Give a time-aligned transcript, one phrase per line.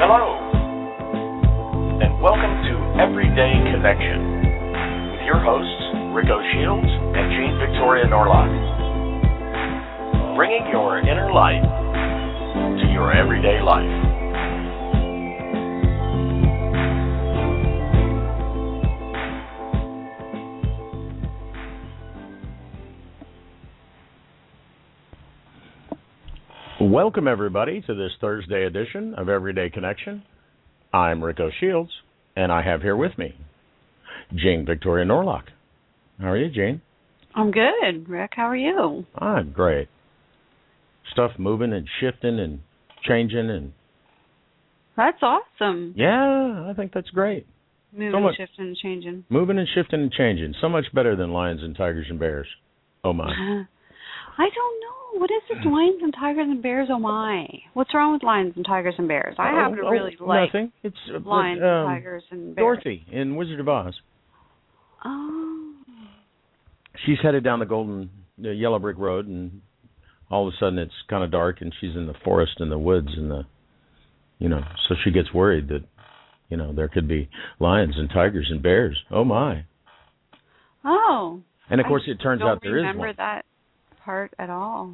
[0.00, 0.32] Hello,
[2.00, 8.48] and welcome to Everyday Connection with your hosts, Rico Shields and Jean Victoria Norlock.
[10.36, 13.99] Bringing your inner light to your everyday life.
[27.02, 30.22] Welcome, everybody, to this Thursday edition of Everyday Connection.
[30.92, 31.90] I'm Rico Shields,
[32.36, 33.34] and I have here with me
[34.34, 35.44] Jane Victoria Norlock.
[36.20, 36.82] How are you, Jane?
[37.34, 38.06] I'm good.
[38.06, 39.06] Rick, how are you?
[39.16, 39.88] I'm great.
[41.10, 42.60] Stuff moving and shifting and
[43.08, 43.72] changing, and
[44.94, 45.94] That's awesome.
[45.96, 47.46] yeah, I think that's great.
[47.94, 49.24] Moving, much- shifting, and changing.
[49.30, 50.54] Moving and shifting and changing.
[50.60, 52.46] So much better than lions and tigers and bears.
[53.02, 53.24] Oh, my.
[53.32, 54.99] I don't know.
[55.12, 56.88] What is this lions and tigers and bears?
[56.90, 57.46] Oh my!
[57.74, 59.34] What's wrong with lions and tigers and bears?
[59.38, 60.72] I happen to Oh, oh, really like Nothing.
[60.82, 62.64] It's uh, lions um, and tigers and bears.
[62.64, 63.94] Dorothy in Wizard of Oz.
[65.04, 65.74] Oh.
[67.06, 69.62] she's headed down the golden the yellow brick road and
[70.30, 72.78] all of a sudden it's kind of dark and she's in the forest and the
[72.78, 73.42] woods and the
[74.38, 75.82] you know so she gets worried that
[76.50, 79.64] you know there could be lions and tigers and bears oh my
[80.84, 81.40] Oh.
[81.70, 83.44] and of course I it turns out there is remember one that
[84.04, 84.92] part at all.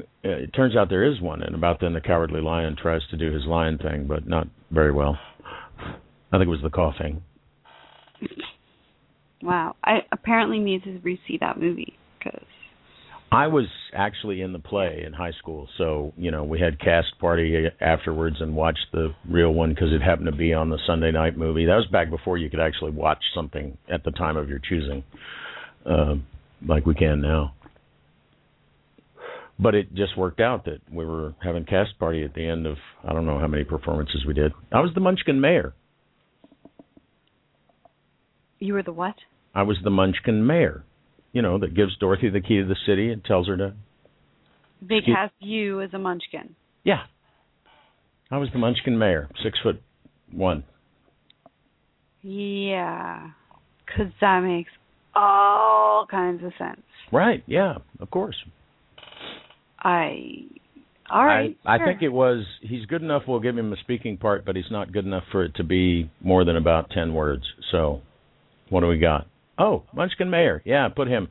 [0.00, 3.16] Uh, it turns out there is one and about then the cowardly lion tries to
[3.16, 5.18] do his lion thing but not very well
[6.32, 7.22] i think it was the coughing
[9.42, 9.76] Wow.
[9.84, 12.44] I apparently need to re-see that movie because
[13.32, 17.18] I was actually in the play in high school, so you know we had cast
[17.18, 21.10] party afterwards and watched the real one because it happened to be on the Sunday
[21.10, 21.64] night movie.
[21.64, 25.02] That was back before you could actually watch something at the time of your choosing,
[25.86, 26.26] um,
[26.66, 27.54] like we can now.
[29.62, 32.76] But it just worked out that we were having cast party at the end of
[33.08, 34.52] I don't know how many performances we did.
[34.72, 35.74] I was the Munchkin mayor.
[38.58, 39.14] you were the what?
[39.54, 40.84] I was the Munchkin mayor.
[41.32, 43.74] You know that gives Dorothy the key to the city and tells her to
[44.80, 46.54] They cast you as a munchkin.
[46.84, 47.04] Yeah.
[48.30, 49.80] I was the Munchkin mayor, six foot
[50.30, 50.64] one.
[52.22, 53.30] Yeah.
[53.84, 54.70] Because that makes
[55.14, 56.80] all kinds of sense.
[57.12, 58.36] Right, yeah, of course.
[59.82, 60.44] I.
[61.10, 61.58] All right.
[61.66, 64.56] I, I think it was he's good enough we'll give him a speaking part, but
[64.56, 67.42] he's not good enough for it to be more than about ten words.
[67.70, 68.00] So
[68.70, 69.26] what do we got?
[69.58, 70.62] Oh, Munchkin Mayor.
[70.64, 71.28] Yeah, put him.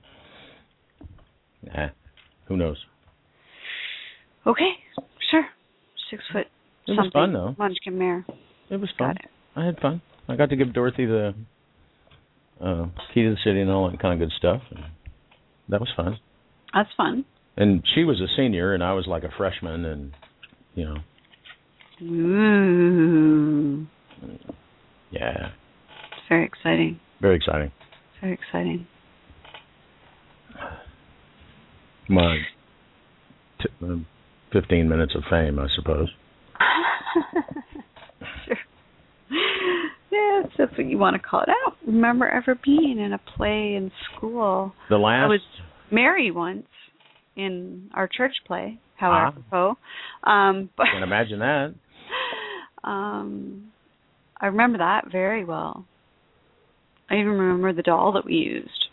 [1.63, 1.87] Nah,
[2.45, 2.77] who knows?
[4.45, 4.71] Okay,
[5.29, 5.45] sure.
[6.09, 6.47] Six foot.
[6.87, 7.11] It was something.
[7.11, 7.55] fun, though.
[7.57, 8.25] Munchkin Mayor.
[8.69, 9.11] It was fun.
[9.11, 9.25] It.
[9.55, 10.01] I had fun.
[10.27, 11.33] I got to give Dorothy the
[12.59, 14.61] uh key to the city and all that kind of good stuff.
[14.69, 14.85] And
[15.69, 16.17] that was fun.
[16.73, 17.25] That's fun.
[17.57, 20.11] And she was a senior and I was like a freshman and
[20.73, 20.95] you know,
[22.03, 23.85] Ooh.
[25.11, 25.49] yeah,
[26.11, 26.99] It's very exciting.
[27.21, 27.71] very exciting.
[28.21, 28.87] Very exciting.
[32.09, 32.37] My
[33.61, 33.95] t- uh,
[34.53, 36.09] 15 minutes of fame, I suppose.
[38.45, 38.57] sure.
[40.11, 41.49] Yes, that's what you want to call it.
[41.49, 44.73] I don't remember ever being in a play in school.
[44.89, 45.39] The last I was
[45.91, 46.65] Mary once
[47.45, 49.27] in our church play, how Ah.
[49.27, 49.77] apropos.
[50.23, 51.73] Um, but Can't imagine that.
[52.83, 53.71] um,
[54.39, 55.85] I remember that very well.
[57.09, 58.85] I even remember the doll that we used.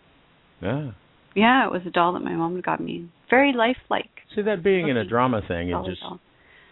[0.61, 0.91] Yeah.
[1.35, 3.09] Yeah, it was a doll that my mom got me.
[3.31, 4.11] Very lifelike.
[4.35, 6.19] See that being in a drama thing, it just doll.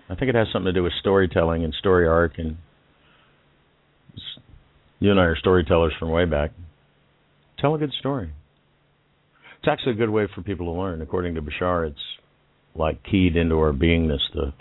[0.08, 2.56] I think it has something to do with storytelling and story arc and
[4.98, 6.52] you and I are storytellers from way back.
[7.58, 8.30] Tell a good story.
[9.66, 11.02] It's actually a good way for people to learn.
[11.02, 11.98] According to Bashar, it's
[12.76, 14.52] like keyed into our beingness, the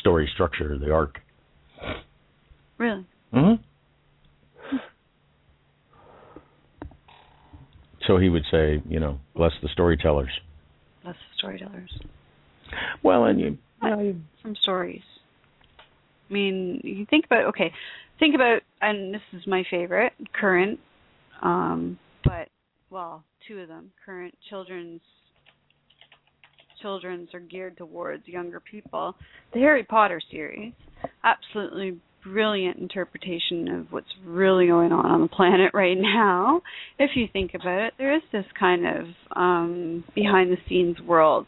[0.00, 1.20] story structure, the arc.
[2.76, 3.06] Really?
[3.32, 4.76] Mm-hmm.
[8.08, 10.30] So he would say, you know, bless the storytellers.
[11.04, 12.00] Bless the storytellers.
[13.04, 15.02] Well, and you, you know, you From stories.
[16.28, 17.72] I mean, you think about okay,
[18.18, 20.80] think about and this is my favorite, current,
[21.44, 22.48] um, but
[22.90, 25.00] well, two of them, current children's
[26.82, 29.16] children's are geared towards younger people.
[29.52, 30.74] The Harry Potter series,
[31.24, 36.60] absolutely brilliant interpretation of what's really going on on the planet right now.
[36.98, 41.46] If you think about it, there is this kind of um behind the scenes world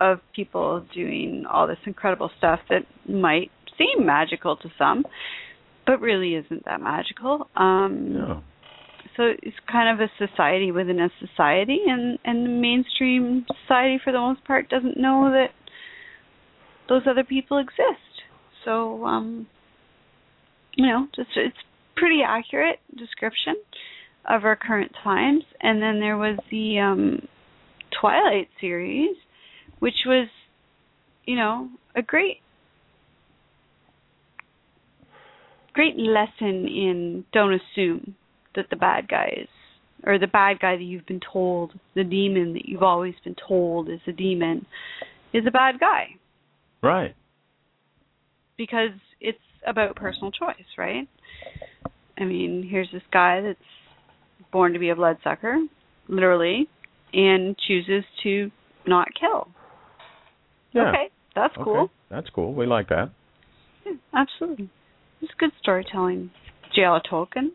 [0.00, 5.04] of people doing all this incredible stuff that might seem magical to some,
[5.84, 7.48] but really isn't that magical.
[7.56, 8.44] Um.
[9.18, 14.12] So it's kind of a society within a society and and the mainstream society for
[14.12, 15.50] the most part doesn't know that
[16.88, 18.22] those other people exist.
[18.64, 19.48] So um
[20.76, 21.56] you know just it's
[21.96, 23.56] pretty accurate description
[24.24, 25.42] of our current times.
[25.60, 27.26] And then there was the um
[28.00, 29.16] twilight series
[29.80, 30.28] which was
[31.24, 32.36] you know a great
[35.72, 38.14] great lesson in don't assume
[38.58, 39.48] that the bad guy is
[40.04, 43.88] or the bad guy that you've been told, the demon that you've always been told
[43.88, 44.66] is a demon,
[45.32, 46.08] is a bad guy
[46.82, 47.14] Right.
[48.56, 48.90] because
[49.20, 51.08] it's about personal choice, right?
[52.18, 53.58] I mean, here's this guy that's
[54.52, 55.58] born to be a bloodsucker,
[56.08, 56.68] literally,
[57.12, 58.50] and chooses to
[58.86, 59.48] not kill.
[60.72, 60.90] Yeah.
[60.90, 61.90] Okay, that's cool.
[62.10, 62.54] That's cool.
[62.54, 63.10] We like that.
[63.84, 64.70] Yeah, absolutely.
[65.20, 66.30] It's good storytelling.
[66.74, 67.00] J.L.
[67.10, 67.48] Tolkien,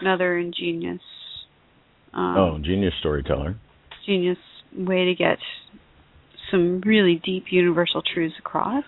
[0.00, 1.00] another ingenious,
[2.14, 3.56] um, oh, genius storyteller.
[4.06, 4.38] genius
[4.76, 5.38] way to get
[6.50, 8.84] some really deep universal truths across.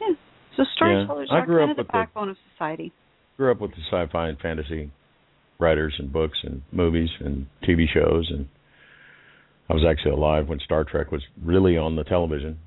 [0.00, 0.14] Yeah.
[0.56, 2.92] So storytellers I are kind up of the with the- backbone of society.
[3.36, 4.90] Grew up with the sci-fi and fantasy
[5.58, 8.48] writers and books and movies and TV shows and
[9.68, 12.58] I was actually alive when Star Trek was really on the television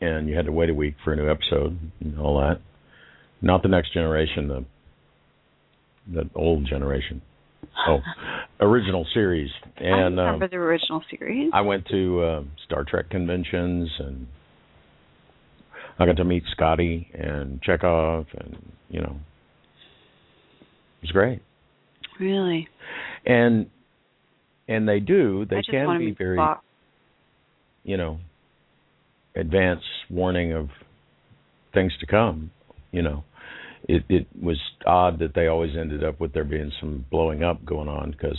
[0.00, 2.60] and you had to wait a week for a new episode and all that.
[3.40, 4.64] Not the next generation, the
[6.12, 7.22] the old generation.
[7.88, 7.98] Oh,
[8.60, 9.50] original series.
[9.76, 11.50] And I um, remember the original series.
[11.52, 14.28] I went to uh, Star Trek conventions and
[15.98, 18.56] I got to meet Scotty and Chekov and
[18.88, 19.16] you know
[20.60, 21.42] it was great.
[22.20, 22.68] really.
[23.26, 23.66] And
[24.68, 26.38] and they do they can be very
[27.82, 28.20] you know
[29.34, 30.68] advance warning of
[31.74, 32.52] things to come,
[32.92, 33.24] you know.
[33.88, 37.64] It it was odd that they always ended up with there being some blowing up
[37.64, 38.38] going on because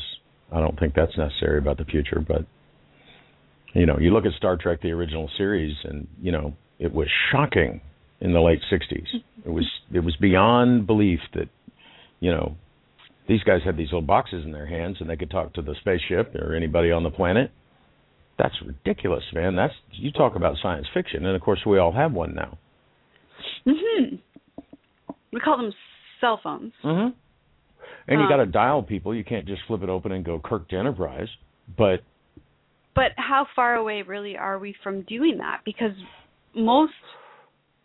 [0.51, 2.45] I don't think that's necessary about the future, but
[3.73, 7.07] you know, you look at Star Trek the original series and you know, it was
[7.31, 7.81] shocking
[8.21, 9.05] in the late 60s.
[9.45, 11.49] It was it was beyond belief that
[12.19, 12.55] you know,
[13.27, 15.75] these guys had these little boxes in their hands and they could talk to the
[15.81, 17.51] spaceship or anybody on the planet.
[18.37, 19.55] That's ridiculous, man.
[19.55, 22.57] That's you talk about science fiction and of course we all have one now.
[23.67, 24.19] Mhm.
[25.35, 25.73] We call them
[26.21, 26.73] cell phones.
[26.81, 27.13] Mhm.
[28.07, 29.13] And you Um, got to dial people.
[29.13, 31.29] You can't just flip it open and go Kirk to Enterprise.
[31.75, 32.03] But
[32.93, 35.65] But how far away really are we from doing that?
[35.65, 35.91] Because
[36.53, 36.93] most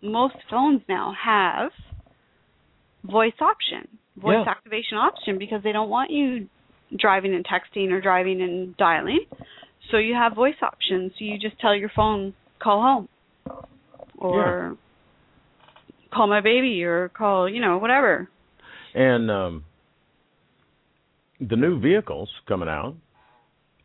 [0.01, 1.73] most phones now have
[3.03, 4.53] voice option, voice Yeah.
[4.53, 6.49] activation option because they don't want you
[6.97, 9.27] driving and texting or driving and dialing.
[9.91, 11.17] So you have voice options.
[11.17, 13.09] So you just tell your phone, call home.
[14.19, 14.77] Or
[16.13, 18.29] call my baby or call, you know, whatever.
[18.95, 19.65] and um
[21.41, 22.95] the new vehicles coming out,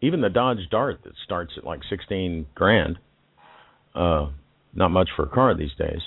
[0.02, 2.98] even the Dodge Dart that starts at like 16 grand,
[3.94, 4.30] uh
[4.74, 6.02] not much for a car these days.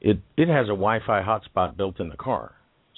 [0.00, 2.52] It it has a Wi-Fi hotspot built in the car.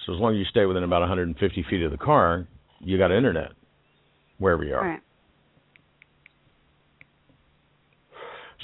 [0.07, 2.47] So as long as you stay within about 150 feet of the car,
[2.81, 3.53] you got internet
[4.39, 4.87] wherever you are.
[4.89, 5.01] Right.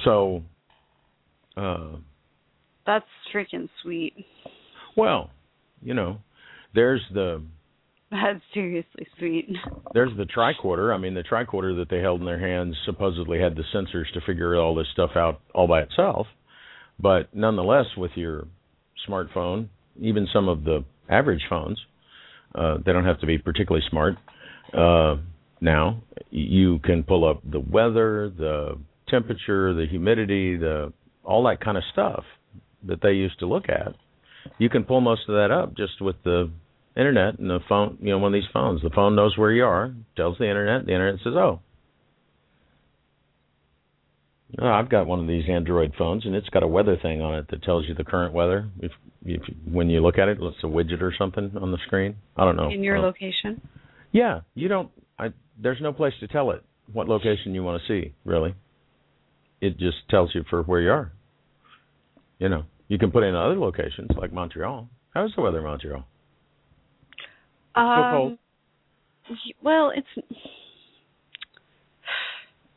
[0.05, 0.43] So
[1.57, 1.97] uh
[2.91, 4.27] That's freaking sweet.
[4.97, 5.31] well,
[5.81, 6.19] you know,
[6.75, 7.41] there's the
[8.11, 9.49] That's seriously sweet.
[9.95, 10.93] there's the tricorder.
[10.93, 14.21] I mean, the tricorder that they held in their hands supposedly had the sensors to
[14.27, 16.27] figure all this stuff out all by itself.
[16.99, 18.49] But nonetheless, with your
[19.09, 19.69] smartphone,
[20.01, 21.81] even some of the average phones,
[22.57, 24.17] uh, they don't have to be particularly smart.
[24.77, 25.19] Uh,
[25.61, 28.77] now you can pull up the weather, the
[29.09, 30.93] temperature, the humidity, the
[31.23, 32.25] all that kind of stuff
[32.85, 33.95] that they used to look at.
[34.59, 36.51] You can pull most of that up just with the
[36.97, 38.83] internet and the phone, you know, one of these phones.
[38.83, 41.61] The phone knows where you are, tells the internet, the internet says, "Oh,
[44.59, 47.35] oh, I've got one of these Android phones, and it's got a weather thing on
[47.37, 48.69] it that tells you the current weather.
[48.81, 48.93] If,
[49.25, 52.17] if when you look at it, it's a widget or something on the screen.
[52.37, 52.71] I don't know.
[52.71, 53.61] In your Uh, location.
[54.13, 54.91] yeah, you don't.
[55.19, 55.29] I
[55.63, 58.15] there's no place to tell it what location you want to see.
[58.25, 58.55] Really,
[59.61, 61.13] it just tells you for where you are.
[62.41, 64.89] You know, you can put in other locations like Montreal.
[65.15, 66.05] How's the weather in Montreal?
[67.77, 68.39] Um, cold.
[69.63, 70.27] Well, it's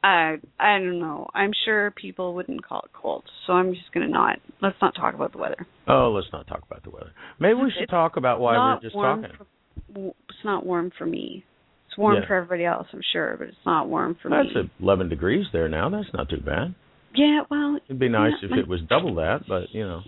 [0.03, 1.27] I I don't know.
[1.33, 4.37] I'm sure people wouldn't call it cold, so I'm just gonna not.
[4.61, 5.65] Let's not talk about the weather.
[5.87, 7.11] Oh, let's not talk about the weather.
[7.39, 9.29] Maybe we should It's talk about why we're just talking.
[9.37, 11.45] For, it's not warm for me.
[11.87, 12.27] It's warm Yeah.
[12.27, 14.61] for everybody else, I'm sure, but it's not warm for That's me.
[14.61, 15.89] at 11 degrees there now.
[15.89, 16.75] That's not too bad.
[17.15, 20.01] Yeah, well, It'd be nice if it was double that, but you know,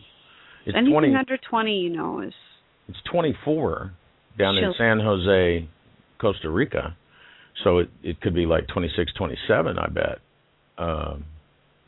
[0.66, 1.16] it's anything 20.
[1.16, 2.34] under 20, you know, is
[2.88, 3.92] It's 24
[4.38, 5.68] down in San Jose,
[6.20, 6.96] Costa Rica.
[7.64, 10.20] So it it could be like 26, 27, I bet.
[10.78, 11.26] Um,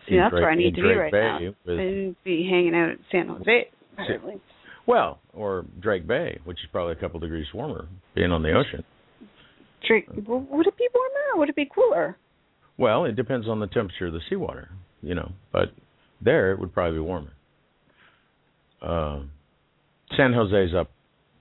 [0.08, 1.54] see that's Drake- where I need to be Drake right Bay now.
[1.66, 3.70] with- I need to be hanging out at San Jose.
[3.98, 4.40] apparently.
[4.86, 8.84] well, or Drake Bay, which is probably a couple degrees warmer, being on the ocean.
[9.86, 12.16] Drake, would it be warmer or would it be cooler?
[12.78, 14.70] Well, it depends on the temperature of the seawater,
[15.02, 15.32] you know.
[15.52, 15.70] But
[16.22, 17.32] there, it would probably be warmer.
[18.82, 19.32] Um,
[20.16, 20.90] San Jose's up.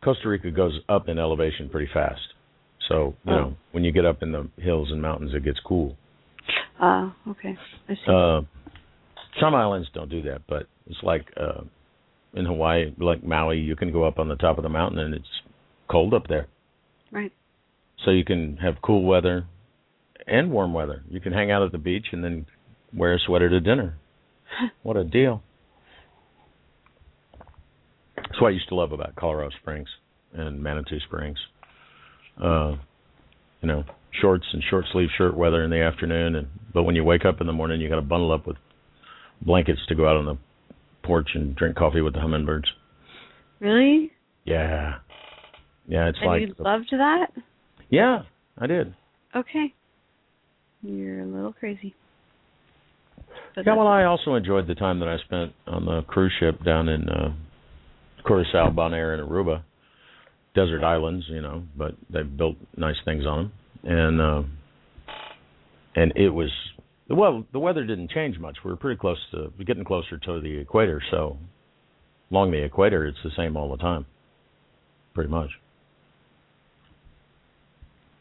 [0.03, 2.21] Costa Rica goes up in elevation pretty fast.
[2.89, 3.37] So you Oh.
[3.37, 5.97] know, when you get up in the hills and mountains, it gets cool.
[6.81, 7.57] Uh, okay.
[7.89, 8.01] I see.
[8.07, 8.43] Uh,
[9.41, 11.63] some islands don't do that, but it's like uh,
[12.35, 15.15] in Hawaii, like Maui, you can go up on the top of the mountain and
[15.15, 15.29] it's
[15.89, 16.47] cold up there.
[17.11, 17.33] right.
[18.05, 19.47] So you can have cool weather
[20.27, 21.03] and warm weather.
[21.09, 22.47] You can hang out at the beach and then
[22.97, 23.99] wear a sweater to dinner.
[24.83, 25.43] What a deal.
[28.17, 29.89] That's what I used to love about Colorado Springs
[30.33, 31.37] and Manitou Springs.
[32.43, 32.77] Uh,
[33.61, 33.85] you know,
[34.21, 37.41] shorts and short sleeve shirt weather in the afternoon and but when you wake up
[37.41, 38.57] in the morning you got to bundle up with
[39.43, 40.39] blankets to go out on the
[41.03, 42.69] porch and drink coffee with the hummingbirds.
[43.61, 44.11] Really?
[44.45, 44.97] Yeah.
[45.87, 47.27] Yeah, it's and like you loved that?
[47.89, 48.23] Yeah,
[48.59, 48.95] I did.
[49.35, 49.73] Okay.
[50.83, 51.95] You're a little crazy.
[53.65, 56.89] Yeah, well, I also enjoyed the time that I spent on the cruise ship down
[56.89, 57.35] in uh,
[58.27, 59.63] Curacao, Bonaire, and Aruba,
[60.55, 63.51] desert islands, you know, but they've built nice things on
[63.85, 64.43] them, and uh,
[65.95, 66.51] and it was
[67.09, 68.59] well, the weather didn't change much.
[68.63, 71.39] We were pretty close to getting closer to the equator, so
[72.31, 74.05] along the equator, it's the same all the time,
[75.15, 75.51] pretty much.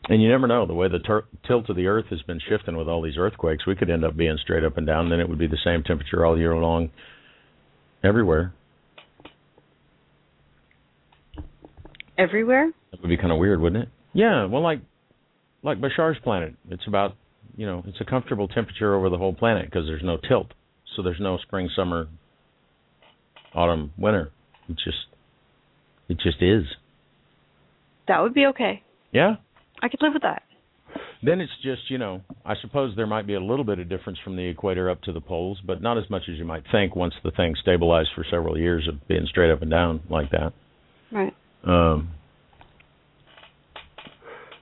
[0.07, 2.77] And you never know the way the tur- tilt of the Earth has been shifting
[2.77, 3.65] with all these earthquakes.
[3.65, 5.05] We could end up being straight up and down.
[5.05, 6.91] and Then it would be the same temperature all year long,
[8.03, 8.53] everywhere.
[12.17, 12.71] everywhere?
[12.91, 13.89] That would be kind of weird, wouldn't it?
[14.13, 14.45] Yeah.
[14.45, 14.79] Well, like
[15.63, 17.15] like Bashar's planet, it's about
[17.57, 20.53] you know it's a comfortable temperature over the whole planet because there's no tilt,
[20.95, 22.07] so there's no spring, summer,
[23.53, 24.31] autumn, winter.
[24.69, 25.07] It just
[26.07, 26.63] it just is.
[28.07, 28.83] That would be okay.
[29.11, 29.35] Yeah.
[29.81, 30.43] I could live with that.
[31.23, 34.19] Then it's just, you know, I suppose there might be a little bit of difference
[34.23, 36.95] from the equator up to the poles, but not as much as you might think
[36.95, 40.53] once the thing stabilized for several years of being straight up and down like that.
[41.11, 41.33] Right.
[41.65, 42.09] Um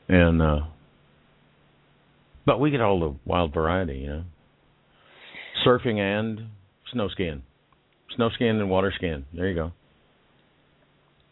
[0.08, 0.60] and uh
[2.46, 4.24] but we get all the wild variety, you know.
[5.66, 6.50] Surfing and
[6.92, 7.44] snow skiing.
[8.16, 9.26] Snow skiing and water skiing.
[9.34, 9.72] There you go.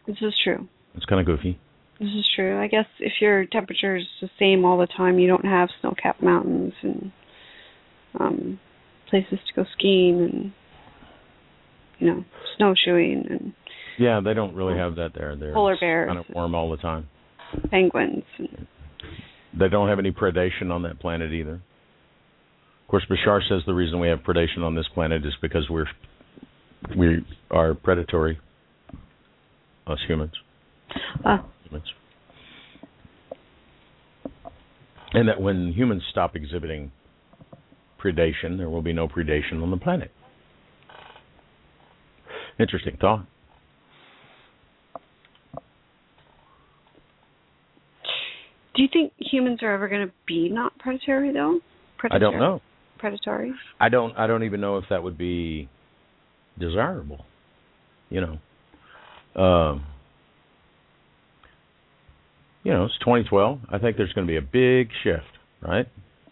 [0.08, 0.68] This is true.
[0.96, 1.60] It's kind of goofy.
[2.02, 2.60] This is true.
[2.60, 6.24] I guess if your temperature is the same all the time, you don't have snow-capped
[6.24, 7.12] mountains and
[8.20, 8.60] um
[9.08, 10.52] places to go skiing and
[12.00, 12.26] you know
[12.58, 13.54] snowshoeing and
[14.00, 15.36] Yeah, they don't really have that there.
[15.36, 16.08] They're Polar bears.
[16.08, 17.08] kind of warm all the time.
[17.70, 18.68] penguins and
[19.58, 21.54] They don't have any predation on that planet either.
[22.82, 25.86] Of course, Bashar says the reason we have predation on this planet is because we're
[26.98, 28.40] we are predatory.
[29.86, 30.32] Us humans,
[31.26, 31.38] uh,
[35.14, 36.92] and that when humans stop exhibiting
[38.04, 40.12] predation, there will be no predation on the planet.
[42.60, 43.26] Interesting thought.
[48.82, 51.60] do you think humans are ever going to be not predatory though?
[52.10, 52.62] I don't know.
[52.98, 53.54] Predatory.
[53.80, 55.70] I don't I don't even know if that would be
[56.60, 57.26] desirable.
[58.10, 58.22] You
[59.36, 59.42] know.
[59.42, 59.86] Um
[62.64, 63.60] you know, it's 2012.
[63.70, 65.24] I think there's going to be a big shift,
[65.62, 65.88] right?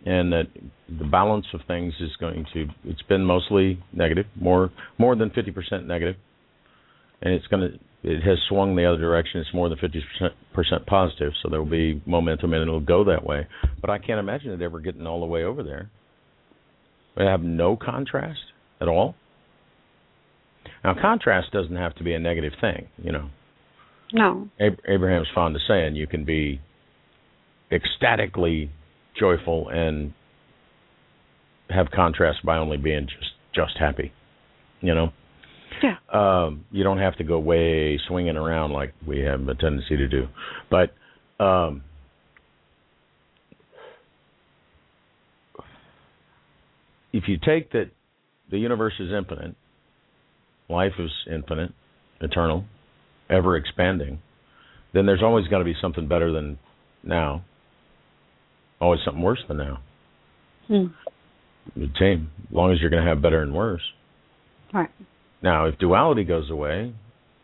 [0.06, 0.46] And that
[0.88, 5.86] the balance of things is going to it's been mostly negative, more more than 50%
[5.86, 6.16] negative.
[7.22, 9.42] And it's going to it has swung the other direction.
[9.42, 13.46] It's more than 50% positive, so there will be momentum and it'll go that way.
[13.82, 15.90] But I can't imagine it ever getting all the way over there.
[17.18, 18.40] We have no contrast
[18.80, 19.16] at all.
[20.84, 23.30] Now, contrast doesn't have to be a negative thing, you know.
[24.12, 24.50] No.
[24.60, 26.60] Ab- Abraham's fond of saying you can be
[27.72, 28.72] ecstatically
[29.20, 30.14] joyful and
[31.70, 34.12] have contrast by only being just just happy,
[34.82, 35.12] you know.
[35.84, 35.96] Yeah.
[36.12, 40.08] Um, you don't have to go way swinging around like we have a tendency to
[40.08, 40.28] do,
[40.70, 40.94] but
[41.44, 41.84] um,
[47.14, 47.92] if you take that
[48.52, 49.56] the universe is infinite,
[50.70, 51.72] life is infinite,
[52.22, 52.66] eternal,
[53.30, 54.20] ever expanding,
[54.94, 56.58] then there's always got to be something better than
[57.04, 57.44] now.
[58.82, 59.80] Always something worse than now.
[60.68, 60.86] Hmm.
[61.76, 63.82] The same, as long as you're going to have better and worse.
[64.74, 64.90] Right.
[65.42, 66.94] Now, if duality goes away,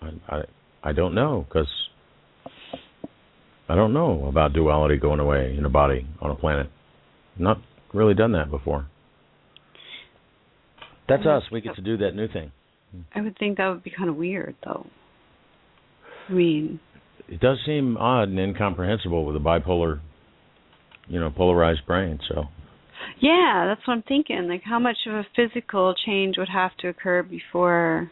[0.02, 0.42] I I,
[0.84, 1.68] I don't know because
[3.68, 6.68] I don't know about duality going away in a body on a planet.
[7.38, 7.60] Not
[7.94, 8.88] really done that before.
[11.08, 11.44] That's us.
[11.52, 12.52] We get to do that new thing.
[13.14, 14.88] I would think that would be kind of weird, though.
[16.30, 16.80] I mean,
[17.28, 20.00] It does seem odd and incomprehensible with a bipolar,
[21.08, 22.20] you know, polarized brain.
[22.28, 22.46] So
[23.20, 24.48] yeah, that's what I'm thinking.
[24.48, 28.12] Like, how much of a physical change would have to occur before?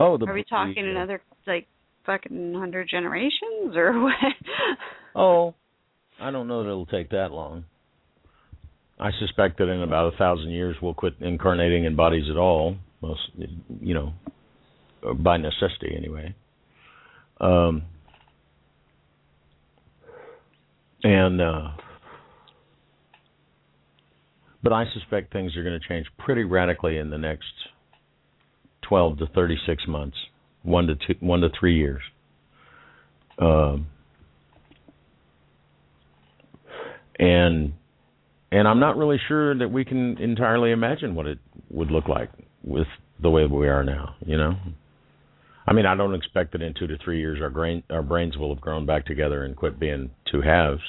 [0.00, 1.66] oh, the Are we talking the, another like
[2.06, 4.14] fucking hundred generations or what?
[5.14, 5.54] Oh,
[6.20, 7.64] I don't know that it'll take that long.
[9.00, 12.76] I suspect that in about a thousand years we'll quit incarnating in bodies at all.
[13.00, 13.20] Most,
[13.80, 14.12] you know,
[15.14, 16.34] by necessity anyway.
[17.40, 17.82] Um,
[21.02, 21.68] and uh,
[24.62, 27.44] but I suspect things are going to change pretty radically in the next
[28.82, 30.16] twelve to thirty-six months,
[30.62, 32.02] one to two, one to three years.
[33.38, 33.86] Um,
[37.18, 37.72] and
[38.50, 41.38] and I'm not really sure that we can entirely imagine what it
[41.70, 42.30] would look like
[42.64, 42.88] with
[43.22, 44.16] the way we are now.
[44.26, 44.54] You know,
[45.68, 48.38] I mean, I don't expect that in two to three years our brain our brains
[48.38, 50.80] will have grown back together and quit being two halves.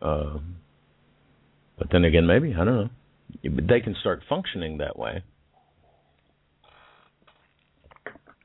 [0.00, 0.38] Uh,
[1.76, 2.90] but then again, maybe I don't know.
[3.42, 5.24] But They can start functioning that way.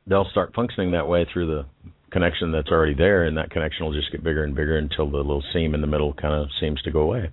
[0.07, 1.65] They'll start functioning that way through the
[2.11, 5.17] connection that's already there, and that connection will just get bigger and bigger until the
[5.17, 7.29] little seam in the middle kind of seems to go away.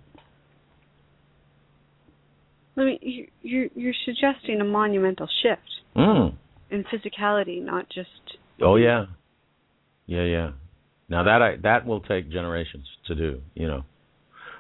[2.77, 5.63] I mean, you- you're you're suggesting a monumental shift
[5.95, 6.35] Mm.
[6.71, 8.09] In physicality, not just.
[8.61, 9.07] Oh yeah,
[10.07, 10.51] yeah, yeah.
[11.09, 13.85] Now that I that will take generations to do, you know.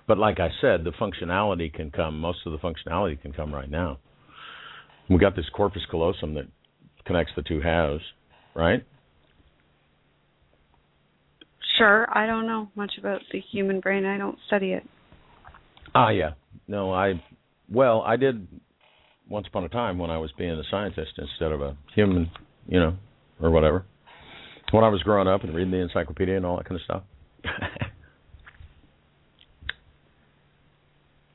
[0.07, 2.21] But like I said, the functionality can come.
[2.21, 3.99] Most of the functionality can come right now.
[5.11, 6.47] We got this corpus callosum that
[7.05, 8.03] connects the two halves,
[8.55, 8.85] right?
[11.79, 14.05] Sure, I don't know much about the human brain.
[14.05, 14.85] I don't study it.
[15.95, 16.33] Ah, yeah.
[16.69, 17.23] No, I.
[17.71, 18.47] Well, I did
[19.29, 22.31] once upon a time when I was being a scientist instead of a human,
[22.69, 22.97] you know,
[23.41, 23.85] or whatever.
[24.73, 27.03] When I was growing up and reading the encyclopedia and all that kind of stuff.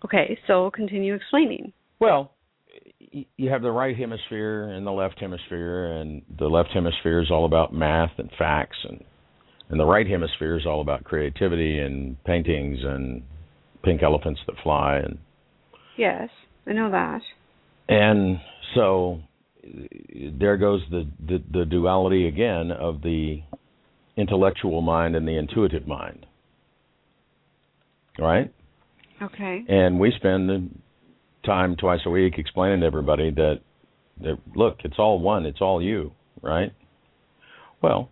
[0.03, 1.73] Okay, so continue explaining.
[1.99, 2.31] Well,
[3.09, 7.45] you have the right hemisphere and the left hemisphere, and the left hemisphere is all
[7.45, 9.03] about math and facts, and
[9.69, 13.23] and the right hemisphere is all about creativity and paintings and
[13.83, 15.17] pink elephants that fly, and
[15.97, 16.29] Yes,
[16.67, 17.21] I know that.
[17.91, 18.39] And
[18.73, 19.19] so
[20.33, 23.41] there goes the the, the duality again of the
[24.17, 26.25] intellectual mind and the intuitive mind,
[28.17, 28.53] right?
[29.21, 29.63] Okay.
[29.67, 30.67] and we spend the
[31.45, 33.59] time twice a week explaining to everybody that
[34.19, 36.73] that look it's all one it's all you right
[37.83, 38.09] well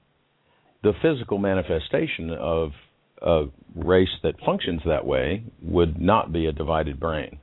[0.83, 2.71] the physical manifestation of
[3.23, 7.39] a race that functions that way would not be a divided brain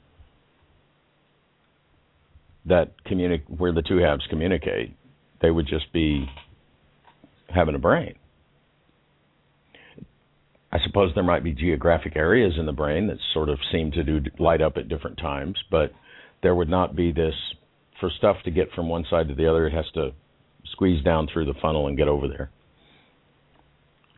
[2.66, 4.96] that communi- where the two halves communicate
[5.40, 6.26] they would just be
[7.48, 8.14] having a brain
[10.72, 14.02] I suppose there might be geographic areas in the brain that sort of seem to
[14.02, 15.92] do light up at different times, but
[16.42, 17.34] there would not be this
[17.98, 19.66] for stuff to get from one side to the other.
[19.66, 20.10] It has to
[20.72, 22.50] squeeze down through the funnel and get over there.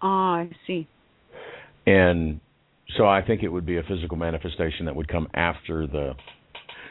[0.02, 0.88] Ah, I see.
[1.86, 2.40] And
[2.96, 6.14] so I think it would be a physical manifestation that would come after the.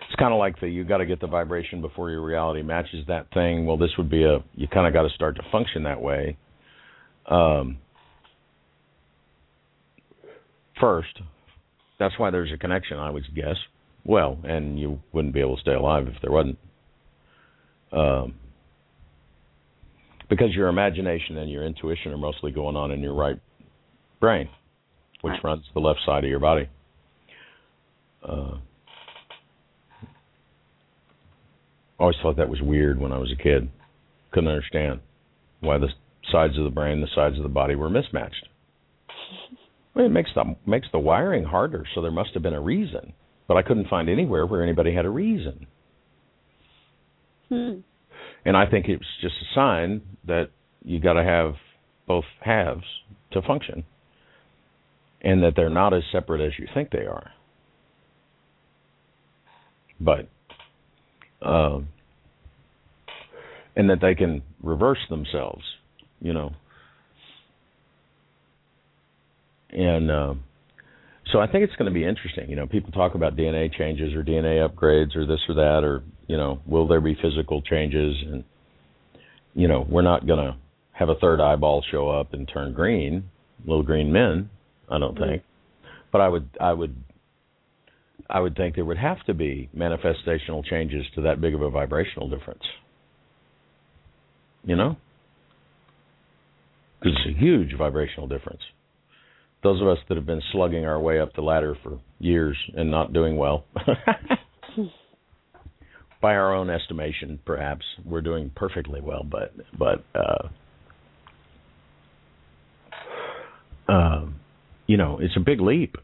[0.08, 3.06] It's kind of like the you got to get the vibration before your reality matches
[3.08, 3.65] that thing.
[3.65, 6.38] Well, this would be a you kind of got to start to function that way.
[7.26, 7.78] Um,
[10.80, 11.20] first.
[12.00, 13.56] That's why there's a connection, I would guess.
[14.06, 16.58] Well, and you wouldn't be able to stay alive if there wasn't.
[17.91, 18.36] Um,
[20.30, 23.39] because your imagination and your intuition are mostly going on in your right
[24.20, 24.48] brain,
[25.22, 25.43] which Right.
[25.43, 26.67] runs the left side of your body.
[28.24, 28.58] Uh, I
[31.99, 33.69] always thought that was weird when I was a kid.
[34.31, 34.99] Couldn't understand
[35.62, 35.89] why the
[36.31, 38.47] sides of the brain, the sides of the body were mismatched.
[39.95, 43.13] Well, it makes the makes the wiring harder, so there must have been a reason.
[43.47, 45.65] But I couldn't find anywhere where anybody had a reason.
[47.49, 47.79] Hmm.
[48.45, 50.51] And I think it's just a sign that
[50.83, 51.55] you got to have
[52.07, 52.83] both halves
[53.31, 53.86] to function,
[55.21, 57.31] and that they're not as separate as you think they are.
[59.99, 60.27] but
[61.41, 61.88] um,
[63.76, 65.63] and that they can reverse themselves,
[66.19, 66.52] you know.
[69.69, 70.34] And uh,
[71.32, 72.50] so I think it's going to be interesting.
[72.50, 76.04] You know, people talk about DNA changes or DNA upgrades or this or that, or
[76.28, 78.15] you know, will there be physical changes?
[78.26, 78.43] And
[79.54, 80.58] you know, we're not going to
[80.93, 83.30] have a third eyeball show up and turn green,
[83.65, 84.50] little green men.
[84.89, 85.43] I don't think,
[86.12, 86.95] but I would, I would,
[88.30, 91.69] I would think there would have to be manifestational changes to that big of a
[91.69, 92.63] vibrational difference.
[94.63, 94.97] You know,
[96.99, 98.62] because it's a huge vibrational difference.
[99.63, 102.91] Those of us that have been slugging our way up the ladder for years and
[102.91, 103.65] not doing well,
[106.21, 110.47] by our own estimation, perhaps we're doing perfectly well, but but uh,
[113.91, 114.25] uh,
[114.86, 115.95] you know it's a big leap,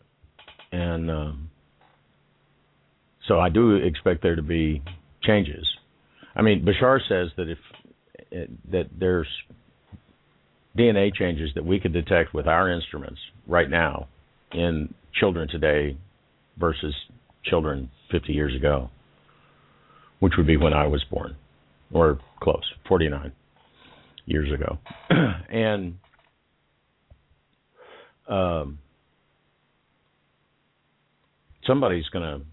[0.71, 1.42] and um,
[3.27, 4.81] so I do expect there to be
[5.23, 5.65] changes.
[6.36, 7.57] I mean, Bashar says that if
[8.71, 9.27] that there's
[10.77, 14.07] DNA changes that we could detect with our instruments right now
[14.51, 15.95] in children today
[16.57, 16.95] versus
[17.45, 18.89] children 50 years ago,
[20.19, 21.36] which would be when I was born,
[21.91, 23.31] or close, 49
[24.25, 24.77] years ago.
[25.49, 25.95] and
[28.27, 28.79] um,
[31.67, 32.45] somebody's going to,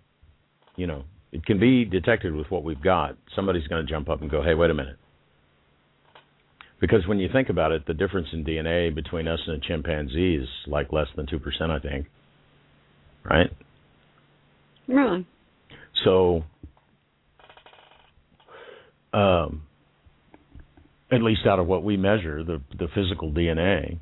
[0.81, 3.17] you know, it can be detected with what we've got.
[3.37, 4.97] Somebody's going to jump up and go, hey, wait a minute.
[6.81, 10.37] Because when you think about it, the difference in DNA between us and a chimpanzee
[10.37, 11.39] is like less than 2%,
[11.71, 12.07] I think.
[13.23, 13.51] Right?
[14.89, 15.27] Really?
[16.03, 16.45] So,
[19.13, 19.65] um,
[21.13, 23.99] at least out of what we measure, the the physical DNA.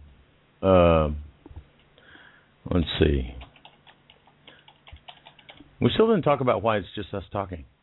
[0.62, 1.09] Uh,
[2.73, 3.35] let's see.
[5.81, 7.64] We still didn't talk about why it's just us talking.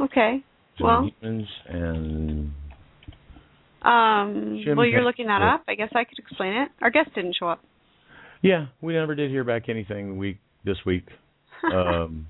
[0.00, 0.42] Okay.
[0.80, 2.52] Well, humans and
[3.82, 5.64] um, well, you're looking that up.
[5.68, 6.68] I guess I could explain it.
[6.80, 7.60] Our guest didn't show up.
[8.42, 11.06] yeah, we never did hear back anything week this week.
[11.74, 12.28] um,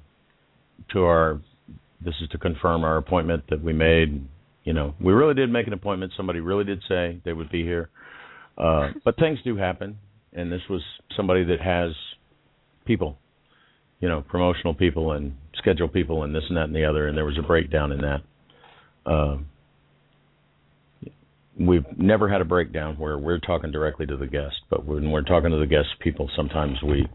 [0.93, 1.41] to our
[2.03, 4.27] this is to confirm our appointment that we made.
[4.65, 6.13] You know, we really did make an appointment.
[6.17, 7.91] Somebody really did say they would be here.
[8.57, 9.99] Uh, but things do happen,
[10.33, 10.83] and this was
[11.17, 11.93] somebody that has
[12.87, 13.19] people,
[14.01, 17.17] you know, promotional people and schedule people and this and that and the other, and
[17.17, 18.21] there was a breakdown in that.
[19.11, 19.47] Um,
[21.59, 25.23] we've never had a breakdown where we're talking directly to the guest, but when we're
[25.23, 27.07] talking to the guest people, sometimes we,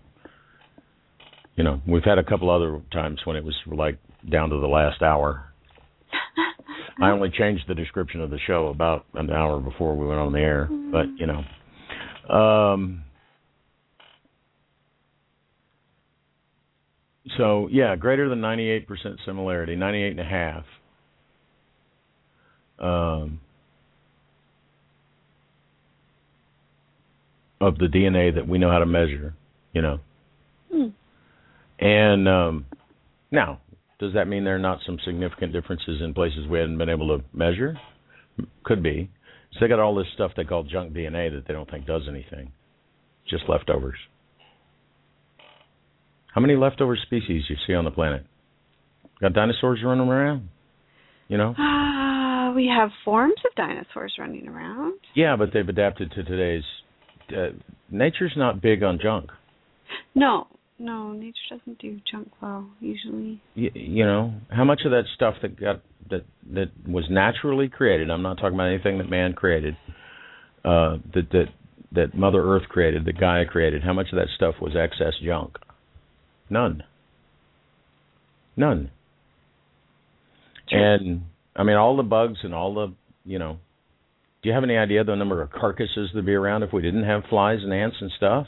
[1.55, 3.97] you know, we've had a couple other times when it was like
[4.29, 5.53] down to the last hour.
[7.01, 10.33] I only changed the description of the show about an hour before we went on
[10.33, 11.43] the air, but you know,
[12.29, 13.03] um,
[17.37, 20.65] so yeah, greater than ninety-eight percent similarity, ninety-eight and a half.
[22.79, 23.39] Um,
[27.63, 29.33] of the DNA that we know how to measure,
[29.73, 29.99] you know.
[30.71, 30.87] Hmm.
[31.79, 32.65] And um,
[33.31, 33.61] now,
[33.99, 37.17] does that mean there are not some significant differences in places we hadn't been able
[37.17, 37.79] to measure?
[38.63, 39.09] Could be.
[39.53, 42.03] So they got all this stuff they call junk DNA that they don't think does
[42.09, 42.51] anything,
[43.29, 43.97] just leftovers.
[46.33, 48.25] How many leftover species you see on the planet?
[49.21, 50.49] Got dinosaurs running around,
[51.27, 51.53] you know?
[51.53, 54.99] Uh, we have forms of dinosaurs running around.
[55.15, 56.63] Yeah, but they've adapted to today's.
[57.29, 57.55] Uh,
[57.89, 59.29] nature's not big on junk.
[60.15, 60.47] No,
[60.79, 63.41] no, nature doesn't do junk well usually.
[63.53, 68.09] you, you know how much of that stuff that got that that was naturally created.
[68.09, 69.75] I'm not talking about anything that man created
[70.65, 71.45] uh that that
[71.91, 73.83] that mother earth created that gaia created.
[73.83, 75.57] How much of that stuff was excess junk?
[76.49, 76.83] None.
[78.55, 78.91] None.
[80.71, 81.23] And
[81.55, 82.93] i mean all the bugs and all the
[83.25, 83.59] you know
[84.41, 87.03] do you have any idea the number of carcasses that'd be around if we didn't
[87.03, 88.47] have flies and ants and stuff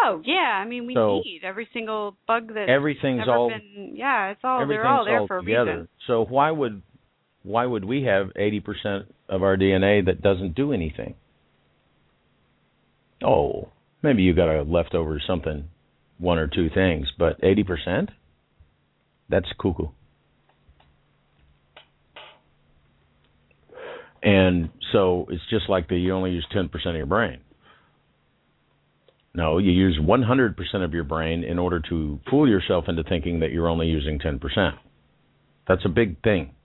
[0.00, 3.94] Oh yeah, I mean we So- need every single bug that everything's ever all been.
[3.96, 5.70] Yeah, it's all they're all there all for a together.
[5.72, 5.88] reason.
[6.06, 6.82] So why would
[7.42, 11.14] why would we have 80% of our DNA that doesn't do anything?
[13.24, 13.68] Oh,
[14.02, 15.68] maybe you got a leftover something,
[16.18, 18.10] one or two things, but 80%?
[19.30, 19.88] That's cuckoo.
[24.22, 27.38] And so it's just like the you only use 10% of your brain.
[29.38, 33.52] No, you use 100% of your brain in order to fool yourself into thinking that
[33.52, 34.40] you're only using 10%.
[35.68, 36.56] That's a big thing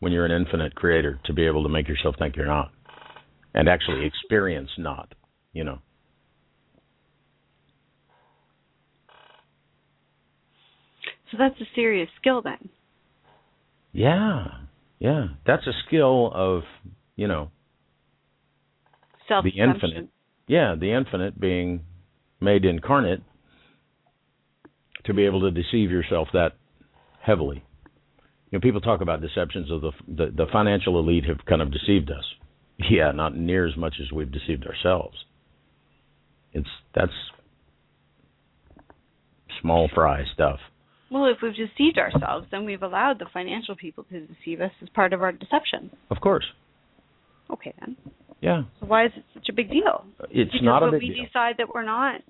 [0.00, 2.72] when you're an infinite creator to be able to make yourself think you're not
[3.54, 5.14] and actually experience not,
[5.52, 5.78] you know.
[11.30, 12.70] So that's a serious skill then.
[13.92, 14.46] Yeah,
[14.98, 16.62] yeah, that's a skill of
[17.14, 17.52] you know
[19.28, 20.08] Self the infinite.
[20.48, 21.84] Yeah, the infinite being
[22.40, 23.22] made incarnate
[25.04, 26.52] to be able to deceive yourself that
[27.20, 27.64] heavily.
[28.50, 31.72] You know, people talk about deceptions of the, the the financial elite have kind of
[31.72, 32.24] deceived us.
[32.90, 35.16] Yeah, not near as much as we've deceived ourselves.
[36.52, 37.10] It's that's
[39.62, 40.58] small fry stuff.
[41.10, 44.88] Well, if we've deceived ourselves, then we've allowed the financial people to deceive us as
[44.90, 45.90] part of our deception.
[46.10, 46.44] Of course.
[47.50, 47.96] Okay then.
[48.40, 48.62] Yeah.
[48.80, 50.04] So why is it such a big deal?
[50.30, 52.20] It's because not a big we decide that we're not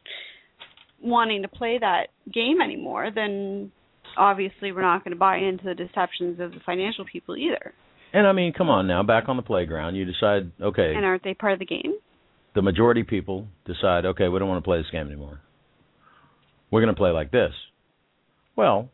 [1.02, 3.72] wanting to play that game anymore, then
[4.16, 7.72] obviously we're not going to buy into the deceptions of the financial people either.
[8.12, 11.24] And I mean, come on now, back on the playground, you decide, okay, And aren't
[11.24, 11.94] they part of the game?
[12.57, 15.40] the majority people decide, okay, we don't want to play this game anymore.
[16.70, 17.52] We're going to play like this.
[18.57, 18.88] Well,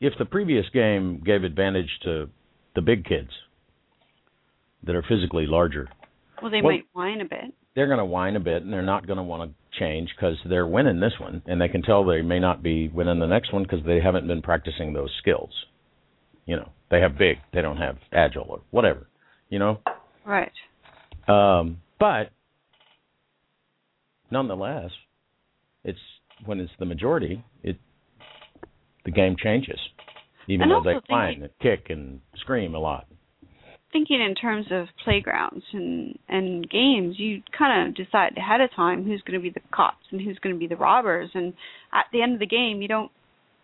[0.00, 2.30] if the previous game gave advantage to
[2.74, 3.28] the big kids
[4.84, 5.88] that are physically larger,
[6.40, 7.52] Well, they Well- might whine a bit.
[7.74, 10.36] they're going to whine a bit and they're not going to want to change because
[10.44, 13.52] they're winning this one and they can tell they may not be winning the next
[13.52, 15.50] one because they haven't been practicing those skills.
[16.46, 19.06] You know, they have big, they don't have agile or whatever.
[19.48, 19.78] You know,
[20.24, 20.52] Right.
[21.28, 22.30] Um, but
[24.30, 24.90] nonetheless,
[25.84, 25.98] it's
[26.44, 27.76] when it's the majority, it
[29.04, 29.78] the game changes,
[30.48, 33.06] even And though they whine and kick and scream a lot.
[33.92, 39.04] Thinking in terms of playgrounds and and games, you kind of decide ahead of time
[39.04, 41.52] who's going to be the cops and who's going to be the robbers, and
[41.92, 43.12] at the end of the game, you don't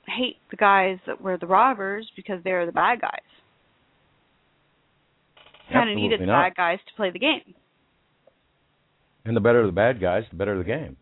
[0.06, 3.20] hate the guys that were the robbers because they're the bad guys.
[5.68, 6.42] You kind of needed the not.
[6.42, 7.54] bad guys to play the game.
[9.24, 10.96] And the better the bad guys, the better the game.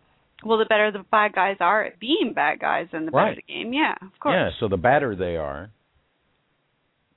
[0.45, 3.53] Well, the better the bad guys are at being bad guys, and the better the
[3.53, 3.73] game.
[3.73, 4.35] Yeah, of course.
[4.35, 5.71] Yeah, so the badder they are,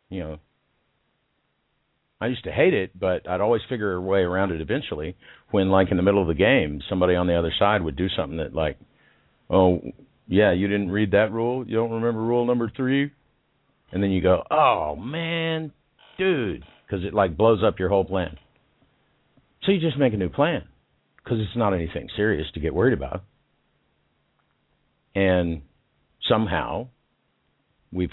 [0.09, 0.39] you know.
[2.21, 5.15] I used to hate it, but I'd always figure a way around it eventually.
[5.51, 8.07] When, like, in the middle of the game, somebody on the other side would do
[8.09, 8.77] something that, like,
[9.49, 9.81] oh,
[10.29, 11.67] yeah, you didn't read that rule.
[11.67, 13.11] You don't remember rule number three,
[13.91, 15.71] and then you go, oh man,
[16.17, 18.37] dude, because it like blows up your whole plan.
[19.63, 20.63] So you just make a new plan
[21.17, 23.23] because it's not anything serious to get worried about.
[25.15, 25.63] And
[26.27, 26.89] somehow
[27.91, 28.09] we've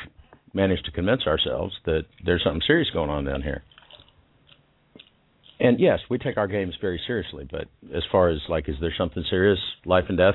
[0.54, 3.62] managed to convince ourselves that there's something serious going on down here.
[5.58, 8.92] And yes, we take our games very seriously, but as far as like, is there
[8.96, 10.34] something serious, life and death,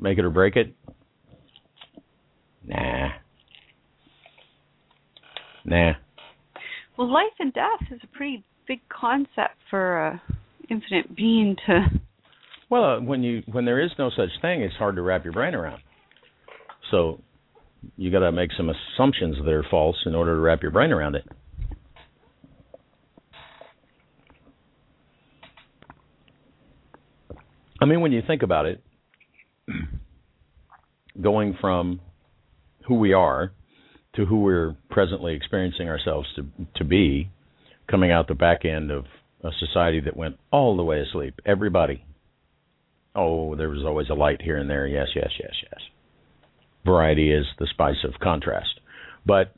[0.00, 0.74] make it or break it?
[2.66, 3.08] Nah.
[5.64, 5.92] Nah.
[6.96, 10.22] Well, life and death is a pretty big concept for a
[10.68, 11.86] infinite being to.
[12.70, 15.32] Well, uh, when you when there is no such thing, it's hard to wrap your
[15.32, 15.80] brain around.
[16.90, 17.20] So
[17.96, 20.90] you got to make some assumptions that are false in order to wrap your brain
[20.90, 21.26] around it.
[27.80, 28.82] I mean, when you think about it,
[31.20, 32.00] going from
[32.86, 33.52] who we are
[34.16, 37.30] to who we're presently experiencing ourselves to to be,
[37.88, 39.04] coming out the back end of
[39.44, 41.40] a society that went all the way asleep.
[41.46, 42.04] Everybody.
[43.14, 44.86] Oh, there was always a light here and there.
[44.86, 45.80] Yes, yes, yes, yes.
[46.84, 48.80] Variety is the spice of contrast.
[49.26, 49.54] But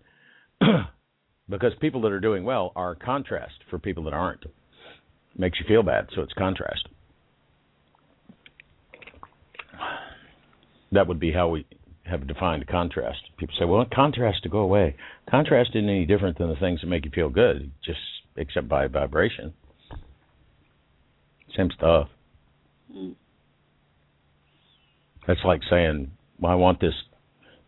[1.48, 4.44] because people that are doing well are contrast for people that aren't.
[5.36, 6.88] Makes you feel bad, so it's contrast.
[10.92, 11.66] That would be how we
[12.04, 13.20] have defined contrast.
[13.38, 14.96] People say, well, contrast to go away.
[15.30, 18.00] Contrast isn't any different than the things that make you feel good, just
[18.36, 19.54] except by vibration.
[21.56, 22.08] Same stuff.
[22.92, 23.14] Mm.
[25.26, 26.94] That's like saying, well, I want this,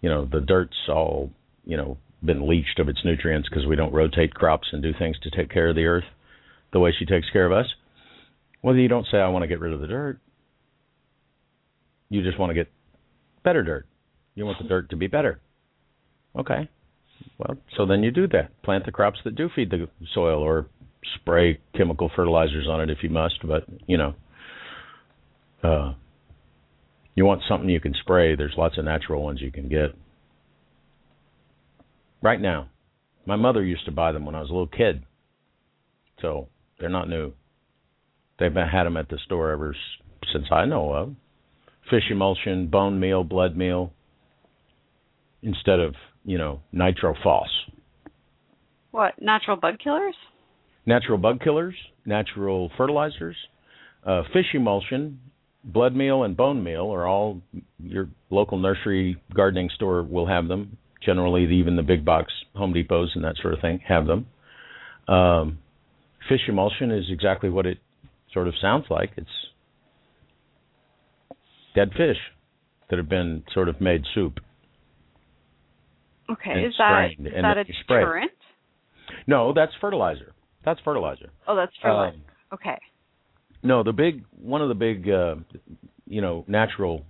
[0.00, 1.30] you know, the dirt's all,
[1.64, 5.16] you know, been leached of its nutrients because we don't rotate crops and do things
[5.22, 6.04] to take care of the earth
[6.72, 7.66] the way she takes care of us.
[8.62, 10.18] Well, you don't say, I want to get rid of the dirt.
[12.08, 12.68] You just want to get
[13.44, 13.87] better dirt.
[14.35, 15.40] You want the dirt to be better.
[16.38, 16.68] Okay.
[17.38, 18.62] Well, so then you do that.
[18.62, 20.66] Plant the crops that do feed the soil or
[21.16, 24.14] spray chemical fertilizers on it if you must, but, you know,
[25.62, 25.94] uh,
[27.14, 29.94] you want something you can spray, there's lots of natural ones you can get.
[32.22, 32.68] Right now,
[33.26, 35.05] my mother used to buy them when I was a little kid,
[36.20, 37.33] so they're not new.
[38.38, 39.76] They've had them at the store ever
[40.33, 41.14] since I know of.
[41.90, 43.92] Fish emulsion, bone meal, blood meal,
[45.42, 47.49] instead of you know nitrophos.
[48.90, 50.14] What natural bug killers?
[50.87, 53.37] Natural bug killers, natural fertilizers,
[54.05, 55.18] uh, fish emulsion
[55.64, 57.40] blood meal and bone meal are all
[57.79, 60.77] your local nursery gardening store will have them.
[61.05, 64.27] Generally, even the big box Home Depots and that sort of thing have them.
[65.09, 65.59] Um,
[66.29, 67.79] fish emulsion is exactly what it
[68.33, 69.11] sort of sounds like.
[69.16, 69.29] It's
[71.74, 72.16] dead fish
[72.90, 74.38] that have been sort of made soup.
[76.30, 78.30] Okay, is that is that a deterrent?
[79.26, 80.32] No, that's fertilizer.
[80.64, 81.30] That's fertilizer.
[81.46, 82.16] Oh, that's fertilizer.
[82.16, 82.78] Um, Okay.
[83.62, 85.37] No, the big one of the big uh,
[86.06, 87.04] you know natural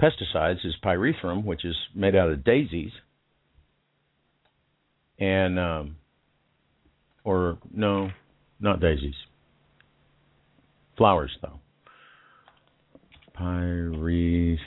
[0.00, 2.90] pesticides is pyrethrum, which is made out of daisies,
[5.18, 5.96] and um,
[7.24, 8.10] or no,
[8.58, 9.14] not daisies.
[10.96, 11.60] Flowers though.
[13.38, 14.58] Pyrethrum.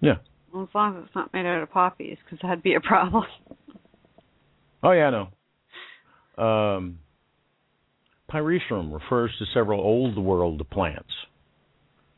[0.00, 0.16] Yeah.
[0.52, 3.24] Well, as long as it's not made out of poppies, because that'd be a problem.
[4.82, 5.10] Oh yeah, I
[6.38, 6.42] know.
[6.42, 7.00] Um,
[8.32, 11.12] pyrethrum refers to several old world plants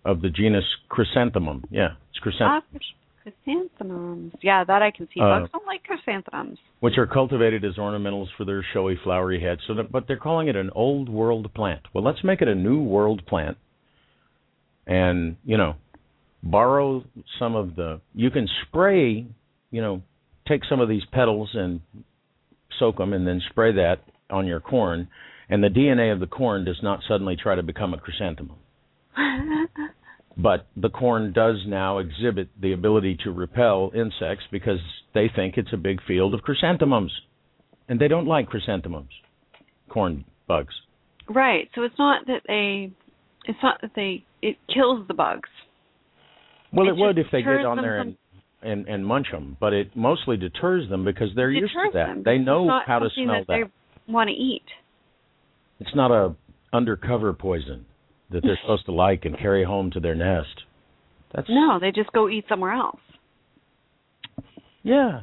[0.04, 1.64] of the genus Chrysanthemum.
[1.70, 2.84] Yeah, it's chrysanthemums,
[3.22, 4.32] Chrysanthemums.
[4.42, 5.20] Yeah, that I can see.
[5.20, 6.58] Uh, Bugs don't like chrysanthemums.
[6.80, 9.60] which are cultivated as ornamentals for their showy flowery heads.
[9.66, 11.82] So, that, but they're calling it an old world plant.
[11.94, 13.58] Well, let's make it a new world plant,
[14.86, 15.76] and you know,
[16.42, 17.04] borrow
[17.38, 18.00] some of the.
[18.14, 19.26] You can spray,
[19.70, 20.02] you know,
[20.48, 21.80] take some of these petals and
[22.78, 25.08] soak them, and then spray that on your corn,
[25.48, 28.56] and the DNA of the corn does not suddenly try to become a chrysanthemum.
[30.36, 34.78] But the corn does now exhibit the ability to repel insects because
[35.14, 37.12] they think it's a big field of chrysanthemums.
[37.88, 39.10] And they don't like chrysanthemums,
[39.90, 40.74] corn bugs.
[41.28, 41.68] right.
[41.74, 42.92] So it's not that they.
[43.46, 44.24] It's not that they.
[44.40, 45.48] It kills the bugs.
[46.72, 48.16] Well, It it would if they get on there and,
[48.62, 52.06] and, and munch them, but it mostly deters them because they're used to that.
[52.06, 52.22] them.
[52.24, 53.68] They know how to smell that.
[54.06, 54.64] They want to eat.
[55.80, 56.34] It's not a
[56.72, 57.84] undercover poison
[58.32, 60.62] that they're supposed to like and carry home to their nest.
[61.34, 63.00] That's No, they just go eat somewhere else,
[64.82, 65.20] yeah,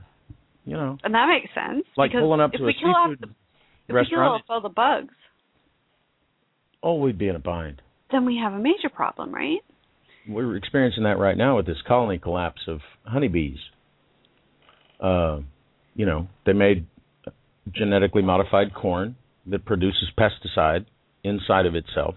[0.66, 1.86] you know, and that makes sense.
[1.98, 4.20] like because pulling up if to we a kill off seafood the, if we kill
[4.20, 5.14] off all the bugs,
[6.82, 7.82] Oh, we'd be in a bind.
[8.12, 9.60] then we have a major problem, right?
[10.28, 13.58] we're experiencing that right now with this colony collapse of honeybees.
[15.00, 15.40] Uh,
[15.96, 16.86] you know, they made
[17.74, 19.16] genetically modified corn
[19.48, 20.86] that produces pesticide
[21.24, 22.16] inside of itself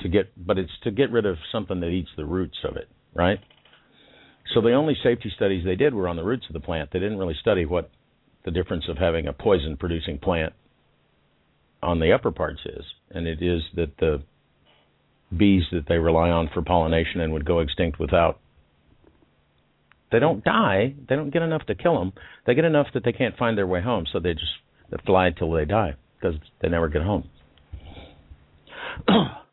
[0.00, 2.88] to get, but it's to get rid of something that eats the roots of it,
[3.14, 3.38] right?
[4.54, 6.90] So the only safety studies they did were on the roots of the plant.
[6.92, 7.90] They didn't really study what
[8.44, 10.52] the difference of having a poison producing plant
[11.82, 14.22] on the upper parts is, and it is that the
[15.36, 18.38] bees that they rely on for pollination and would go extinct without.
[20.12, 20.94] They don't die.
[21.08, 22.12] They don't get enough to kill them.
[22.46, 24.52] They get enough that they can't find their way home, so they just
[24.90, 27.28] they fly till they die because they never get home.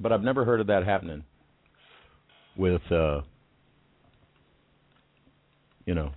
[0.00, 1.24] but I've never heard of that happening
[2.56, 3.20] with, uh,
[5.86, 6.12] you know,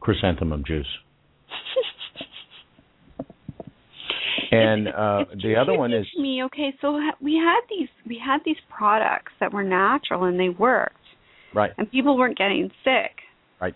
[0.00, 0.86] chrysanthemum juice.
[4.50, 6.42] And uh, It's the other one is me.
[6.44, 10.94] Okay, so we had these we had these products that were natural and they worked,
[11.54, 11.72] right.
[11.76, 13.10] and people weren't getting sick.
[13.60, 13.74] Right.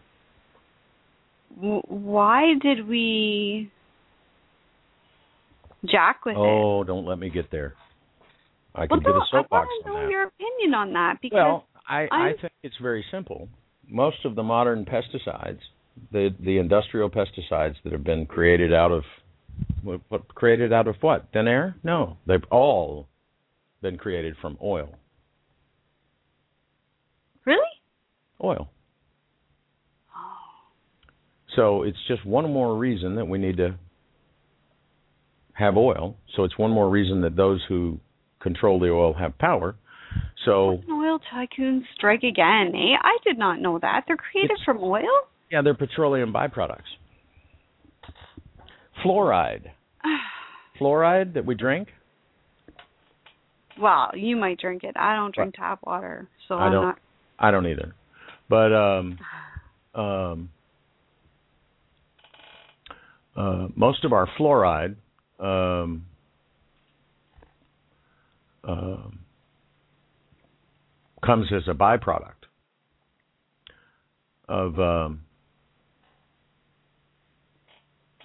[1.57, 3.71] W- why did we
[5.91, 6.39] jack with it?
[6.39, 7.75] Oh, don't let me get there.
[8.75, 11.19] I could get a no, I soapbox want to on know your opinion on that
[11.21, 13.49] because Well, I, I think it's very simple.
[13.89, 15.59] Most of the modern pesticides,
[16.13, 19.03] the the industrial pesticides that have been created out of
[19.83, 21.27] what, what created out of what?
[21.33, 21.77] Thin air?
[21.83, 23.09] No, they've all
[23.83, 24.95] been created from oil.
[27.45, 27.61] really.
[28.43, 28.71] Oil.
[30.15, 30.21] Oh.
[31.57, 33.77] So it's just one more reason that we need to
[35.55, 36.17] have oil.
[36.37, 38.01] So it's one more reason that those who
[38.41, 39.77] control the oil have power.
[40.45, 42.73] So Oil tycoons strike again.
[42.75, 42.97] Eh?
[43.01, 44.05] I did not know that.
[44.07, 45.03] They're created from oil.
[45.51, 46.81] yeah, they're petroleum byproducts.
[49.05, 49.67] Fluoride.
[50.81, 51.89] Fluoride that we drink.
[53.81, 54.97] well, you might drink it.
[54.97, 56.99] I don't drink tap water, so I am don't- not.
[57.39, 57.95] I don't either.
[58.49, 59.19] But um
[59.95, 60.51] um
[63.37, 64.97] uh most of our fluoride
[65.39, 66.05] um
[68.65, 69.21] um
[71.25, 72.47] comes as a byproduct
[74.49, 75.23] of um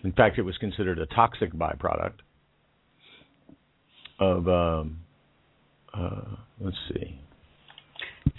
[0.03, 2.19] in fact it was considered a toxic byproduct
[4.19, 4.99] of um
[5.93, 7.19] uh let's see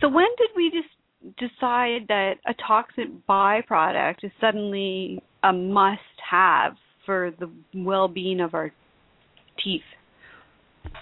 [0.01, 6.74] So when did we just decide that a toxic byproduct is suddenly a must have
[7.05, 8.72] for the well being of our
[9.62, 9.82] teeth?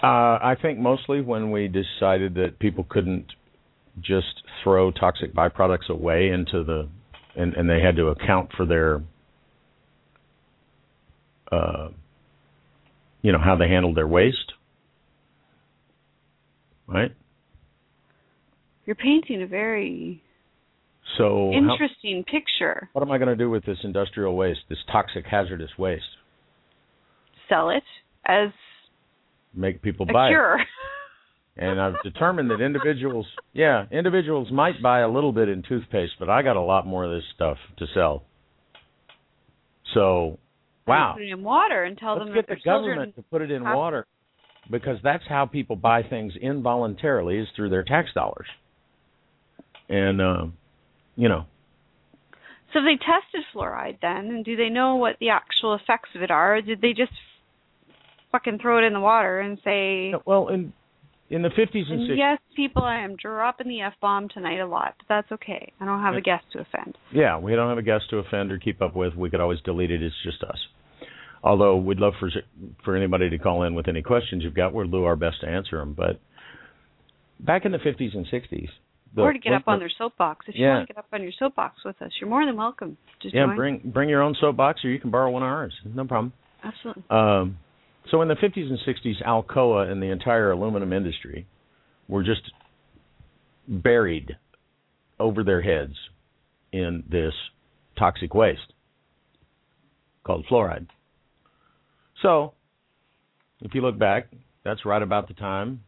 [0.03, 3.27] Uh, I think mostly when we decided that people couldn't
[4.01, 6.89] just throw toxic byproducts away into the
[7.37, 9.03] and, and they had to account for their
[11.51, 11.89] uh,
[13.23, 14.53] you know how they handled their waste
[16.87, 17.13] right
[18.87, 20.23] You're painting a very
[21.19, 22.89] so how, interesting picture.
[22.93, 26.03] what am i going to do with this industrial waste this toxic hazardous waste
[27.49, 27.83] Sell it
[28.27, 28.49] as
[29.57, 30.59] make people a buy it cure.
[31.57, 36.29] and i've determined that individuals yeah individuals might buy a little bit in toothpaste but
[36.29, 38.25] i got a lot more of this stuff to sell
[39.93, 40.39] so
[40.87, 43.51] wow Put it in water and tell Let's them get the government to put it
[43.51, 44.07] in have- water
[44.71, 48.47] because that's how people buy things involuntarily is through their tax dollars.
[49.91, 50.55] And um,
[51.17, 51.45] you know,
[52.73, 56.31] So they tested fluoride then, and do they know what the actual effects of it
[56.31, 56.57] are?
[56.57, 57.13] Or did they just
[58.35, 60.73] fucking throw it in the water and say, well in
[61.31, 64.59] in the 50s and and 60s, yes, people, I am dropping the f bomb tonight
[64.61, 65.73] a lot, but that's okay.
[65.81, 66.99] I don't have a guest to offend.
[67.13, 69.15] yeah, we don't have a guest to offend or keep up with.
[69.15, 70.03] We could always delete it.
[70.03, 70.59] It's just us.
[71.43, 72.31] Although we'd love for
[72.85, 75.49] for anybody to call in with any questions you've got, we'll do our best to
[75.49, 75.95] answer them.
[75.95, 76.21] But
[77.41, 78.69] back in the 50s and 60s,
[79.15, 80.47] the, or to get up on their soapbox.
[80.49, 80.77] If you Yeah.
[80.77, 82.97] want to get up on your soapbox with us, you're more than welcome.
[83.23, 83.57] Just yeah, join.
[83.57, 85.75] bring bring your own soapbox, or you can borrow one of ours.
[85.85, 86.33] No problem.
[86.63, 87.05] Absolutely.
[87.11, 87.59] Um,
[88.11, 91.47] so in the 50s and 60s, Alcoa and the entire aluminum industry
[92.09, 92.43] were just
[93.67, 94.37] buried
[95.19, 95.95] over their heads
[96.73, 97.33] in this
[97.99, 98.73] toxic waste
[100.25, 100.87] called fluoride.
[102.23, 102.55] So,
[103.61, 104.29] if you look back,
[104.65, 105.81] that's right about the time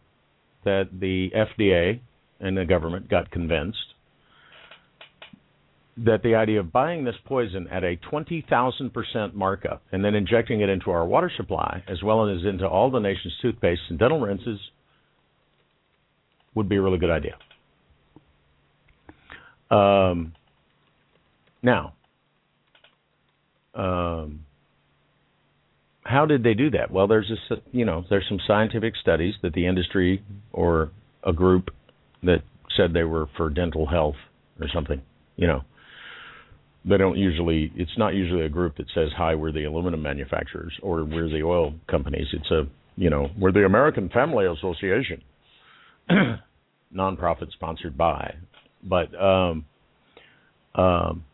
[0.64, 2.00] that the FDA
[2.40, 3.78] and the government got convinced
[5.98, 10.68] that the idea of buying this poison at a 20,000% markup and then injecting it
[10.68, 14.60] into our water supply as well as into all the nation's toothpastes and dental rinses
[16.54, 17.36] would be a really good idea.
[19.70, 20.34] Um,
[21.62, 21.94] now,
[23.74, 24.40] um,
[26.04, 26.90] how did they do that?
[26.90, 27.30] Well, there's
[27.72, 30.22] you know, there's some scientific studies that the industry
[30.52, 30.90] or
[31.24, 31.70] a group
[32.22, 32.42] that
[32.76, 34.14] said they were for dental health
[34.60, 35.02] or something,
[35.36, 35.64] you know
[36.88, 40.72] they don't usually it's not usually a group that says hi we're the aluminum manufacturers
[40.82, 42.26] or we're the oil companies.
[42.32, 42.64] It's a
[42.96, 45.22] you know we're the american family association
[46.94, 48.34] nonprofit sponsored by.
[48.82, 49.64] But um
[50.74, 51.24] um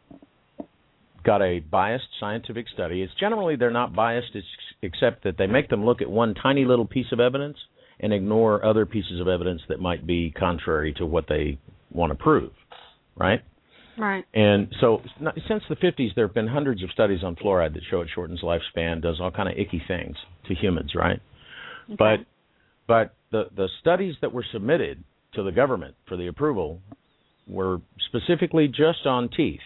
[1.25, 3.03] got a biased scientific study.
[3.03, 4.37] It's generally they're not biased
[4.83, 7.57] except that they make them look at one tiny little piece of evidence
[8.01, 11.59] and ignore other pieces of evidence that might be contrary to what they
[11.93, 12.51] want to prove
[13.17, 13.43] right
[13.99, 14.24] Right.
[14.32, 15.03] and so
[15.49, 18.40] since the 50s, there have been hundreds of studies on fluoride that show it shortens
[18.40, 20.16] lifespan, does all kind of icky things
[20.49, 21.20] to humans, right?
[21.99, 22.20] But
[22.86, 25.03] but the the studies that were submitted
[25.34, 26.80] to the government for the approval
[27.47, 29.61] were specifically just on teeth,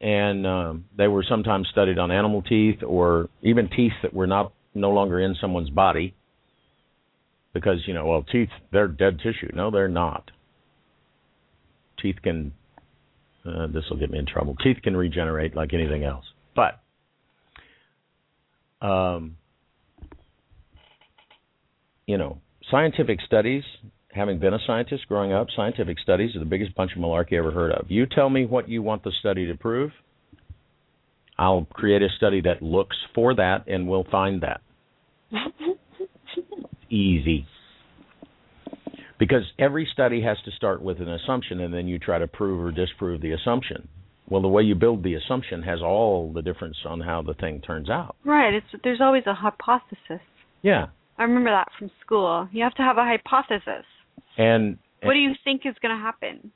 [0.00, 4.52] and um, they were sometimes studied on animal teeth or even teeth that were not
[4.74, 6.14] no longer in someone's body.
[7.52, 9.50] Because you know, well, teeth they're dead tissue.
[9.54, 10.30] No, they're not.
[12.00, 12.52] Teeth can
[13.46, 14.56] uh, this will get me in trouble.
[14.62, 16.24] Teeth can regenerate like anything else,
[16.54, 16.80] but
[18.86, 19.36] um,
[22.06, 22.38] you know,
[22.70, 23.64] scientific studies.
[24.12, 27.36] Having been a scientist growing up, scientific studies are the biggest bunch of malarkey I
[27.36, 27.86] ever heard of.
[27.88, 29.92] You tell me what you want the study to prove.
[31.38, 34.60] I'll create a study that looks for that, and we'll find that.
[36.90, 37.46] Easy
[39.20, 42.64] because every study has to start with an assumption and then you try to prove
[42.64, 43.86] or disprove the assumption.
[44.28, 47.60] Well, the way you build the assumption has all the difference on how the thing
[47.60, 48.16] turns out.
[48.24, 48.54] Right.
[48.54, 50.24] It's there's always a hypothesis.
[50.62, 50.86] Yeah.
[51.18, 52.48] I remember that from school.
[52.50, 53.84] You have to have a hypothesis.
[54.38, 56.50] And, What do you think is going to happen?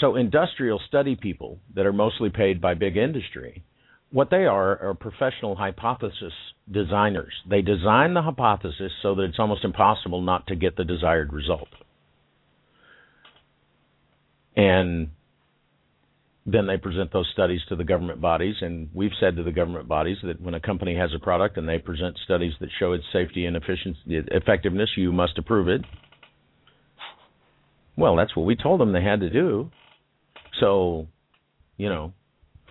[0.00, 3.62] so industrial study people that are mostly paid by big industry,
[4.10, 6.32] what they are are professional hypothesis
[6.70, 7.32] designers.
[7.48, 11.68] They design the hypothesis so that it's almost impossible not to get the desired result.
[14.58, 15.10] And
[16.44, 19.86] then they present those studies to the government bodies, and we've said to the government
[19.86, 23.04] bodies that when a company has a product and they present studies that show its
[23.12, 25.82] safety and efficiency, effectiveness, you must approve it.
[27.96, 29.70] Well, that's what we told them they had to do.
[30.58, 31.06] So,
[31.76, 32.12] you know,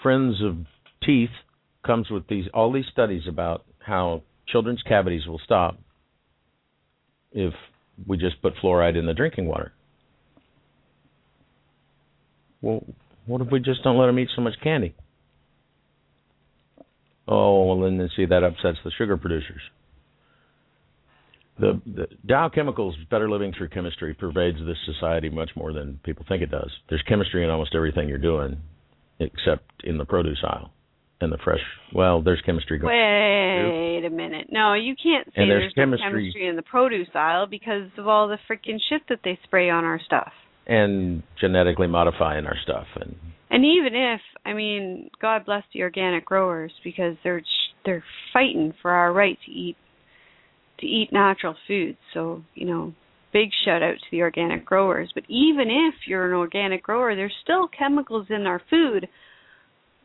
[0.03, 0.57] Friends of
[1.03, 1.29] Teeth
[1.85, 5.79] comes with these all these studies about how children's cavities will stop
[7.31, 7.53] if
[8.05, 9.71] we just put fluoride in the drinking water.
[12.61, 12.83] Well,
[13.25, 14.95] what if we just don't let them eat so much candy?
[17.27, 19.61] Oh, well, then see that upsets the sugar producers.
[21.59, 26.23] The, the Dow Chemicals Better Living Through Chemistry pervades this society much more than people
[26.27, 26.71] think it does.
[26.87, 28.57] There's chemistry in almost everything you're doing,
[29.19, 30.71] except in the produce aisle
[31.19, 31.59] and the fresh.
[31.93, 32.93] Well, there's chemistry going.
[32.93, 34.47] Wait a minute.
[34.51, 38.07] No, you can't say And there's no chemistry- chemistry in the produce aisle because of
[38.07, 40.31] all the freaking shit that they spray on our stuff.
[40.67, 43.15] And genetically modifying our stuff and
[43.49, 47.41] And even if, I mean, God bless the organic growers because they're
[47.85, 48.03] they're
[48.33, 49.77] fighting for our right to eat
[50.79, 51.97] to eat natural foods.
[52.13, 52.93] So, you know,
[53.33, 55.11] big shout out to the organic growers.
[55.15, 59.07] But even if you're an organic grower, there's still chemicals in our food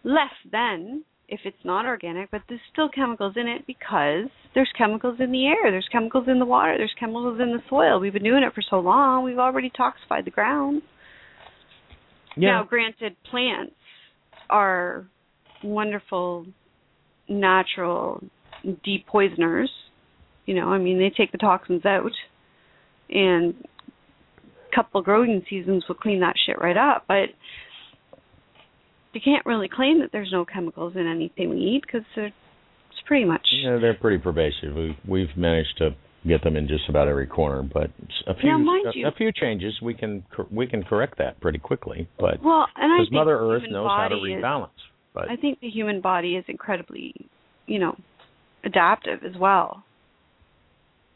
[0.04, 5.16] less than if it's not organic, but there's still chemicals in it because there's chemicals
[5.18, 7.99] in the air, there's chemicals in the water, there's chemicals in the soil.
[7.99, 10.83] We've been doing it for so long, we've already toxified the ground.
[12.37, 13.74] Now, granted, plants
[14.51, 15.07] are
[15.64, 16.47] wonderful
[17.28, 18.22] natural
[18.64, 19.68] depoisoners.
[20.45, 22.12] You know, I mean, they take the toxins out,
[23.09, 23.55] and
[24.70, 27.05] a couple growing seasons will clean that shit right up.
[27.09, 27.30] But
[29.12, 32.34] you can't really claim that there's no chemicals in anything we eat because it's
[33.06, 33.46] pretty much.
[33.62, 34.74] Yeah, they're pretty pervasive.
[34.74, 35.90] We, we've managed to
[36.26, 37.90] get them in just about every corner, but
[38.26, 41.58] a few Now, a, you- a few changes we can we can correct that pretty
[41.58, 42.08] quickly.
[42.18, 44.68] But Well, and I because think Mother Earth knows how to body is- rebalance.
[45.14, 47.14] But I think the human body is incredibly,
[47.66, 47.96] you know,
[48.64, 49.84] adaptive as well.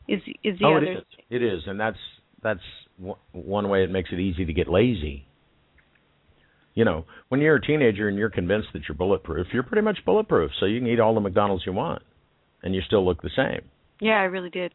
[0.09, 1.05] Is is the oh, other it is.
[1.31, 1.97] It is, and that's
[2.43, 2.61] that's
[2.99, 5.25] w- one way it makes it easy to get lazy.
[6.77, 9.99] You know, when you're a teenager and you're convinced that you're bulletproof, you're pretty much
[10.05, 10.51] bulletproof.
[10.61, 12.03] So you can eat all the McDonald's you want,
[12.63, 13.63] and you still look the same.
[13.99, 14.75] Yeah, I really did.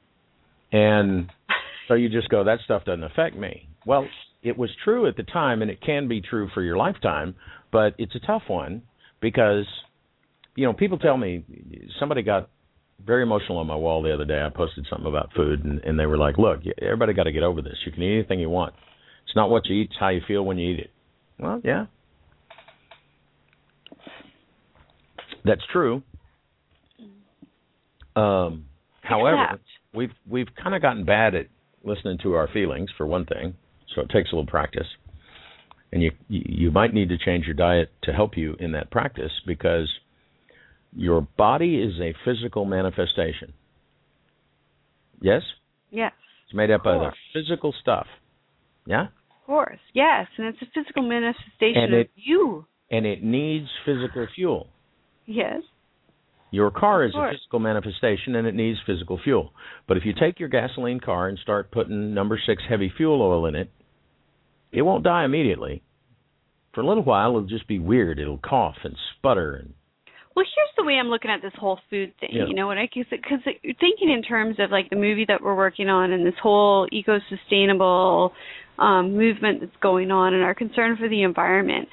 [0.71, 1.29] And
[1.87, 3.69] so you just go, that stuff doesn't affect me.
[3.85, 4.07] Well,
[4.41, 7.35] it was true at the time, and it can be true for your lifetime,
[7.71, 8.81] but it's a tough one
[9.21, 9.65] because,
[10.55, 11.45] you know, people tell me
[11.99, 12.49] somebody got
[13.05, 14.41] very emotional on my wall the other day.
[14.41, 17.43] I posted something about food, and, and they were like, look, everybody got to get
[17.43, 17.77] over this.
[17.85, 18.73] You can eat anything you want.
[19.25, 20.89] It's not what you eat, it's how you feel when you eat it.
[21.39, 21.85] Well, yeah.
[25.43, 26.03] That's true.
[28.15, 28.65] Um,
[29.01, 29.63] however, Except-
[29.93, 31.47] we've we've kind of gotten bad at
[31.83, 33.55] listening to our feelings for one thing,
[33.95, 34.87] so it takes a little practice.
[35.91, 39.31] And you you might need to change your diet to help you in that practice
[39.45, 39.89] because
[40.95, 43.53] your body is a physical manifestation.
[45.21, 45.41] Yes,
[45.89, 46.13] Yes,
[46.45, 48.07] it's made up Of of the physical stuff.
[48.85, 49.07] Yeah,
[49.45, 49.79] course.
[49.93, 52.65] Yes, and it's a physical manifestation And of it- you.
[52.89, 54.67] and it needs physical fuel.
[55.25, 55.63] Yes.
[56.53, 59.53] Your car is a physical manifestation and it needs physical fuel.
[59.87, 63.45] But if you take your gasoline car and start putting number six heavy fuel oil
[63.45, 63.69] in it,
[64.73, 65.81] it won't die immediately.
[66.73, 68.19] For a little while, it'll just be weird.
[68.19, 69.55] It'll cough and sputter.
[69.55, 69.73] And
[70.35, 72.31] Well, here's the way I'm looking at this whole food thing.
[72.33, 72.45] Yeah.
[72.47, 72.77] You know what?
[72.77, 76.25] I guess because thinking in terms of like the movie that we're working on and
[76.25, 78.33] this whole eco-sustainable
[78.81, 81.87] um, movement that's going on and our concern for the environment,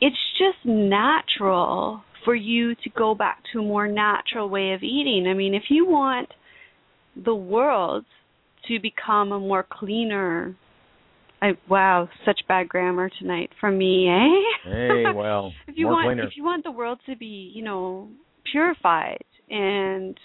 [0.00, 5.26] it's just natural for you to go back to a more natural way of eating.
[5.28, 6.28] I mean, if you want
[7.16, 8.04] the world
[8.68, 10.56] to become a more cleaner
[11.42, 14.70] I wow, such bad grammar tonight from me, eh?
[14.70, 16.24] hey, well, if you want cleaner.
[16.24, 18.08] if you want the world to be you know
[18.50, 20.18] purified and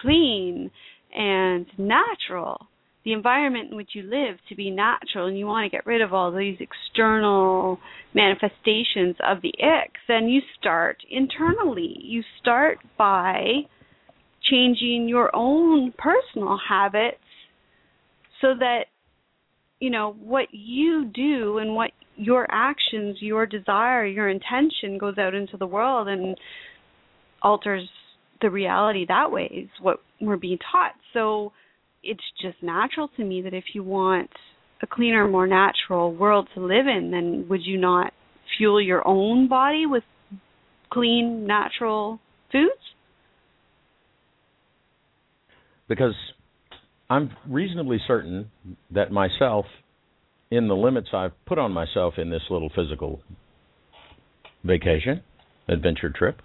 [0.00, 0.70] clean
[1.14, 2.66] and natural
[3.04, 6.02] the environment in which you live to be natural and you want to get rid
[6.02, 7.78] of all these external
[8.14, 11.96] manifestations of the ick then you start internally.
[12.00, 13.62] You start by
[14.50, 17.18] changing your own personal habits
[18.40, 18.84] so that
[19.80, 25.34] you know what you do and what your actions your desire your intention goes out
[25.34, 26.36] into the world and
[27.42, 27.88] alters
[28.40, 30.92] the reality that way is what we're being taught.
[31.12, 31.52] So
[32.02, 34.30] it's just natural to me that if you want
[34.82, 38.12] a cleaner more natural world to live in then would you not
[38.56, 40.04] fuel your own body with
[40.90, 42.20] clean natural
[42.50, 42.72] foods?
[45.88, 46.14] Because
[47.10, 48.50] I'm reasonably certain
[48.90, 49.64] that myself,
[50.50, 53.20] in the limits I've put on myself in this little physical
[54.64, 55.22] vacation,
[55.68, 56.42] adventure trip,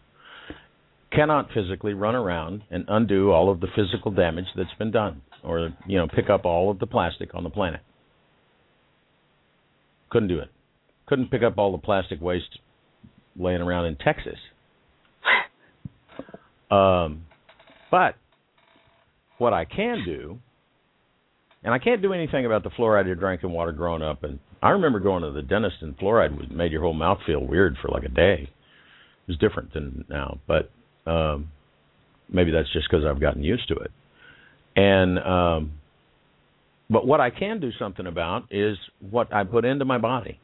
[1.11, 5.69] cannot physically run around and undo all of the physical damage that's been done or
[5.87, 7.81] you know pick up all of the plastic on the planet
[10.09, 10.49] couldn't do it
[11.07, 12.59] couldn't pick up all the plastic waste
[13.35, 14.37] laying around in texas
[16.71, 17.25] um,
[17.91, 18.15] but
[19.37, 20.39] what I can do
[21.63, 24.23] And I can't do anything about the fluoride you're drinking water growing up.
[24.23, 27.77] And I remember going to the dentist, and fluoride made your whole mouth feel weird
[27.81, 28.49] for like a day.
[28.49, 30.71] It was different than now, but
[31.09, 31.49] um,
[32.29, 33.91] maybe that's just because I've gotten used to it.
[34.75, 35.71] And um,
[36.89, 38.77] but what I can do something about is
[39.09, 40.39] what I put into my body.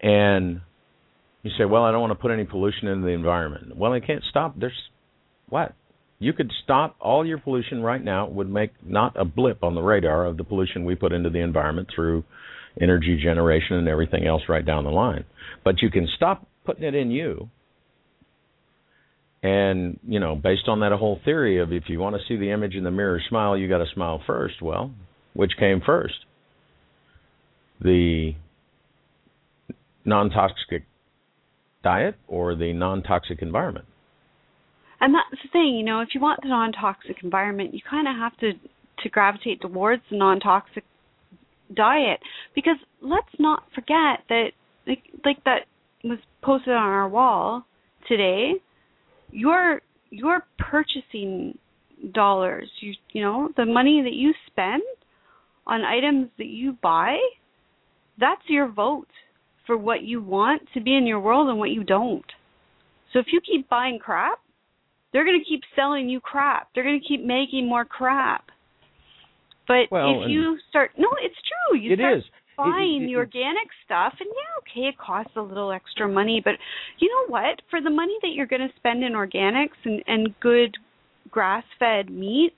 [0.00, 0.60] And
[1.42, 3.76] you say, well, I don't want to put any pollution into the environment.
[3.76, 4.58] Well, I can't stop.
[4.58, 4.72] There's
[5.48, 5.74] what?
[6.18, 8.28] You could stop all your pollution right now.
[8.28, 11.40] Would make not a blip on the radar of the pollution we put into the
[11.40, 12.24] environment through
[12.80, 15.24] energy generation and everything else right down the line.
[15.64, 17.48] But you can stop putting it in you.
[19.42, 22.50] And, you know, based on that whole theory of if you want to see the
[22.50, 24.60] image in the mirror smile, you got to smile first.
[24.60, 24.92] Well,
[25.32, 26.26] which came first?
[27.80, 28.32] The
[30.04, 30.84] non toxic
[31.82, 33.86] diet or the non toxic environment?
[35.00, 38.06] And that's the thing, you know, if you want the non toxic environment, you kind
[38.06, 38.52] of have to
[39.02, 40.84] to gravitate towards the non toxic
[41.74, 42.20] diet
[42.54, 44.48] because let's not forget that
[44.86, 45.60] like, like that
[46.04, 47.64] was posted on our wall
[48.08, 48.54] today
[49.32, 51.58] you're you're purchasing
[52.12, 52.68] dollars.
[52.80, 54.82] You you know the money that you spend
[55.66, 57.18] on items that you buy
[58.18, 59.08] that's your vote
[59.66, 62.24] for what you want to be in your world and what you don't.
[63.12, 64.40] So if you keep buying crap
[65.12, 66.68] they're going to keep selling you crap.
[66.74, 68.46] They're going to keep making more crap.
[69.66, 71.78] But well, if you start no it's true.
[71.78, 72.24] You it start is.
[72.60, 76.54] Buying the organic stuff and yeah okay it costs a little extra money but
[76.98, 77.62] you know what?
[77.70, 80.76] For the money that you're going to spend in organics and and good
[81.30, 82.54] grass fed meats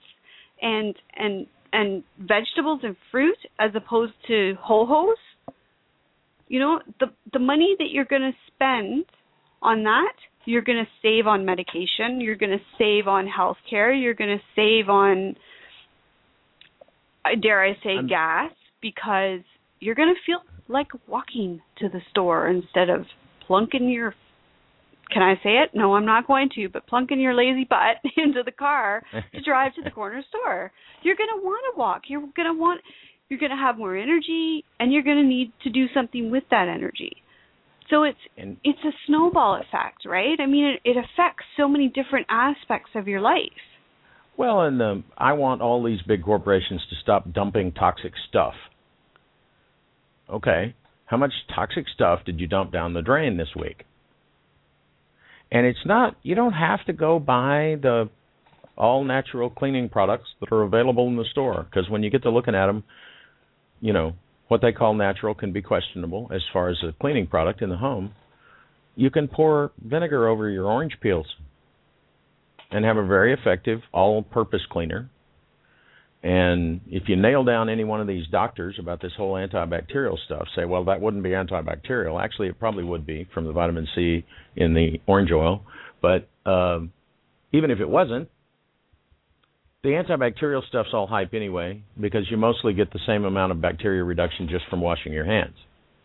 [0.60, 5.16] and and and vegetables and fruit as opposed to whole hos
[6.48, 9.04] you know the the money that you're going to spend
[9.62, 13.92] on that you're going to save on medication you're going to save on health care
[13.92, 15.34] you're going to save on
[17.24, 19.40] uh, dare i say I'm- gas because
[19.82, 23.04] you're going to feel like walking to the store instead of
[23.46, 24.14] plunking your
[25.10, 25.70] can I say it?
[25.74, 29.74] No, I'm not going to, but plunking your lazy butt into the car to drive
[29.74, 30.72] to the corner store.
[31.02, 32.02] You're going to want to walk.
[32.08, 32.80] You're going to want
[33.28, 36.44] you're going to have more energy and you're going to need to do something with
[36.50, 37.16] that energy.
[37.90, 40.38] So it's And it's a snowball effect, right?
[40.40, 43.50] I mean, it, it affects so many different aspects of your life.
[44.38, 48.54] Well, and um, I want all these big corporations to stop dumping toxic stuff.
[50.32, 50.74] Okay,
[51.04, 53.84] how much toxic stuff did you dump down the drain this week?
[55.50, 58.08] And it's not, you don't have to go buy the
[58.76, 62.30] all natural cleaning products that are available in the store because when you get to
[62.30, 62.82] looking at them,
[63.80, 64.14] you know,
[64.48, 67.76] what they call natural can be questionable as far as a cleaning product in the
[67.76, 68.14] home.
[68.96, 71.26] You can pour vinegar over your orange peels
[72.70, 75.10] and have a very effective all purpose cleaner.
[76.22, 80.46] And if you nail down any one of these doctors about this whole antibacterial stuff,
[80.54, 82.22] say, well, that wouldn't be antibacterial.
[82.22, 85.62] Actually, it probably would be from the vitamin C in the orange oil.
[86.00, 86.92] But um,
[87.52, 88.28] even if it wasn't,
[89.82, 94.04] the antibacterial stuff's all hype anyway because you mostly get the same amount of bacteria
[94.04, 95.56] reduction just from washing your hands.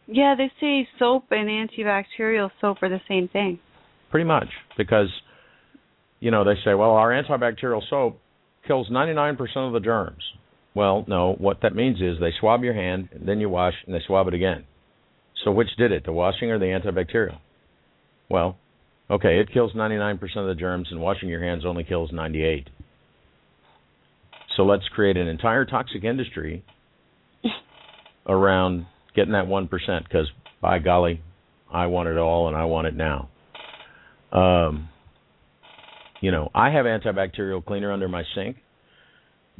[0.08, 3.60] Yeah, they say soap and antibacterial soap are the same thing.
[4.10, 4.48] Pretty much
[4.78, 5.10] because
[6.20, 8.20] you know they say, well, our antibacterial soap
[8.68, 10.24] kills 99% of the germs.
[10.76, 13.96] Well, no, what that means is they swab your hand, and then you wash, and
[13.96, 14.66] they swab it again.
[15.44, 17.40] So which did it, the washing or the antibacterial?
[18.30, 18.58] Well,
[19.10, 22.70] okay, it kills 99% of the germs, and washing your hands only kills 98.
[24.56, 26.64] So let's create an entire toxic industry
[28.28, 29.70] around getting that 1%
[30.04, 30.28] because,
[30.62, 31.22] by golly,
[31.72, 33.30] I want it all and I want it now.
[34.32, 34.90] Um,
[36.22, 38.58] you know, I have antibacterial cleaner under my sink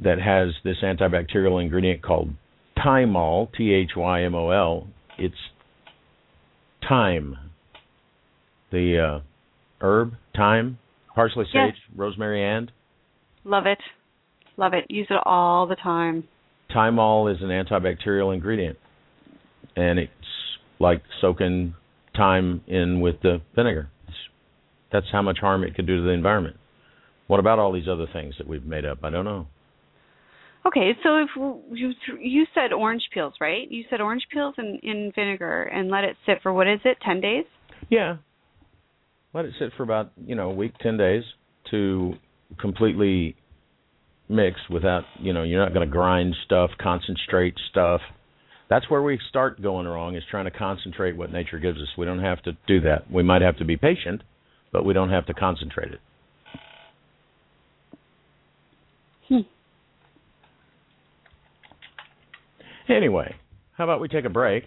[0.04, 2.30] that has this antibacterial ingredient called
[2.78, 4.88] Thymol, T H Y M O L.
[5.18, 5.36] It's
[6.88, 7.36] thyme,
[8.72, 9.20] the uh,
[9.82, 10.78] herb, thyme,
[11.16, 11.74] parsley, Yes.
[11.74, 12.72] sage, rosemary, and
[13.44, 13.80] Love it.
[14.58, 14.86] Love it.
[14.90, 16.26] Use it all the time.
[16.76, 18.78] Thymol is an antibacterial ingredient,
[19.76, 20.12] and it's
[20.80, 21.74] like soaking
[22.16, 23.90] thyme in with the vinegar.
[24.92, 26.58] That's how much harm it could do to the environment.
[27.28, 29.00] What about all these other things that we've made up?
[29.04, 29.48] I don't know.
[30.66, 31.30] Okay, so if
[31.72, 33.70] you you said orange peels, right?
[33.72, 36.98] You said orange peels in in vinegar and let it sit for what is it?
[37.06, 37.46] 10 days?
[37.90, 38.18] Yeah.
[39.34, 41.24] Let it sit for about, you know, a week, 10 days
[41.72, 42.14] to
[42.60, 43.36] completely
[44.30, 48.02] mix without, you know, you're not going to grind stuff, concentrate stuff.
[48.70, 51.88] That's where we start going wrong is trying to concentrate what nature gives us.
[51.98, 53.10] We don't have to do that.
[53.12, 54.24] We might have to be patient,
[54.72, 56.00] but we don't have to concentrate it.
[59.28, 59.40] Hmm.
[62.90, 63.36] Anyway,
[63.74, 64.66] how about we take a break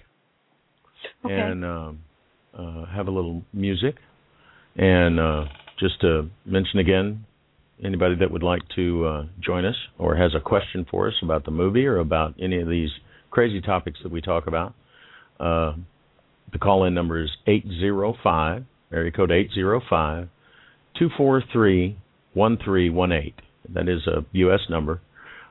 [1.25, 1.35] Okay.
[1.35, 1.99] and um,
[2.57, 3.97] uh, have a little music?
[4.77, 5.45] And uh,
[5.79, 7.25] just to mention again,
[7.83, 11.45] anybody that would like to uh, join us or has a question for us about
[11.45, 12.91] the movie or about any of these
[13.31, 14.75] crazy topics that we talk about,
[15.39, 15.75] uh,
[16.53, 20.29] the call in number is 805, area code 805
[20.99, 21.97] 243
[22.35, 23.33] 1318.
[23.75, 24.61] That is a U.S.
[24.69, 25.01] number.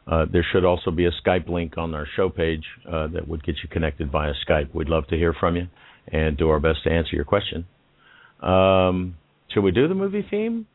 [0.08, 3.44] Uh, there should also be a Skype link on our show page uh, that would
[3.44, 4.74] get you connected via Skype.
[4.74, 5.68] We'd love to hear from you
[6.12, 7.66] and do our best to answer your question.
[8.42, 9.16] Um,
[9.54, 10.66] should we do the movie theme?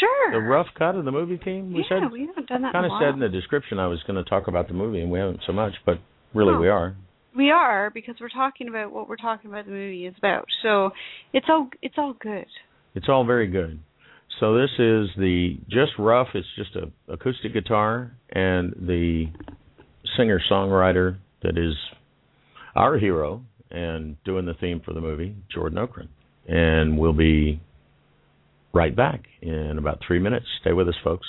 [0.00, 0.32] Sure.
[0.32, 1.72] The rough cut of the movie theme?
[1.72, 2.72] We yeah, said we haven't done that.
[2.72, 5.10] kind of said in the description I was going to talk about the movie, and
[5.10, 5.98] we haven't so much, but
[6.34, 6.60] really Oh.
[6.60, 6.96] we are.
[7.36, 10.46] We are because we're talking about what we're talking about the movie is about.
[10.62, 10.90] So
[11.32, 12.46] it's all it's all good.
[12.94, 13.78] It's all very good.
[14.40, 16.28] So this is the just rough.
[16.34, 19.26] It's just a acoustic guitar and the
[20.16, 21.74] singer songwriter that is
[22.74, 26.08] our hero and doing the theme for the movie, Jordan Okren.
[26.48, 27.60] And we'll be
[28.72, 30.46] right back in about three minutes.
[30.60, 31.26] Stay with us, folks.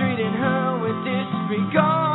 [0.00, 2.09] Treating her with disregard.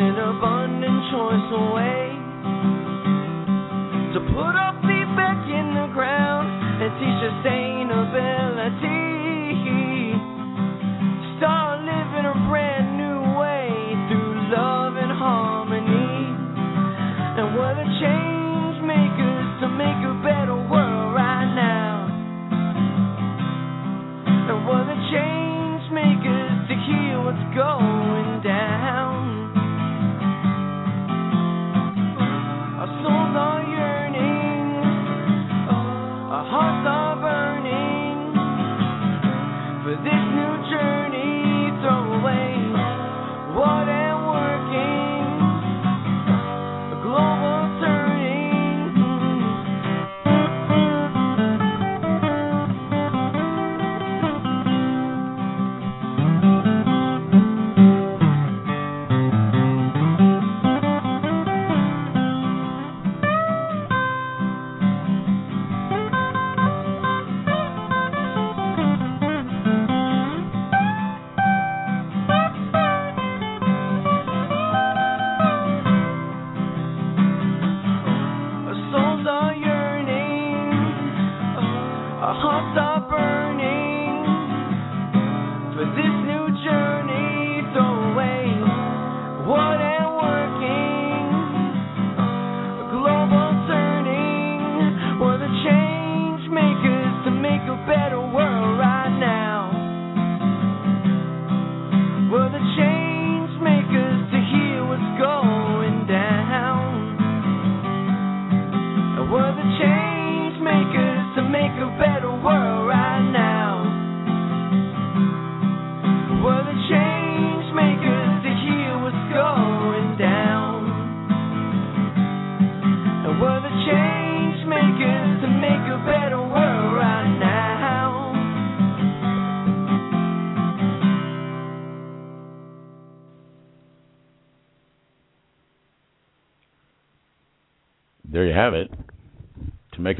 [0.00, 2.16] An abundant choice away
[4.16, 6.48] to put our feet back in the ground
[6.80, 7.79] and teach sustainability.